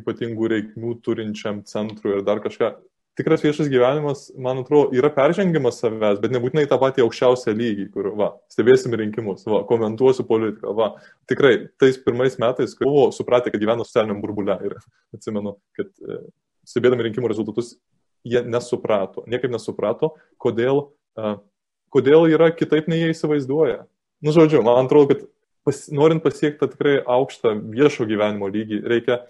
ypatingų 0.00 0.50
reikmių 0.52 0.98
turinčiam 1.04 1.62
centrui 1.68 2.16
ir 2.16 2.24
dar 2.26 2.42
kažką. 2.44 2.76
Tikras 3.16 3.40
viešas 3.40 3.70
gyvenimas, 3.72 4.26
man 4.36 4.60
atrodo, 4.60 4.90
yra 4.92 5.08
peržengimas 5.08 5.78
savęs, 5.80 6.18
bet 6.20 6.34
nebūtinai 6.34 6.66
tą 6.68 6.76
patį 6.82 7.06
aukščiausią 7.06 7.54
lygį, 7.56 7.86
kur, 7.94 8.10
va, 8.18 8.28
stebėsim 8.52 8.92
rinkimus, 9.00 9.46
va, 9.48 9.62
komentuosiu 9.68 10.26
politiką, 10.28 10.74
va. 10.76 10.90
Tikrai, 11.30 11.54
tais 11.80 11.96
pirmais 11.96 12.36
metais, 12.42 12.74
kai 12.76 12.84
buvo 12.84 13.06
supratę, 13.16 13.48
kad 13.54 13.62
gyvena 13.62 13.86
socialiniam 13.88 14.20
burbulė 14.20 14.58
ir 14.68 14.76
atsimenu, 15.16 15.54
kad 15.78 15.88
e, 16.04 16.18
stebėdami 16.68 17.08
rinkimų 17.08 17.32
rezultatus, 17.32 17.78
jie 18.26 18.42
nesuprato, 18.44 19.24
niekaip 19.32 19.54
nesuprato, 19.54 20.12
kodėl, 20.42 20.90
e, 21.16 21.38
kodėl 21.96 22.28
yra 22.34 22.50
kitaip 22.52 22.90
nei 22.92 23.00
jie 23.00 23.14
įsivaizduoja. 23.14 23.86
Nu, 24.20 24.36
žodžiu, 24.36 24.60
man 24.66 24.84
atrodo, 24.84 25.14
kad 25.14 25.24
pas, 25.64 25.80
norint 25.88 26.20
pasiekti 26.20 26.68
tikrai 26.72 26.98
aukštą 27.00 27.56
viešo 27.72 28.04
gyvenimo 28.12 28.52
lygį, 28.52 28.84
reikia 28.92 29.22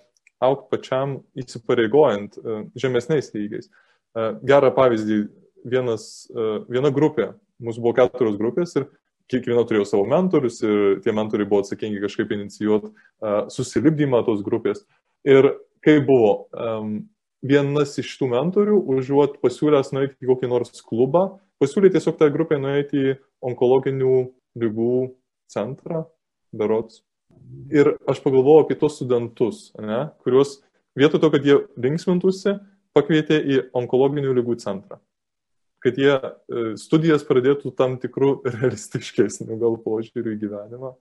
aukti 0.43 0.70
pačiam 0.74 1.16
įsipareigojant 1.39 2.37
e, 2.37 2.61
žemesniais 2.78 3.32
lygiais. 3.34 3.68
E, 3.68 4.28
gerą 4.47 4.72
pavyzdį, 4.76 5.18
vienas, 5.66 6.26
e, 6.30 6.47
viena 6.72 6.93
grupė, 6.95 7.32
mūsų 7.62 7.84
buvo 7.84 7.97
keturios 7.97 8.39
grupės 8.41 8.76
ir 8.78 8.89
kiekviena 9.32 9.64
turėjo 9.66 9.89
savo 9.89 10.05
mentorius 10.09 10.61
ir 10.62 11.01
tie 11.03 11.14
mentoriai 11.16 11.49
buvo 11.51 11.64
atsakingi 11.64 12.03
kažkaip 12.05 12.30
inicijuoti 12.37 12.93
susilipdymą 13.51 14.20
tos 14.28 14.45
grupės. 14.47 14.84
Ir 15.26 15.49
kaip 15.82 16.05
buvo, 16.07 16.53
vienas 17.43 17.97
iš 17.99 18.12
tų 18.20 18.28
mentorių, 18.30 18.76
užuot 18.95 19.41
pasiūlęs 19.43 19.91
nueiti 19.97 20.14
į 20.22 20.30
kokį 20.30 20.53
nors 20.53 20.78
klubą, 20.87 21.24
pasiūlė 21.59 21.91
tiesiog 21.97 22.20
tą 22.20 22.30
grupę 22.30 22.61
nueiti 22.62 23.03
į 23.03 23.16
onkologinių 23.51 24.14
lygų 24.62 24.95
centrą, 25.51 26.05
berots, 26.55 27.03
Ir 27.74 27.97
aš 28.07 28.20
pagalvojau 28.22 28.64
apie 28.64 28.76
tos 28.78 28.99
studentus, 28.99 29.70
ne, 29.80 30.07
kuriuos 30.22 30.61
vietoj 30.99 31.22
to, 31.22 31.30
kad 31.34 31.47
jie 31.47 31.59
linksmintųsi, 31.82 32.57
pakvietė 32.97 33.41
į 33.43 33.61
onkologinių 33.76 34.34
lygų 34.39 34.57
centrą. 34.62 35.01
Kad 35.84 35.99
jie 36.01 36.14
e, 36.16 36.62
studijas 36.80 37.26
pradėtų 37.26 37.74
tam 37.76 37.99
tikrų 38.03 38.39
realistiškesnių 38.57 39.59
gal 39.61 39.76
požiūrių 39.84 40.37
į 40.37 40.41
gyvenimą. 40.47 40.95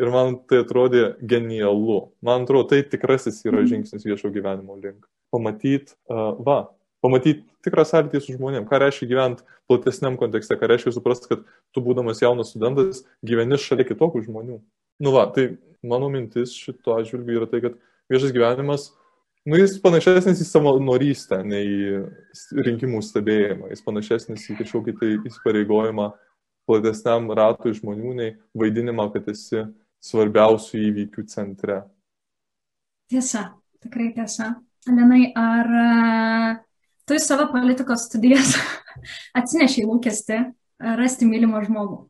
Ir 0.00 0.08
man 0.08 0.38
tai 0.48 0.62
atrodė 0.62 1.12
genialu. 1.28 2.14
Man 2.24 2.46
atrodo, 2.46 2.70
tai 2.70 2.80
tikrasis 2.88 3.42
yra 3.44 3.60
mhm. 3.60 3.68
žingsnis 3.74 4.06
viešo 4.08 4.32
gyvenimo 4.32 4.78
link. 4.80 5.04
Pamatyti, 5.32 5.92
uh, 6.08 6.32
va, 6.44 6.72
pamatyti 7.04 7.44
tikrą 7.64 7.84
sąlytį 7.88 8.20
su 8.22 8.36
žmonėm, 8.36 8.64
ką 8.68 8.80
reiškia 8.82 9.08
gyventi 9.10 9.44
platesniam 9.70 10.16
kontekste, 10.20 10.56
ką 10.58 10.68
reiškia 10.70 10.94
suprasti, 10.96 11.28
kad 11.30 11.44
tu 11.74 11.84
būdamas 11.84 12.22
jaunas 12.24 12.52
studentas 12.52 13.04
gyveni 13.26 13.60
šalia 13.60 13.86
kitokių 13.88 14.24
žmonių. 14.26 14.58
Nu 15.00 15.12
va, 15.14 15.26
tai 15.32 15.52
mano 15.82 16.08
mintis 16.12 16.52
šito 16.54 16.96
atžvilgiu 16.96 17.40
yra 17.40 17.48
tai, 17.50 17.62
kad 17.64 17.78
viešas 18.12 18.34
gyvenimas, 18.34 18.90
nu 19.48 19.58
jis 19.58 19.78
panašesnis 19.82 20.42
į 20.44 20.46
savo 20.46 20.74
norystę, 20.82 21.40
nei 21.46 22.02
rinkimų 22.66 23.02
stebėjimą, 23.02 23.70
jis 23.72 23.86
panašesnis 23.86 24.44
į 24.52 24.58
kažkokį 24.60 24.96
tai 25.00 25.14
įsipareigojimą 25.30 26.10
platesniam 26.68 27.30
ratui 27.34 27.74
žmonių, 27.74 28.12
nei 28.18 28.34
vaidinimą, 28.58 29.08
kad 29.14 29.26
esi 29.32 29.64
svarbiausių 30.02 30.84
įvykių 30.90 31.26
centre. 31.30 31.82
Tiesa, 33.10 33.48
tikrai 33.82 34.12
tiesa. 34.14 34.54
Alenai, 34.88 35.28
ar 35.38 35.68
tu 37.06 37.14
į 37.14 37.22
savo 37.22 37.48
politikos 37.52 38.08
studijas 38.08 38.54
atsinešiai 39.38 39.86
lūkesti 39.86 40.40
rasti 40.98 41.28
mylimą 41.28 41.62
žmogų? 41.68 42.00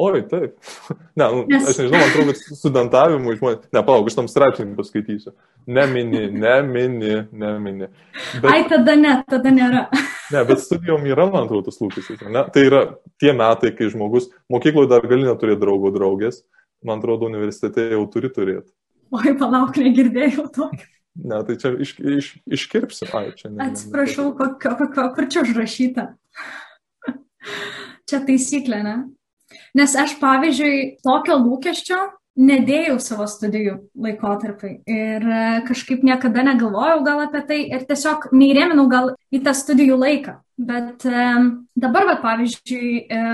Oi, 0.00 0.22
taip. 0.28 0.56
Ne, 1.18 1.26
nu, 1.34 1.40
Nes... 1.50 1.66
aš 1.68 1.78
nežinau, 1.82 1.98
man 2.00 2.08
atrodo, 2.08 2.32
kad 2.32 2.56
studentavimui 2.56 3.34
žmonės, 3.36 3.64
ne, 3.74 3.80
palauk, 3.84 4.06
aš 4.08 4.14
tam 4.16 4.28
straipsnį 4.30 4.76
paskaitysiu. 4.78 5.34
Nemini, 5.68 6.22
nemini, 6.32 7.16
nemini. 7.28 7.90
Bet... 8.38 8.48
Ai, 8.48 8.62
tada 8.70 8.94
ne, 8.96 9.18
tada 9.28 9.52
nėra. 9.54 9.84
Ne, 10.30 10.44
bet 10.46 10.60
studijom 10.62 11.02
yra, 11.10 11.24
man 11.26 11.48
atrodo, 11.48 11.66
tas 11.66 11.80
lūkestis. 11.82 12.20
Tai 12.22 12.62
yra 12.62 12.84
tie 13.18 13.32
metai, 13.34 13.72
kai 13.74 13.88
žmogus 13.90 14.28
mokykloje 14.52 14.86
dar 14.92 15.02
gali 15.10 15.26
neturėti 15.26 15.58
draugo 15.58 15.90
draugės, 15.90 16.44
man 16.86 17.02
atrodo, 17.02 17.26
universitete 17.26 17.88
jau 17.96 18.04
turi 18.12 18.30
turėti. 18.30 18.70
Oi, 19.10 19.34
palauk, 19.40 19.74
negirdėjau 19.82 20.46
tokio. 20.54 20.86
Ne, 21.18 21.40
tai 21.48 21.56
čia 21.58 21.74
iš, 21.82 21.96
iš, 21.98 22.28
iškirpsiu. 22.46 23.10
Ai, 23.18 23.32
čia 23.34 23.50
ne. 23.50 23.66
Atsiprašau, 23.66 24.30
kokio, 24.38 24.76
kokio, 24.78 25.08
kur 25.16 25.26
čia 25.34 25.42
užrašyta? 25.42 26.06
čia 28.08 28.22
taisyklė, 28.30 28.84
ne? 28.86 28.94
Nes 29.74 29.94
aš, 29.98 30.16
pavyzdžiui, 30.20 31.02
tokio 31.04 31.38
lūkesčio 31.42 32.00
nedėjau 32.40 32.98
savo 33.02 33.26
studijų 33.28 33.76
laikotarpiai 34.00 34.78
ir 34.88 35.24
e, 35.24 35.40
kažkaip 35.68 36.04
niekada 36.06 36.44
negalvojau 36.46 37.00
gal 37.06 37.24
apie 37.26 37.42
tai 37.48 37.58
ir 37.68 37.84
tiesiog 37.88 38.30
neįrėminau 38.32 38.86
gal 38.90 39.12
į 39.34 39.42
tą 39.44 39.54
studijų 39.56 39.98
laiką. 40.00 40.36
Bet 40.60 41.06
e, 41.08 41.26
dabar, 41.80 42.06
va, 42.08 42.16
pavyzdžiui, 42.22 42.92
e, 43.10 43.24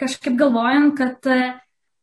kažkaip 0.00 0.36
galvojant, 0.38 0.96
kad 0.98 1.30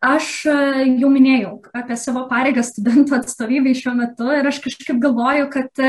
aš 0.04 0.30
jau 0.49 1.10
minėjau 1.12 1.54
apie 1.78 1.95
savo 1.99 2.26
pareigą 2.28 2.64
studentų 2.66 3.22
atstovybei 3.22 3.78
šiuo 3.78 3.93
metu 3.95 4.28
ir 4.36 4.49
aš 4.49 4.60
kažkaip 4.66 4.97
galvoju, 4.99 5.45
kad 5.54 5.84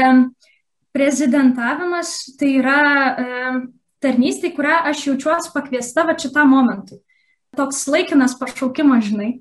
prezidentavimas 0.95 2.12
tai 2.39 2.53
yra 2.61 2.77
tarnystė, 4.05 4.53
kurią 4.55 4.85
aš 4.93 5.09
jaučiuosi 5.09 5.51
pakviesta 5.57 6.05
va 6.07 6.15
šitam 6.21 6.53
momentui 6.53 7.01
toks 7.57 7.87
laikinas 7.91 8.39
pašaukimas, 8.41 9.09
žinai. 9.09 9.33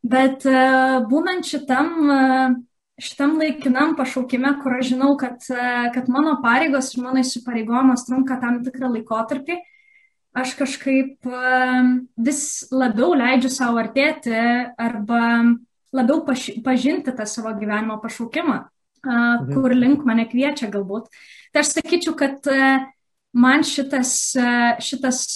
Bet 0.00 0.46
e, 0.48 0.60
būnant 1.10 1.44
šitam, 1.44 1.90
e, 2.08 2.20
šitam 3.04 3.36
laikinam 3.40 3.92
pašaukime, 3.98 4.54
kur 4.62 4.78
aš 4.78 4.94
žinau, 4.94 5.12
kad, 5.20 5.44
e, 5.52 5.90
kad 5.92 6.08
mano 6.08 6.38
pareigos 6.44 6.94
ir 6.94 7.04
mano 7.04 7.20
įsipareigojimas 7.20 8.06
trunka 8.08 8.38
tam 8.40 8.62
tikrą 8.64 8.88
laikotarpį, 8.94 9.58
aš 10.40 10.54
kažkaip 10.54 11.26
vis 12.22 12.42
labiau 12.70 13.16
leidžiu 13.18 13.48
savo 13.50 13.80
artėti 13.82 14.36
arba 14.78 15.22
labiau 15.90 16.20
paž 16.22 16.52
pažinti 16.62 17.10
tą 17.10 17.26
savo 17.26 17.50
gyvenimo 17.58 17.96
pašaukimą, 18.00 18.60
mhm. 19.04 19.50
kur 19.50 19.74
link 19.74 20.06
mane 20.06 20.28
kviečia 20.30 20.70
galbūt. 20.70 21.10
Tai 21.50 21.64
aš 21.64 21.74
sakyčiau, 21.74 22.14
kad 22.14 22.46
man 23.34 23.66
šitas, 23.66 24.14
šitas 24.86 25.26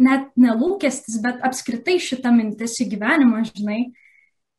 net 0.00 0.30
nelūkestis, 0.40 1.20
bet 1.22 1.42
apskritai 1.46 1.98
šita 2.02 2.32
mintis 2.34 2.78
į 2.82 2.88
gyvenimą, 2.94 3.44
žinai, 3.50 3.80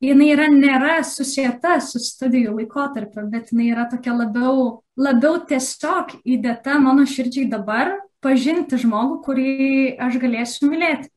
jinai 0.03 0.29
yra, 0.35 0.47
nėra 0.53 0.99
susijęta 1.05 1.79
su 1.83 2.01
studijų 2.01 2.55
laikotarpiu, 2.59 3.27
bet 3.31 3.53
jinai 3.53 3.71
yra 3.73 3.87
tokia 3.91 4.15
labiau, 4.17 4.81
labiau 4.97 5.41
tiesiog 5.49 6.19
įdėta 6.21 6.77
mano 6.81 7.07
širdžiai 7.09 7.49
dabar 7.51 7.95
pažinti 8.21 8.77
žmogų, 8.81 9.17
kurį 9.25 9.55
aš 10.01 10.21
galėsiu 10.21 10.69
mylėti. 10.71 11.09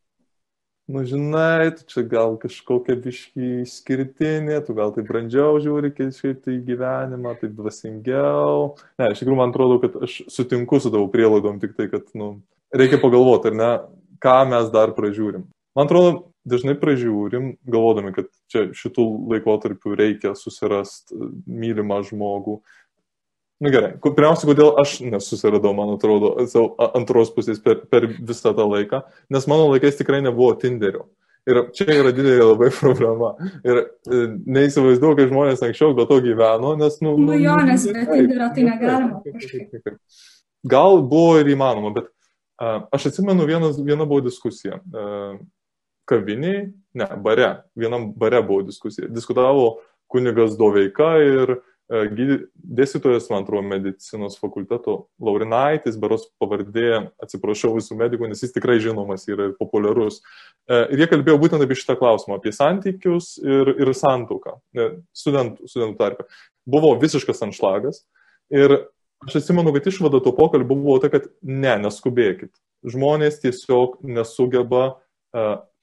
Nu, 0.85 1.01
žinai, 1.09 1.71
tu 1.73 1.87
čia 1.89 2.03
gal 2.05 2.35
kažkokia 2.37 2.99
biški 3.01 3.63
išskirtinė, 3.63 4.59
tu 4.67 4.75
gal 4.77 4.91
taip 4.93 5.07
brandžiau 5.09 5.57
žiūri 5.65 5.89
kažkaip 5.97 6.43
tai 6.45 6.59
gyvenimą, 6.67 7.33
taip 7.41 7.55
dvasingiau. 7.57 8.75
Ne, 9.01 9.09
iš 9.15 9.23
tikrųjų, 9.23 9.39
man 9.39 9.55
atrodo, 9.55 9.79
kad 9.81 9.97
aš 10.05 10.19
sutinku 10.29 10.77
su 10.85 10.93
tavo 10.93 11.09
prielaidom, 11.13 11.57
tik 11.63 11.73
tai, 11.79 11.89
kad, 11.89 12.05
nu, 12.13 12.35
reikia 12.77 13.01
pagalvoti, 13.01 13.49
ar 13.49 13.57
ne, 13.57 13.71
ką 14.25 14.39
mes 14.51 14.71
dar 14.75 14.95
pražiūrim. 14.97 15.45
Man 15.75 15.89
atrodo, 15.89 16.31
dažnai 16.49 16.77
pražiūrim, 16.79 17.55
galvodami, 17.67 18.15
kad 18.17 18.29
čia 18.53 18.69
šitų 18.77 19.05
laikotarpių 19.33 19.99
reikia 19.99 20.35
susirasti 20.39 21.19
mylimą 21.47 22.03
žmogų, 22.09 22.61
Na 23.63 23.69
nu, 23.69 23.73
gerai, 23.73 23.91
pirmiausia, 24.03 24.49
kodėl 24.51 24.73
aš 24.83 24.97
nesusiradau, 25.07 25.71
man 25.79 25.93
atrodo, 25.95 26.33
savo 26.51 26.75
antros 26.99 27.31
pusės 27.33 27.61
per, 27.63 27.85
per 27.89 28.09
visą 28.11 28.51
tą 28.53 28.67
laiką, 28.67 28.99
nes 29.31 29.47
mano 29.49 29.69
laikais 29.71 29.97
tikrai 30.01 30.19
nebuvo 30.25 30.57
Tinderio. 30.59 31.07
Ir 31.47 31.61
čia 31.77 31.87
yra 31.95 32.11
didelė 32.13 32.49
labai 32.49 32.71
problema. 32.83 33.31
Ir 33.63 33.81
e, 33.81 34.21
neįsivaizduoju, 34.59 35.17
kad 35.21 35.31
žmonės 35.31 35.63
anksčiau 35.65 35.95
be 35.95 36.05
to 36.11 36.19
gyveno, 36.25 36.75
nes, 36.81 36.99
nu... 37.05 37.15
Nu 37.21 37.39
jo, 37.39 37.55
nes 37.69 37.87
be 37.89 38.05
Tinderio 38.11 38.51
tai 38.57 38.67
negalima. 38.67 39.23
Gal 40.75 41.01
buvo 41.07 41.39
ir 41.39 41.55
įmanoma, 41.55 41.95
bet 41.95 42.11
aš 42.59 43.11
atsimenu, 43.11 43.47
vienas, 43.49 43.79
viena 43.83 44.07
buvo 44.09 44.25
diskusija. 44.25 44.81
Kaviniai, 46.09 46.67
ne, 46.95 47.07
bare, 47.25 47.51
vienam 47.75 48.11
bare 48.17 48.43
buvo 48.45 48.63
diskusija. 48.69 49.09
Diskutavo 49.09 49.79
kunigas 50.13 50.59
Doveika 50.61 51.15
ir 51.25 51.57
dėstytojas, 51.85 53.27
man 53.29 53.45
atrodo, 53.45 53.67
medicinos 53.69 54.39
fakulteto 54.41 55.09
Laurinaitis, 55.21 55.99
beros 56.01 56.31
pavardė, 56.41 57.11
atsiprašau 57.21 57.75
visų 57.77 57.99
medikų, 58.01 58.29
nes 58.31 58.41
jis 58.41 58.55
tikrai 58.55 58.79
žinomas 58.81 59.27
yra 59.29 59.51
ir 59.51 59.57
populiarus. 59.59 60.23
Ir 60.71 61.03
jie 61.03 61.09
kalbėjo 61.11 61.37
būtent 61.43 61.65
apie 61.65 61.77
šitą 61.77 61.99
klausimą, 62.01 62.39
apie 62.39 62.55
santykius 62.57 63.35
ir, 63.45 63.75
ir 63.85 63.93
santuoką 63.93 64.57
e, 64.73 64.89
studentų, 65.13 65.69
studentų 65.69 66.01
tarpe. 66.01 66.29
Buvo 66.65 66.95
visiškas 66.97 67.45
anšlagas 67.45 68.01
ir 68.49 68.79
aš 69.27 69.41
atsimenu, 69.41 69.73
kad 69.75 69.87
išvada 69.91 70.21
to 70.25 70.33
pokalbio 70.37 70.77
buvo 70.77 70.99
ta, 71.03 71.11
kad 71.13 71.29
ne, 71.43 71.75
neskubėkit. 71.85 72.53
Žmonės 72.85 73.41
tiesiog 73.43 73.99
nesugeba 74.05 74.85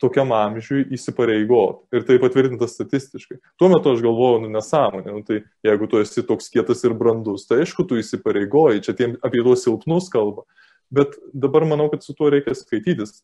tokiam 0.01 0.31
amžiui 0.33 0.85
įsipareigot. 0.95 1.83
Ir 1.93 2.05
tai 2.07 2.17
patvirtinta 2.21 2.67
statistiškai. 2.69 3.37
Tuo 3.59 3.69
metu 3.73 3.91
aš 3.93 4.03
galvojau, 4.05 4.39
nu 4.45 4.51
nesąmonė, 4.53 5.11
nu, 5.11 5.23
tai 5.27 5.41
jeigu 5.67 5.89
tu 5.91 5.99
esi 6.01 6.23
toks 6.25 6.49
kietas 6.53 6.81
ir 6.87 6.95
brandus, 6.97 7.45
tai 7.49 7.61
aišku, 7.65 7.85
tu 7.89 7.99
įsipareigoji, 7.99 8.85
čia 8.87 8.95
tiem, 8.97 9.17
apie 9.25 9.43
tuos 9.43 9.65
silpnus 9.65 10.09
kalba. 10.13 10.47
Bet 10.91 11.19
dabar 11.33 11.67
manau, 11.67 11.89
kad 11.91 12.03
su 12.03 12.15
tuo 12.17 12.31
reikia 12.31 12.55
skaitytis. 12.57 13.21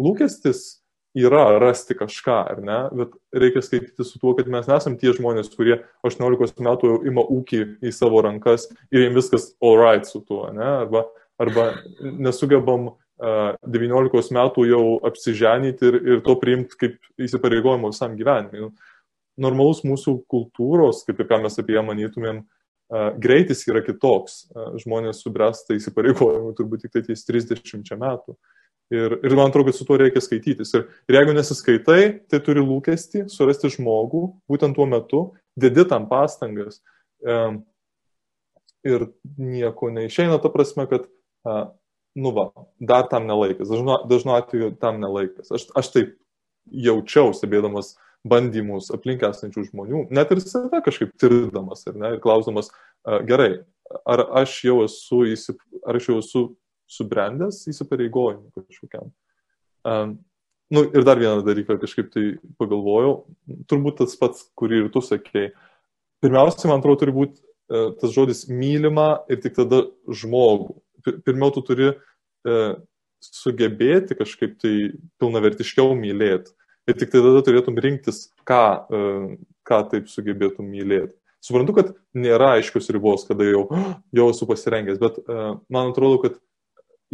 Lūkestis 0.00 0.64
yra 1.16 1.44
rasti 1.62 1.96
kažką, 1.96 2.36
ar 2.52 2.60
ne, 2.64 2.78
bet 2.96 3.14
reikia 3.34 3.62
skaityti 3.64 4.04
su 4.04 4.20
tuo, 4.20 4.34
kad 4.36 4.48
mes 4.52 4.68
nesam 4.68 4.98
tie 5.00 5.14
žmonės, 5.16 5.48
kurie 5.56 5.80
18 6.06 6.60
metų 6.66 6.92
jau 6.92 6.98
ima 7.08 7.24
ūkį 7.24 7.62
į 7.86 7.92
savo 7.94 8.20
rankas 8.26 8.68
ir 8.90 9.06
jiems 9.06 9.18
viskas 9.20 9.48
alright 9.64 10.08
su 10.08 10.20
tuo, 10.26 10.44
ne, 10.54 10.66
arba, 10.84 11.06
arba 11.40 11.70
nesugebam 12.02 12.92
19 13.16 14.34
metų 14.36 14.66
jau 14.68 14.82
apsiženyti 15.08 15.88
ir, 15.88 15.96
ir 16.04 16.20
to 16.24 16.36
priimti 16.36 16.76
kaip 16.76 16.98
įsipareigojimo 17.16 17.88
visam 17.88 18.16
gyvenimui. 18.18 18.66
Nu, 18.66 18.72
normalus 19.40 19.82
mūsų 19.88 20.18
kultūros, 20.28 21.02
kaip 21.06 21.20
ir 21.20 21.30
ką 21.30 21.40
mes 21.44 21.56
apie 21.60 21.76
ją 21.76 21.84
manytumėm, 21.86 22.42
greitis 23.20 23.64
yra 23.66 23.82
kitoks. 23.84 24.46
Žmonės 24.84 25.22
subręsta 25.24 25.76
įsipareigojimų 25.76 26.52
turbūt 26.58 26.84
tik 26.84 26.94
tai 26.94 27.02
ties 27.08 27.24
30 27.26 27.96
metų. 28.00 28.36
Ir, 28.94 29.16
ir 29.26 29.34
man 29.34 29.50
atrodo, 29.50 29.66
kad 29.66 29.74
su 29.74 29.86
tuo 29.86 29.96
reikia 29.98 30.22
skaitytis. 30.22 30.70
Ir, 30.78 30.84
ir 31.10 31.18
jeigu 31.18 31.34
nesiskaitai, 31.34 32.02
tai 32.30 32.38
turi 32.46 32.62
lūkesti 32.62 33.24
surasti 33.32 33.72
žmogų 33.74 34.22
būtent 34.50 34.78
tuo 34.78 34.86
metu, 34.90 35.22
dedi 35.58 35.82
tam 35.90 36.06
pastangas. 36.10 36.78
Ir 38.86 39.08
nieko 39.42 39.90
neišeina, 39.90 40.38
ta 40.38 40.52
prasme, 40.54 40.86
kad 40.86 41.08
nu 42.16 42.32
va, 42.36 42.46
dar 42.78 43.08
tam 43.10 43.26
nelaikas, 43.26 43.68
dažnu, 43.68 43.98
dažnu 44.08 44.36
atveju 44.38 44.70
tam 44.80 45.00
nelaikas. 45.02 45.50
Aš, 45.52 45.66
aš 45.76 45.90
taip 45.92 46.14
jaučiau, 46.70 47.34
stebėdamas 47.36 47.94
bandymus 48.26 48.88
aplink 48.94 49.22
esančių 49.26 49.66
žmonių, 49.68 50.06
net 50.14 50.32
ir 50.34 50.40
save 50.42 50.80
kažkaip 50.86 51.12
tirdamas 51.20 51.84
ir, 51.86 51.98
ne, 51.98 52.14
ir 52.16 52.22
klausamas, 52.22 52.70
gerai, 53.28 53.66
ar 54.08 54.24
aš 54.42 54.56
jau 54.66 54.80
esu, 54.86 55.20
įsip, 55.34 55.60
ar 55.86 56.00
aš 56.00 56.08
jau 56.10 56.16
esu 56.22 56.44
subrendęs 56.90 57.64
įsipareigojimui 57.72 58.52
kažkokiam. 58.54 59.10
Um, 59.86 60.16
nu, 60.72 60.84
ir 60.86 61.06
dar 61.06 61.20
vieną 61.20 61.44
dalyką 61.46 61.78
kažkaip 61.82 62.10
tai 62.14 62.24
pagalvojau, 62.60 63.18
turbūt 63.70 64.00
tas 64.02 64.16
pats, 64.18 64.48
kurį 64.58 64.84
ir 64.84 64.88
tu 64.94 65.02
sakėjai. 65.04 65.52
Pirmiausia, 66.24 66.70
man 66.70 66.80
atrodo, 66.80 67.02
turi 67.04 67.14
būti 67.14 67.42
uh, 67.42 67.92
tas 68.00 68.14
žodis 68.14 68.46
mylima 68.50 69.22
ir 69.30 69.42
tik 69.44 69.58
tada 69.58 69.84
žmogų 70.08 70.80
pirmiau 71.12 71.52
tu 71.54 71.62
turi 71.64 71.90
e, 71.92 72.56
sugebėti 73.22 74.16
kažkaip 74.18 74.56
tai 74.62 74.74
pilnavertiškiau 75.20 75.94
mylėti. 75.98 76.54
Ir 76.86 76.98
tik 76.98 77.10
tada 77.14 77.42
turėtum 77.46 77.78
rinktis, 77.82 78.28
ką, 78.46 78.64
e, 78.86 79.00
ką 79.66 79.80
taip 79.92 80.10
sugebėtum 80.12 80.68
mylėti. 80.70 81.16
Suprantu, 81.44 81.76
kad 81.76 81.92
nėra 82.16 82.56
aiškios 82.56 82.90
ribos, 82.94 83.26
kada 83.28 83.46
jau, 83.46 83.66
jau 84.18 84.30
esu 84.32 84.48
pasirengęs, 84.48 85.00
bet 85.02 85.20
e, 85.22 85.48
man 85.72 85.92
atrodo, 85.92 86.20
kad 86.24 86.40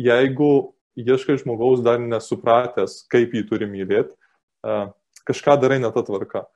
jeigu 0.01 0.73
ieškai 0.99 1.39
žmogaus 1.41 1.83
dar 1.85 2.01
nesupratęs, 2.03 3.03
kaip 3.13 3.35
jį 3.37 3.47
turi 3.49 3.69
mylėti, 3.71 4.15
kažką 5.29 5.57
darai 5.63 5.81
ne 5.83 5.93
tą 5.95 6.05
tvarką 6.07 6.47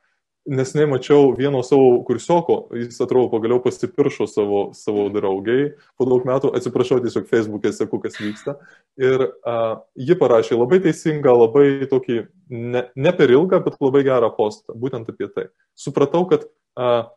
nesnei 0.47 0.87
mačiau 0.87 1.32
vieno 1.34 1.61
savo 1.66 2.03
kursioko, 2.07 2.57
jis 2.78 3.01
atrodo 3.03 3.28
pagaliau 3.32 3.59
pasipiršo 3.62 4.28
savo, 4.30 4.61
savo 4.78 5.09
draugiai, 5.12 5.72
po 5.99 6.07
daug 6.09 6.26
metų, 6.28 6.53
atsiprašau, 6.57 7.01
tiesiog 7.03 7.26
Facebook'e 7.30 7.72
seku, 7.74 7.99
kas 8.03 8.18
vyksta. 8.22 8.57
Ir 9.01 9.26
uh, 9.26 9.82
ji 9.99 10.16
parašė 10.18 10.59
labai 10.59 10.80
teisingą, 10.87 11.34
labai 11.43 11.66
tokį, 11.91 12.20
ne, 12.55 12.87
ne 12.95 13.14
per 13.16 13.34
ilgą, 13.34 13.61
bet 13.66 13.78
labai 13.82 14.05
gerą 14.07 14.30
postą, 14.37 14.76
būtent 14.78 15.11
apie 15.11 15.28
tai. 15.34 15.49
Supratau, 15.78 16.24
kad 16.30 16.47
uh, 16.47 17.11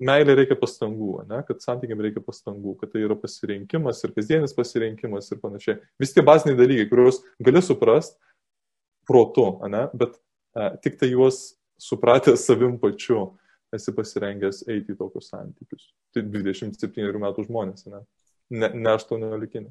meilė 0.00 0.36
reikia 0.38 0.56
pastangų, 0.58 1.12
ne? 1.28 1.42
kad 1.48 1.62
santykiam 1.64 2.00
reikia 2.02 2.22
pastangų, 2.24 2.74
kad 2.80 2.92
tai 2.94 3.04
yra 3.06 3.16
pasirinkimas 3.18 4.00
ir 4.04 4.14
kasdienis 4.16 4.56
pasirinkimas 4.56 5.30
ir 5.30 5.40
panašiai. 5.42 5.78
Vis 6.00 6.14
tie 6.16 6.24
baziniai 6.26 6.58
dalykai, 6.58 6.88
kuriuos 6.90 7.20
gali 7.42 7.62
suprasti 7.64 8.16
protu, 9.08 9.46
ne? 9.70 9.86
bet 9.94 10.16
uh, 10.16 10.72
tik 10.84 10.96
tai 11.00 11.12
juos 11.12 11.42
supratęs 11.80 12.46
savim 12.48 12.78
pačiu, 12.80 13.30
esi 13.74 13.94
pasirengęs 13.94 14.64
eiti 14.68 14.94
į 14.94 14.98
tokius 14.98 15.30
santykius. 15.30 15.92
Tai 16.14 16.24
27 16.26 17.20
metų 17.22 17.46
žmonės, 17.46 17.86
ne, 17.90 18.02
ne, 18.50 18.72
ne 18.74 18.96
18. 18.96 19.68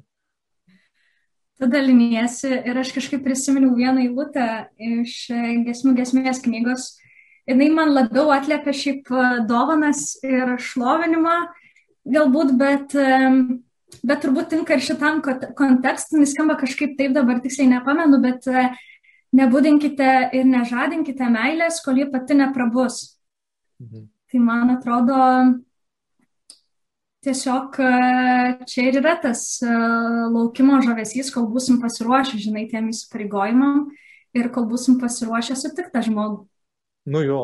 Tu 1.60 1.68
daliniesi 1.68 2.48
ir 2.48 2.78
aš 2.80 2.94
kažkaip 2.96 3.20
prisiminiau 3.26 3.74
vieną 3.76 4.06
eilutę 4.06 4.46
iš 4.80 5.26
gesmių 5.66 5.92
gesmės 5.98 6.40
knygos. 6.46 6.94
Jis 7.50 7.72
man 7.74 7.94
labiau 7.96 8.30
atliepia 8.34 8.76
šiaip 8.82 9.10
e, 9.10 9.24
dovanas 9.48 10.14
ir 10.26 10.56
šlovinimą, 10.62 11.38
galbūt, 12.10 12.54
bet, 12.58 12.94
bet 14.06 14.22
turbūt 14.22 14.52
tinka 14.54 14.76
ir 14.76 14.84
šitam 14.84 15.20
kontekstui, 15.22 16.22
jis 16.22 16.32
skamba 16.34 16.56
kažkaip 16.60 16.96
taip, 16.98 17.12
dabar 17.14 17.42
tiksliai 17.44 17.68
nepamenu, 17.74 18.18
bet 18.24 18.48
uh, 18.48 18.70
nebūdinkite 19.36 20.10
ir 20.36 20.46
nežadinkite 20.48 21.30
meilės, 21.30 21.80
kol 21.84 22.00
ji 22.00 22.08
pati 22.10 22.36
neprabus. 22.38 23.02
Mhm. 23.82 24.06
Tai 24.30 24.40
man 24.46 24.70
atrodo, 24.76 25.16
tiesiog 27.26 27.78
e, 27.82 27.94
čia 28.70 28.84
ir 28.86 29.00
yra 29.00 29.16
tas 29.22 29.42
e, 29.62 29.70
laukimo 30.30 30.78
žavesys, 30.84 31.32
kol 31.34 31.48
būsim 31.50 31.80
pasiruošę, 31.82 32.38
žinai, 32.38 32.68
tiem 32.70 32.92
įsipareigojimam 32.92 33.88
ir 34.38 34.50
kol 34.54 34.68
būsim 34.70 35.00
pasiruošę 35.02 35.58
sutikti 35.58 35.90
tą 35.96 36.04
žmogų. 36.06 36.44
Nu 37.06 37.22
jo. 37.24 37.42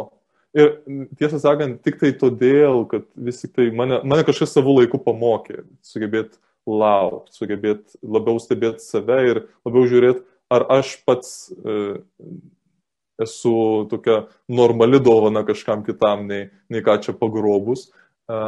Ir 0.56 0.72
tiesą 1.20 1.38
sakant, 1.42 1.82
tik 1.84 1.98
tai 2.00 2.14
todėl, 2.16 2.86
kad 2.88 3.04
vis 3.12 3.42
tik 3.42 3.52
tai 3.58 3.66
mane, 3.76 4.00
mane 4.08 4.24
kažkas 4.24 4.54
savo 4.56 4.72
laiku 4.78 5.00
pamokė, 5.04 5.66
sugebėti 5.84 6.40
laukti, 6.66 7.34
sugebėti 7.36 8.00
labiau 8.02 8.40
stebėti 8.40 8.84
save 8.84 9.18
ir 9.30 9.42
labiau 9.66 9.84
žiūrėti, 9.90 10.24
ar 10.52 10.64
aš 10.78 10.94
pats 11.04 11.34
e, 11.52 11.76
esu 13.22 13.52
tokia 13.90 14.22
normali 14.48 15.00
dovana 15.02 15.44
kažkam 15.46 15.84
kitam, 15.84 16.24
nei, 16.30 16.48
nei 16.72 16.82
ką 16.84 16.96
čia 17.04 17.14
pagrobus. 17.16 17.90
E, 18.30 18.40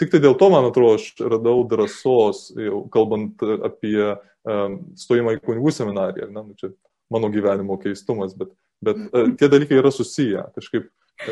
tik 0.00 0.14
tai 0.14 0.22
dėl 0.24 0.38
to, 0.40 0.48
man 0.52 0.70
atrodo, 0.70 0.96
aš 0.96 1.12
radau 1.20 1.60
drąsos, 1.68 2.46
jau 2.56 2.86
kalbant 2.92 3.42
apie 3.68 3.98
um, 4.08 4.78
stojimą 4.96 5.36
į 5.36 5.42
kunigų 5.44 5.74
seminariją. 5.76 6.30
Ne, 6.32 6.44
nu, 6.46 6.56
čia 6.56 6.72
mano 7.12 7.28
gyvenimo 7.32 7.76
keistumas, 7.82 8.32
bet, 8.38 8.54
bet 8.84 9.04
uh, 9.10 9.30
tie 9.38 9.50
dalykai 9.52 9.78
yra 9.80 9.92
susiję. 9.94 10.46
Kažkaip 10.56 10.88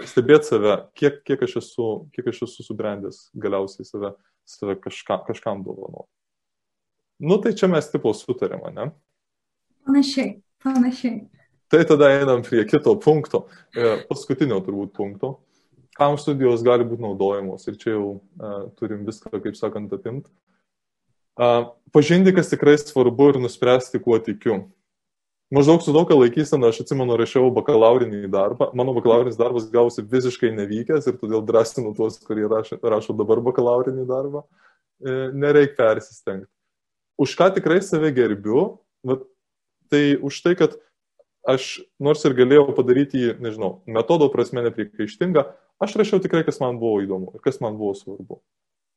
stebėti 0.08 0.50
save, 0.50 0.76
kiek, 0.98 1.22
kiek, 1.24 1.42
aš 1.46 1.58
esu, 1.62 1.88
kiek 2.12 2.28
aš 2.32 2.44
esu 2.48 2.66
subrendęs 2.66 3.22
galiausiai 3.40 3.88
save, 3.88 4.12
save 4.48 4.76
kažka, 4.84 5.22
kažkam 5.30 5.64
dovanoti. 5.64 6.10
Nu, 7.18 7.40
tai 7.42 7.54
čia 7.58 7.66
mes 7.72 7.88
tipo 7.90 8.12
sutarėme, 8.14 8.70
ne? 8.76 8.90
Panašiai, 9.88 10.36
panašiai. 10.62 11.24
Tai 11.68 11.80
tada 11.88 12.12
einam 12.14 12.44
prie 12.46 12.62
kito 12.68 12.92
punkto, 13.00 13.46
e, 13.76 13.96
paskutinio 14.08 14.60
turbūt 14.64 14.92
punkto 14.96 15.34
kam 15.98 16.14
studijos 16.18 16.62
gali 16.62 16.86
būti 16.86 17.02
naudojamos. 17.02 17.66
Ir 17.66 17.78
čia 17.80 17.96
jau 17.96 18.04
uh, 18.14 18.68
turim 18.78 19.02
viską, 19.06 19.40
kaip 19.42 19.58
sakant, 19.58 19.92
apimti. 19.94 20.30
Uh, 21.38 21.72
pažinti, 21.94 22.34
kas 22.34 22.50
tikrai 22.52 22.76
svarbu 22.78 23.32
ir 23.32 23.40
nuspręsti, 23.42 24.00
kuo 24.02 24.18
tikiu. 24.22 24.60
Maždaug 25.54 25.80
su 25.80 25.94
tokia 25.96 26.16
laikysena, 26.18 26.68
aš 26.68 26.82
atsimenu, 26.82 27.16
rašiau 27.16 27.48
bakalaurinį 27.56 28.28
darbą. 28.32 28.68
Mano 28.76 28.92
bakalaurinis 28.96 29.38
darbas 29.38 29.68
gausi 29.72 30.04
visiškai 30.04 30.50
nevykęs 30.52 31.08
ir 31.08 31.16
todėl 31.20 31.40
drąsinu 31.48 31.94
tuos, 31.96 32.18
kurie 32.24 32.44
rašo, 32.50 32.76
rašo 32.84 33.16
dabar 33.16 33.40
bakalaurinį 33.46 34.04
darbą. 34.08 34.44
E, 35.00 35.14
nereikia 35.32 35.78
persistengti. 35.78 36.50
Už 37.18 37.32
ką 37.38 37.48
tikrai 37.56 37.80
save 37.82 38.12
gerbiu, 38.14 38.82
vat, 39.06 39.24
tai 39.88 40.18
už 40.20 40.42
tai, 40.44 40.52
kad 40.58 40.76
aš 41.48 41.78
nors 41.96 42.20
ir 42.28 42.36
galėjau 42.36 42.68
padaryti 42.76 43.24
jį, 43.24 43.32
nežinau, 43.40 43.78
metodo 43.88 44.28
prasme 44.30 44.62
nepriekaištingą, 44.68 45.46
Aš 45.78 45.94
rašiau 45.94 46.18
tikrai, 46.18 46.42
kas 46.42 46.58
man 46.58 46.78
buvo 46.80 46.98
įdomu 47.04 47.36
ir 47.36 47.42
kas 47.42 47.60
man 47.62 47.76
buvo 47.78 47.94
svarbu. 47.94 48.40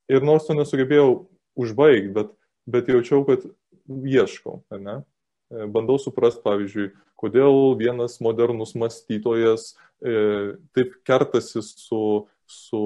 Ir 0.09 0.25
nors 0.25 0.47
to 0.47 0.55
nesugebėjau 0.57 1.27
užbaigti, 1.61 2.09
bet, 2.15 2.31
bet 2.65 2.89
jaučiau, 2.89 3.21
kad 3.27 3.45
ieškau, 3.85 4.63
ne? 4.81 5.01
E, 5.51 5.67
bandau 5.67 5.99
suprasti, 5.99 6.41
pavyzdžiui, 6.45 6.91
kodėl 7.19 7.75
vienas 7.79 8.19
modernus 8.23 8.71
mąstytojas 8.79 9.73
e, 9.99 10.55
taip 10.75 10.93
kertasi 11.07 11.63
su, 11.65 12.03
su 12.47 12.83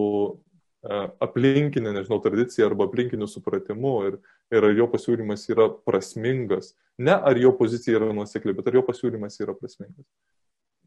e, 0.82 1.02
aplinkinė, 1.24 1.94
nežinau, 1.96 2.18
tradicija 2.24 2.66
arba 2.70 2.88
aplinkiniu 2.90 3.30
supratimu 3.30 3.94
ir, 4.10 4.18
ir 4.54 4.68
ar 4.70 4.78
jo 4.78 4.90
pasiūlymas 4.90 5.46
yra 5.54 5.70
prasmingas. 5.86 6.74
Ne 6.98 7.14
ar 7.14 7.38
jo 7.38 7.54
pozicija 7.60 8.00
yra 8.00 8.10
nuosekli, 8.16 8.56
bet 8.58 8.72
ar 8.72 8.80
jo 8.80 8.86
pasiūlymas 8.88 9.38
yra 9.46 9.56
prasmingas. 9.58 10.08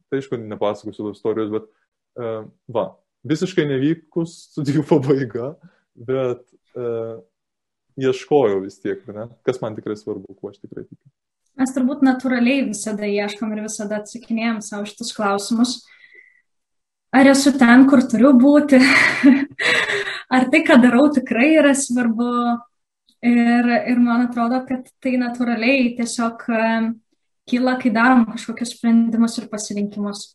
Tai 0.08 0.18
aišku, 0.18 0.40
nepasakosiu 0.40 1.04
tos 1.04 1.18
istorijos, 1.18 1.50
bet 1.52 1.66
uh, 2.16 2.46
va, 2.72 2.86
visiškai 3.28 3.66
nevykus 3.68 4.38
studijų 4.54 4.86
pabaiga, 4.88 5.50
bet 6.08 6.40
uh, 6.72 7.20
ieškojau 8.00 8.62
vis 8.64 8.80
tiek, 8.80 9.02
ne? 9.12 9.28
kas 9.44 9.60
man 9.60 9.76
tikrai 9.76 9.98
svarbu, 10.00 10.32
kuo 10.38 10.48
aš 10.48 10.62
tikrai 10.62 10.86
tikiu. 10.86 11.10
Mes 11.58 11.72
turbūt 11.74 12.04
natūraliai 12.06 12.68
visada 12.68 13.08
ieškom 13.08 13.50
ir 13.56 13.64
visada 13.64 13.98
atsakinėjom 13.98 14.60
savo 14.62 14.86
šitus 14.86 15.10
klausimus. 15.16 15.72
Ar 17.10 17.26
esu 17.26 17.50
ten, 17.58 17.86
kur 17.90 18.04
turiu 18.06 18.30
būti? 18.38 18.78
Ar 20.34 20.46
tai, 20.52 20.62
ką 20.62 20.76
darau, 20.82 21.08
tikrai 21.10 21.50
yra 21.56 21.74
svarbu? 21.74 22.30
Ir, 23.26 23.66
ir 23.90 23.98
man 23.98 24.28
atrodo, 24.28 24.60
kad 24.68 24.86
tai 25.02 25.16
natūraliai 25.18 25.96
tiesiog 25.98 26.44
kyla, 27.48 27.74
kai 27.82 27.90
darom 27.90 28.26
kažkokius 28.28 28.76
sprendimus 28.76 29.38
ir 29.40 29.48
pasirinkimus. 29.50 30.28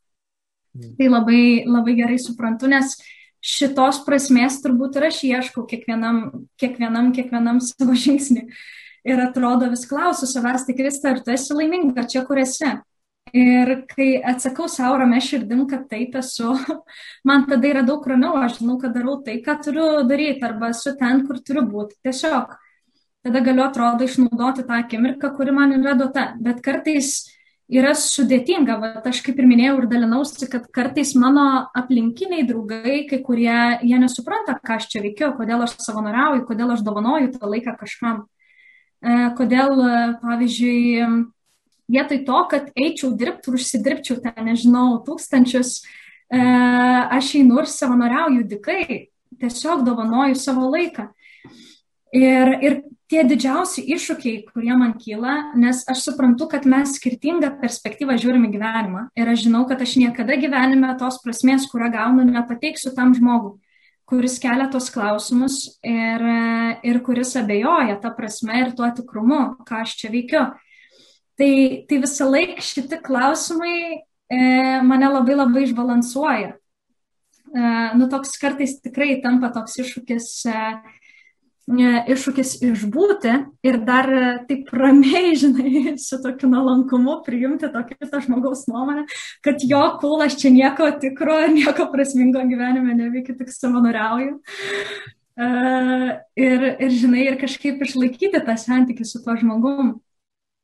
Mm. 0.76 0.96
Tai 0.98 1.12
labai, 1.14 1.44
labai 1.70 1.96
gerai 2.02 2.18
suprantu, 2.20 2.68
nes 2.68 2.98
šitos 3.44 4.02
prasmės 4.08 4.60
turbūt 4.64 4.98
ir 5.00 5.08
aš 5.08 5.22
ieškau 5.30 5.64
kiekvienam, 5.70 6.24
kiekvienam, 6.60 7.14
kiekvienam 7.16 7.62
savo 7.64 7.96
žingsnį. 7.96 8.48
Ir 9.04 9.20
atrodo 9.20 9.68
vis 9.72 9.84
klausiu 9.90 10.28
savęs, 10.30 10.64
tai 10.68 10.76
Krista, 10.78 11.12
ar 11.12 11.22
tu 11.24 11.34
esi 11.34 11.56
laiminga 11.56 12.06
čia, 12.08 12.24
kur 12.28 12.40
esi? 12.40 12.72
Ir 13.34 13.72
kai 13.90 14.22
atsakau 14.32 14.70
savo 14.70 15.00
ramę 15.02 15.20
širdim, 15.24 15.66
kad 15.68 15.88
taip 15.90 16.16
esu, 16.20 16.54
man 17.28 17.48
tada 17.50 17.68
yra 17.68 17.82
daug 17.88 18.06
ramiau, 18.08 18.38
aš 18.40 18.60
žinau, 18.62 18.78
kad 18.80 18.94
darau 18.96 19.18
tai, 19.26 19.40
ką 19.44 19.58
turiu 19.66 19.88
daryti, 20.08 20.44
arba 20.46 20.70
esu 20.72 20.96
ten, 21.00 21.26
kur 21.28 21.40
turiu 21.44 21.66
būti. 21.68 21.98
Tiesiog 22.06 22.56
tada 23.24 23.44
galiu, 23.44 23.64
atrodo, 23.66 24.08
išnaudoti 24.08 24.68
tą 24.68 24.80
akimirką, 24.84 25.32
kuri 25.38 25.56
man 25.56 25.74
yra 25.80 25.96
duota. 26.00 26.28
Bet 26.44 26.62
kartais 26.64 27.24
yra 27.72 27.94
sudėtinga. 27.98 28.78
Vat 28.82 29.08
aš 29.10 29.22
kaip 29.26 29.40
ir 29.40 29.48
minėjau 29.50 29.78
ir 29.82 29.88
dalinausi, 29.92 30.48
kad 30.52 30.68
kartais 30.76 31.16
mano 31.20 31.66
aplinkiniai 31.80 32.46
draugai, 32.48 33.04
kai 33.10 33.22
kurie, 33.26 33.58
jie 33.82 34.00
nesupranta, 34.02 34.60
ką 34.64 34.78
aš 34.80 34.90
čia 34.92 35.04
veikiu, 35.06 35.32
kodėl 35.40 35.66
aš 35.66 35.78
savanoriauju, 35.84 36.46
kodėl 36.50 36.76
aš 36.76 36.84
dovanoju 36.86 37.34
tą 37.38 37.50
laiką 37.50 37.76
kažkam. 37.80 38.26
E, 39.04 39.16
kodėl, 39.38 39.76
pavyzdžiui, 40.22 41.08
vietoj 41.92 42.22
to, 42.26 42.40
kad 42.52 42.70
eičiau 42.80 43.12
dirbti 43.18 43.52
ir 43.52 43.58
užsidirbčiau 43.60 44.22
ten, 44.24 44.40
nežinau, 44.48 45.02
tūkstančius, 45.04 45.82
e, 46.32 46.40
aš 46.40 47.34
einu 47.42 47.60
ir 47.62 47.70
savanoriauju 47.70 48.48
dikai, 48.56 49.10
tiesiog 49.42 49.84
dovanoju 49.84 50.40
savo 50.40 50.70
laiką. 50.72 51.10
Ir, 52.14 52.52
ir 52.62 52.80
tie 53.10 53.24
didžiausi 53.26 53.84
iššūkiai, 53.94 54.44
kurie 54.54 54.74
man 54.78 54.94
kyla, 55.02 55.56
nes 55.60 55.82
aš 55.90 56.06
suprantu, 56.08 56.48
kad 56.50 56.68
mes 56.70 56.96
skirtingą 57.00 57.50
perspektyvą 57.62 58.16
žiūrime 58.22 58.52
gyvenimą. 58.54 59.08
Ir 59.18 59.34
aš 59.34 59.48
žinau, 59.48 59.66
kad 59.70 59.82
aš 59.84 59.98
niekada 60.02 60.38
gyvenime 60.40 60.94
tos 61.02 61.20
prasmės, 61.26 61.68
kurią 61.72 61.92
gaunu, 61.94 62.26
nepateiksiu 62.30 62.94
tam 62.96 63.14
žmogui, 63.18 63.58
kuris 64.10 64.38
kelia 64.42 64.68
tos 64.72 64.90
klausimus 64.94 65.80
ir, 65.86 66.24
ir 66.84 67.00
kuris 67.06 67.36
abejoja 67.40 68.00
tą 68.04 68.12
prasme 68.18 68.60
ir 68.62 68.74
tuo 68.78 68.90
tikrumu, 68.96 69.42
ką 69.68 69.84
aš 69.84 69.96
čia 70.02 70.12
veikiu. 70.14 70.44
Tai, 71.40 71.54
tai 71.90 72.02
visą 72.04 72.28
laiką 72.30 72.62
šitie 72.62 73.00
klausimai 73.02 73.78
e, 74.30 74.42
mane 74.86 75.08
labai 75.10 75.38
labai 75.40 75.64
išbalansuoja. 75.66 76.52
E, 76.54 77.64
nu, 77.98 78.10
toks 78.12 78.38
kartais 78.42 78.76
tikrai 78.84 79.16
tampa 79.24 79.50
toks 79.56 79.80
iššūkis. 79.82 80.28
E, 80.52 80.60
iššūkis 81.68 82.58
išbūti 82.68 83.34
ir 83.64 83.78
dar 83.88 84.08
taip 84.48 84.68
ramiai, 84.76 85.34
žinai, 85.40 85.96
su 85.98 86.20
tokiu 86.22 86.50
nuolankumu 86.52 87.22
priimti 87.24 87.70
tokį 87.72 87.98
kitą 88.02 88.20
žmogaus 88.26 88.68
nuomonę, 88.68 89.06
kad 89.42 89.64
jo 89.64 89.84
kul 90.02 90.22
aš 90.26 90.38
čia 90.42 90.52
nieko 90.52 90.92
tikro, 91.00 91.40
nieko 91.48 91.88
prasmingo 91.92 92.44
gyvenime 92.44 92.96
neveikiu, 93.00 93.38
tik 93.40 93.52
savanoriauju. 93.52 94.40
Uh, 95.34 96.12
ir, 96.38 96.64
ir, 96.78 96.92
žinai, 96.94 97.24
ir 97.32 97.40
kažkaip 97.42 97.80
išlaikyti 97.82 98.44
tą 98.46 98.54
santykių 98.60 99.06
su 99.08 99.24
tuo 99.24 99.34
žmogum. 99.40 99.96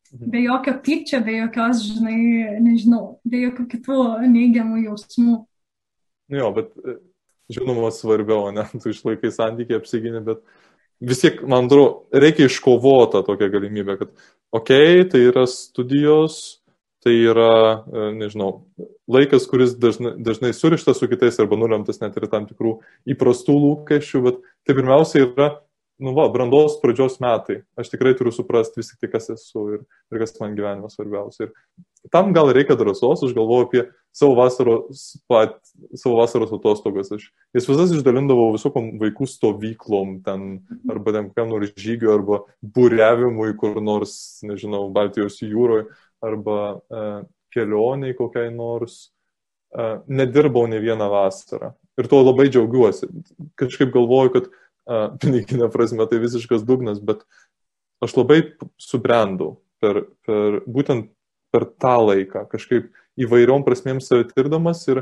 Mhm. 0.10 0.30
Be 0.30 0.44
jokio 0.44 0.76
pykčio, 0.84 1.24
be 1.26 1.40
jokios, 1.40 1.82
žinai, 1.96 2.60
nežinau, 2.62 3.20
be 3.26 3.46
jokių 3.48 3.66
kitų 3.72 4.04
neigiamų 4.30 4.84
jausmų. 4.90 5.40
Jo, 6.30 6.52
bet 6.54 6.74
žinoma 7.50 7.90
svarbiau, 7.94 8.52
ne, 8.54 8.68
tu 8.78 8.92
išlaikai 8.92 9.32
santykiai 9.34 9.80
apsiginį, 9.80 10.22
bet 10.28 10.44
uh, 10.44 10.69
vis 11.00 11.22
tiek, 11.24 11.42
man 11.48 11.68
atrodo, 11.70 12.06
reikia 12.12 12.50
iškovota 12.50 13.24
tokia 13.28 13.50
galimybė, 13.52 13.98
kad, 14.02 14.12
okei, 14.56 15.02
okay, 15.02 15.06
tai 15.12 15.22
yra 15.30 15.46
studijos, 15.50 16.60
tai 17.04 17.14
yra, 17.16 17.86
e, 17.88 18.10
nežinau, 18.20 18.52
laikas, 19.12 19.48
kuris 19.50 19.78
dažnai, 19.80 20.18
dažnai 20.20 20.52
surištas 20.56 21.00
su 21.00 21.08
kitais 21.12 21.40
arba 21.40 21.60
nulemtas 21.60 22.02
net 22.04 22.18
ir 22.20 22.28
tam 22.32 22.48
tikrų 22.50 22.76
įprastų 23.16 23.56
lūkesčių, 23.56 24.24
bet 24.28 24.42
tai 24.68 24.76
pirmiausia 24.76 25.24
yra 25.24 25.50
nu 26.00 26.14
va, 26.16 26.30
brandos 26.32 26.78
pradžios 26.82 27.18
metai. 27.24 27.62
Aš 27.80 27.92
tikrai 27.92 28.14
turiu 28.18 28.32
suprasti 28.32 28.80
vis 28.80 28.92
tik 28.94 29.02
tai, 29.04 29.10
kas 29.12 29.30
esu 29.34 29.66
ir, 29.76 29.82
ir 30.14 30.22
kas 30.22 30.36
man 30.40 30.56
gyvenime 30.56 30.90
svarbiausia. 30.92 31.50
Ir 31.50 32.10
tam 32.14 32.32
gal 32.36 32.52
reikia 32.56 32.78
drąsos, 32.80 33.26
aš 33.26 33.36
galvoju 33.36 33.68
apie 33.68 33.84
savo 34.16 34.38
vasaros, 34.40 35.04
pat, 35.30 35.58
savo 36.00 36.16
vasaros 36.22 36.54
atostogas. 36.56 37.12
Aš 37.16 37.28
jas 37.56 37.68
visas 37.68 37.92
išdalindavau 37.96 38.54
visokom 38.56 38.94
vaikų 39.02 39.28
stovyklom, 39.30 40.20
ten, 40.26 40.48
arba 40.92 41.16
ten 41.16 41.30
kokiam 41.30 41.52
nors 41.52 41.76
žygiu, 41.80 42.14
arba 42.16 42.42
būrevimui 42.64 43.52
kur 43.60 43.82
nors, 43.84 44.16
nežinau, 44.48 44.88
Baltijos 44.96 45.42
jūroje, 45.44 45.90
arba 46.24 46.60
e, 46.80 47.06
kelioniai 47.56 48.16
kokiai 48.18 48.54
nors. 48.56 49.10
E, 49.76 49.92
nedirbau 50.08 50.64
ne 50.72 50.80
vieną 50.82 51.12
vasarą. 51.12 51.74
Ir 52.00 52.08
tuo 52.08 52.24
labai 52.24 52.48
džiaugiuosi. 52.48 53.12
Kažkaip 53.60 53.92
galvoju, 53.92 54.32
kad 54.38 54.50
piniginė 55.22 55.70
prasme 55.76 56.08
tai 56.10 56.22
visiškas 56.24 56.66
dugnas, 56.68 57.00
bet 57.04 57.26
aš 58.04 58.16
labai 58.18 58.42
subrendau 58.80 59.58
per, 59.84 60.06
per 60.26 60.62
būtent 60.68 61.12
per 61.54 61.66
tą 61.82 61.96
laiką, 62.06 62.46
kažkaip 62.52 62.92
įvairiom 63.20 63.66
prasmėm 63.66 64.00
save 64.04 64.28
tirdamas 64.30 64.84
ir, 64.92 65.02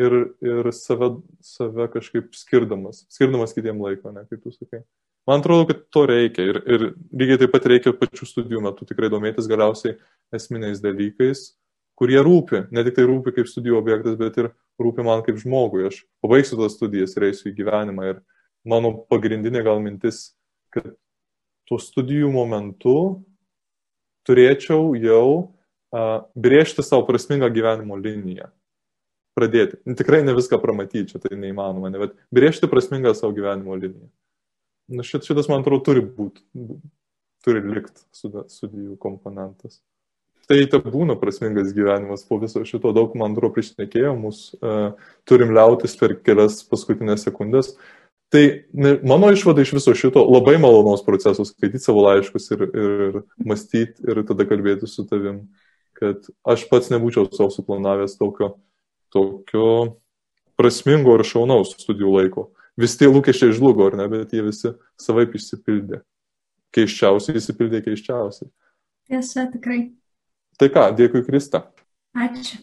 ir, 0.00 0.14
ir 0.44 0.70
save, 0.76 1.10
save 1.44 1.88
kažkaip 1.92 2.30
skirdamas, 2.38 3.04
skirdamas 3.12 3.54
kitiem 3.56 3.80
laiko, 3.82 4.12
ne, 4.14 4.24
kaip 4.30 4.44
tu 4.44 4.54
sakai. 4.54 4.84
Man 5.28 5.42
atrodo, 5.42 5.66
kad 5.68 5.82
to 5.92 6.06
reikia 6.08 6.46
ir, 6.48 6.60
ir 6.64 6.84
lygiai 7.12 7.42
taip 7.42 7.52
pat 7.52 7.66
reikia 7.68 7.92
pačių 7.92 8.28
studijų 8.30 8.62
metu 8.64 8.86
tikrai 8.88 9.10
domėtis 9.12 9.50
galiausiai 9.50 9.98
esminiais 10.32 10.80
dalykais, 10.80 11.50
kurie 11.98 12.16
rūpi, 12.24 12.62
ne 12.72 12.84
tik 12.86 12.96
tai 12.96 13.04
rūpi 13.10 13.34
kaip 13.36 13.50
studijų 13.50 13.76
objektas, 13.76 14.16
bet 14.16 14.38
ir 14.40 14.52
rūpi 14.80 15.04
man 15.04 15.24
kaip 15.26 15.36
žmogui. 15.42 15.88
Aš 15.90 16.04
pabaigsiu 16.24 16.56
tas 16.62 16.78
studijas 16.78 17.16
ir 17.18 17.28
eisiu 17.28 17.50
į 17.50 17.56
gyvenimą 17.58 18.06
ir, 18.14 18.22
mano 18.68 18.92
pagrindinė 19.10 19.62
gal 19.66 19.80
mintis, 19.84 20.32
kad 20.74 20.92
tuo 21.68 21.78
studijų 21.80 22.30
momentu 22.32 22.94
turėčiau 24.28 24.92
jau 25.00 25.24
a, 25.92 26.22
brėžti 26.36 26.84
savo 26.84 27.06
prasmingą 27.08 27.50
gyvenimo 27.52 27.98
liniją. 28.00 28.50
Pradėti. 29.38 29.78
Tikrai 29.98 30.24
ne 30.26 30.34
viską 30.34 30.58
pramatyti, 30.60 31.12
čia 31.12 31.20
tai 31.22 31.38
neįmanoma, 31.38 31.92
ne, 31.92 32.00
bet 32.02 32.16
brėžti 32.34 32.70
prasmingą 32.70 33.14
savo 33.16 33.36
gyvenimo 33.36 33.76
liniją. 33.78 34.08
Na, 34.88 35.04
šit, 35.04 35.28
šitas, 35.28 35.50
man 35.52 35.62
atrodo, 35.62 35.84
turi 35.84 36.02
būti, 36.02 36.42
turi 37.44 37.62
likti 37.62 38.02
studijų 38.16 38.96
komponentas. 39.00 39.82
Tai 40.48 40.56
tai 40.72 40.78
būna 40.80 41.12
prasmingas 41.20 41.74
gyvenimas 41.76 42.22
po 42.24 42.38
viso 42.40 42.62
šito, 42.64 42.94
daug, 42.96 43.12
man 43.20 43.34
atrodo, 43.34 43.52
priešnekėjo, 43.58 44.14
mūsų 44.16 44.58
uh, 44.58 45.10
turim 45.28 45.52
liautis 45.52 45.92
per 46.00 46.16
kelias 46.24 46.62
paskutinės 46.70 47.26
sekundės. 47.28 47.74
Tai 48.28 48.42
mano 49.08 49.30
išvada 49.32 49.64
iš 49.64 49.72
viso 49.78 49.94
šito 49.96 50.20
labai 50.28 50.58
malonaus 50.60 51.00
proceso, 51.04 51.46
skaityti 51.48 51.80
savo 51.80 52.02
laiškus 52.04 52.50
ir, 52.52 52.66
ir 52.68 53.20
mąstyti 53.40 54.04
ir 54.04 54.20
tada 54.28 54.44
kalbėti 54.48 54.88
su 54.90 55.06
tavim, 55.08 55.46
kad 55.96 56.28
aš 56.44 56.66
pats 56.68 56.92
nebūčiau 56.92 57.30
savo 57.32 57.48
suplanavęs 57.54 58.18
tokio, 58.20 58.52
tokio 59.14 59.70
prasmingo 60.60 61.16
ir 61.16 61.24
šaunaus 61.24 61.72
studijų 61.80 62.12
laiko 62.18 62.50
vis 62.78 62.94
tie 62.98 63.08
lūkesčiai 63.10 63.54
žlugo, 63.56 63.88
ar 63.90 63.98
ne, 63.98 64.06
bet 64.12 64.32
jie 64.34 64.44
visi 64.46 64.72
savaip 65.00 65.34
išsipildė. 65.34 66.02
Keiščiausiai 66.76 67.40
išsipildė 67.40 67.82
keiščiausiai. 67.86 68.50
Tiesa, 69.08 69.48
tikrai. 69.50 69.80
Tai 70.60 70.68
ką, 70.74 70.88
dėkui 70.98 71.24
Krista. 71.26 71.64
Ačiū. 72.18 72.60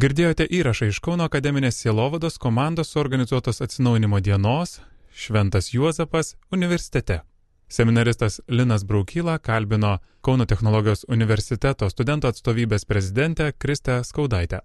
Girdėjote 0.00 0.46
įrašą 0.48 0.88
iš 0.88 1.02
Kauno 1.04 1.26
akademinės 1.28 1.76
sielovados 1.82 2.38
komandos 2.40 2.94
suorganizuotos 2.94 3.60
atsinaujinimo 3.60 4.22
dienos 4.24 4.78
Šventas 5.14 5.74
Juozapas 5.74 6.36
universitete. 6.50 7.20
Seminaristas 7.68 8.40
Linas 8.48 8.84
Braukyla 8.84 9.38
kalbino 9.38 9.98
Kauno 10.20 10.44
technologijos 10.46 11.04
universiteto 11.08 11.88
studentų 11.90 12.28
atstovybės 12.30 12.84
prezidentę 12.84 13.52
Kristę 13.52 14.04
Skaudaitę. 14.04 14.60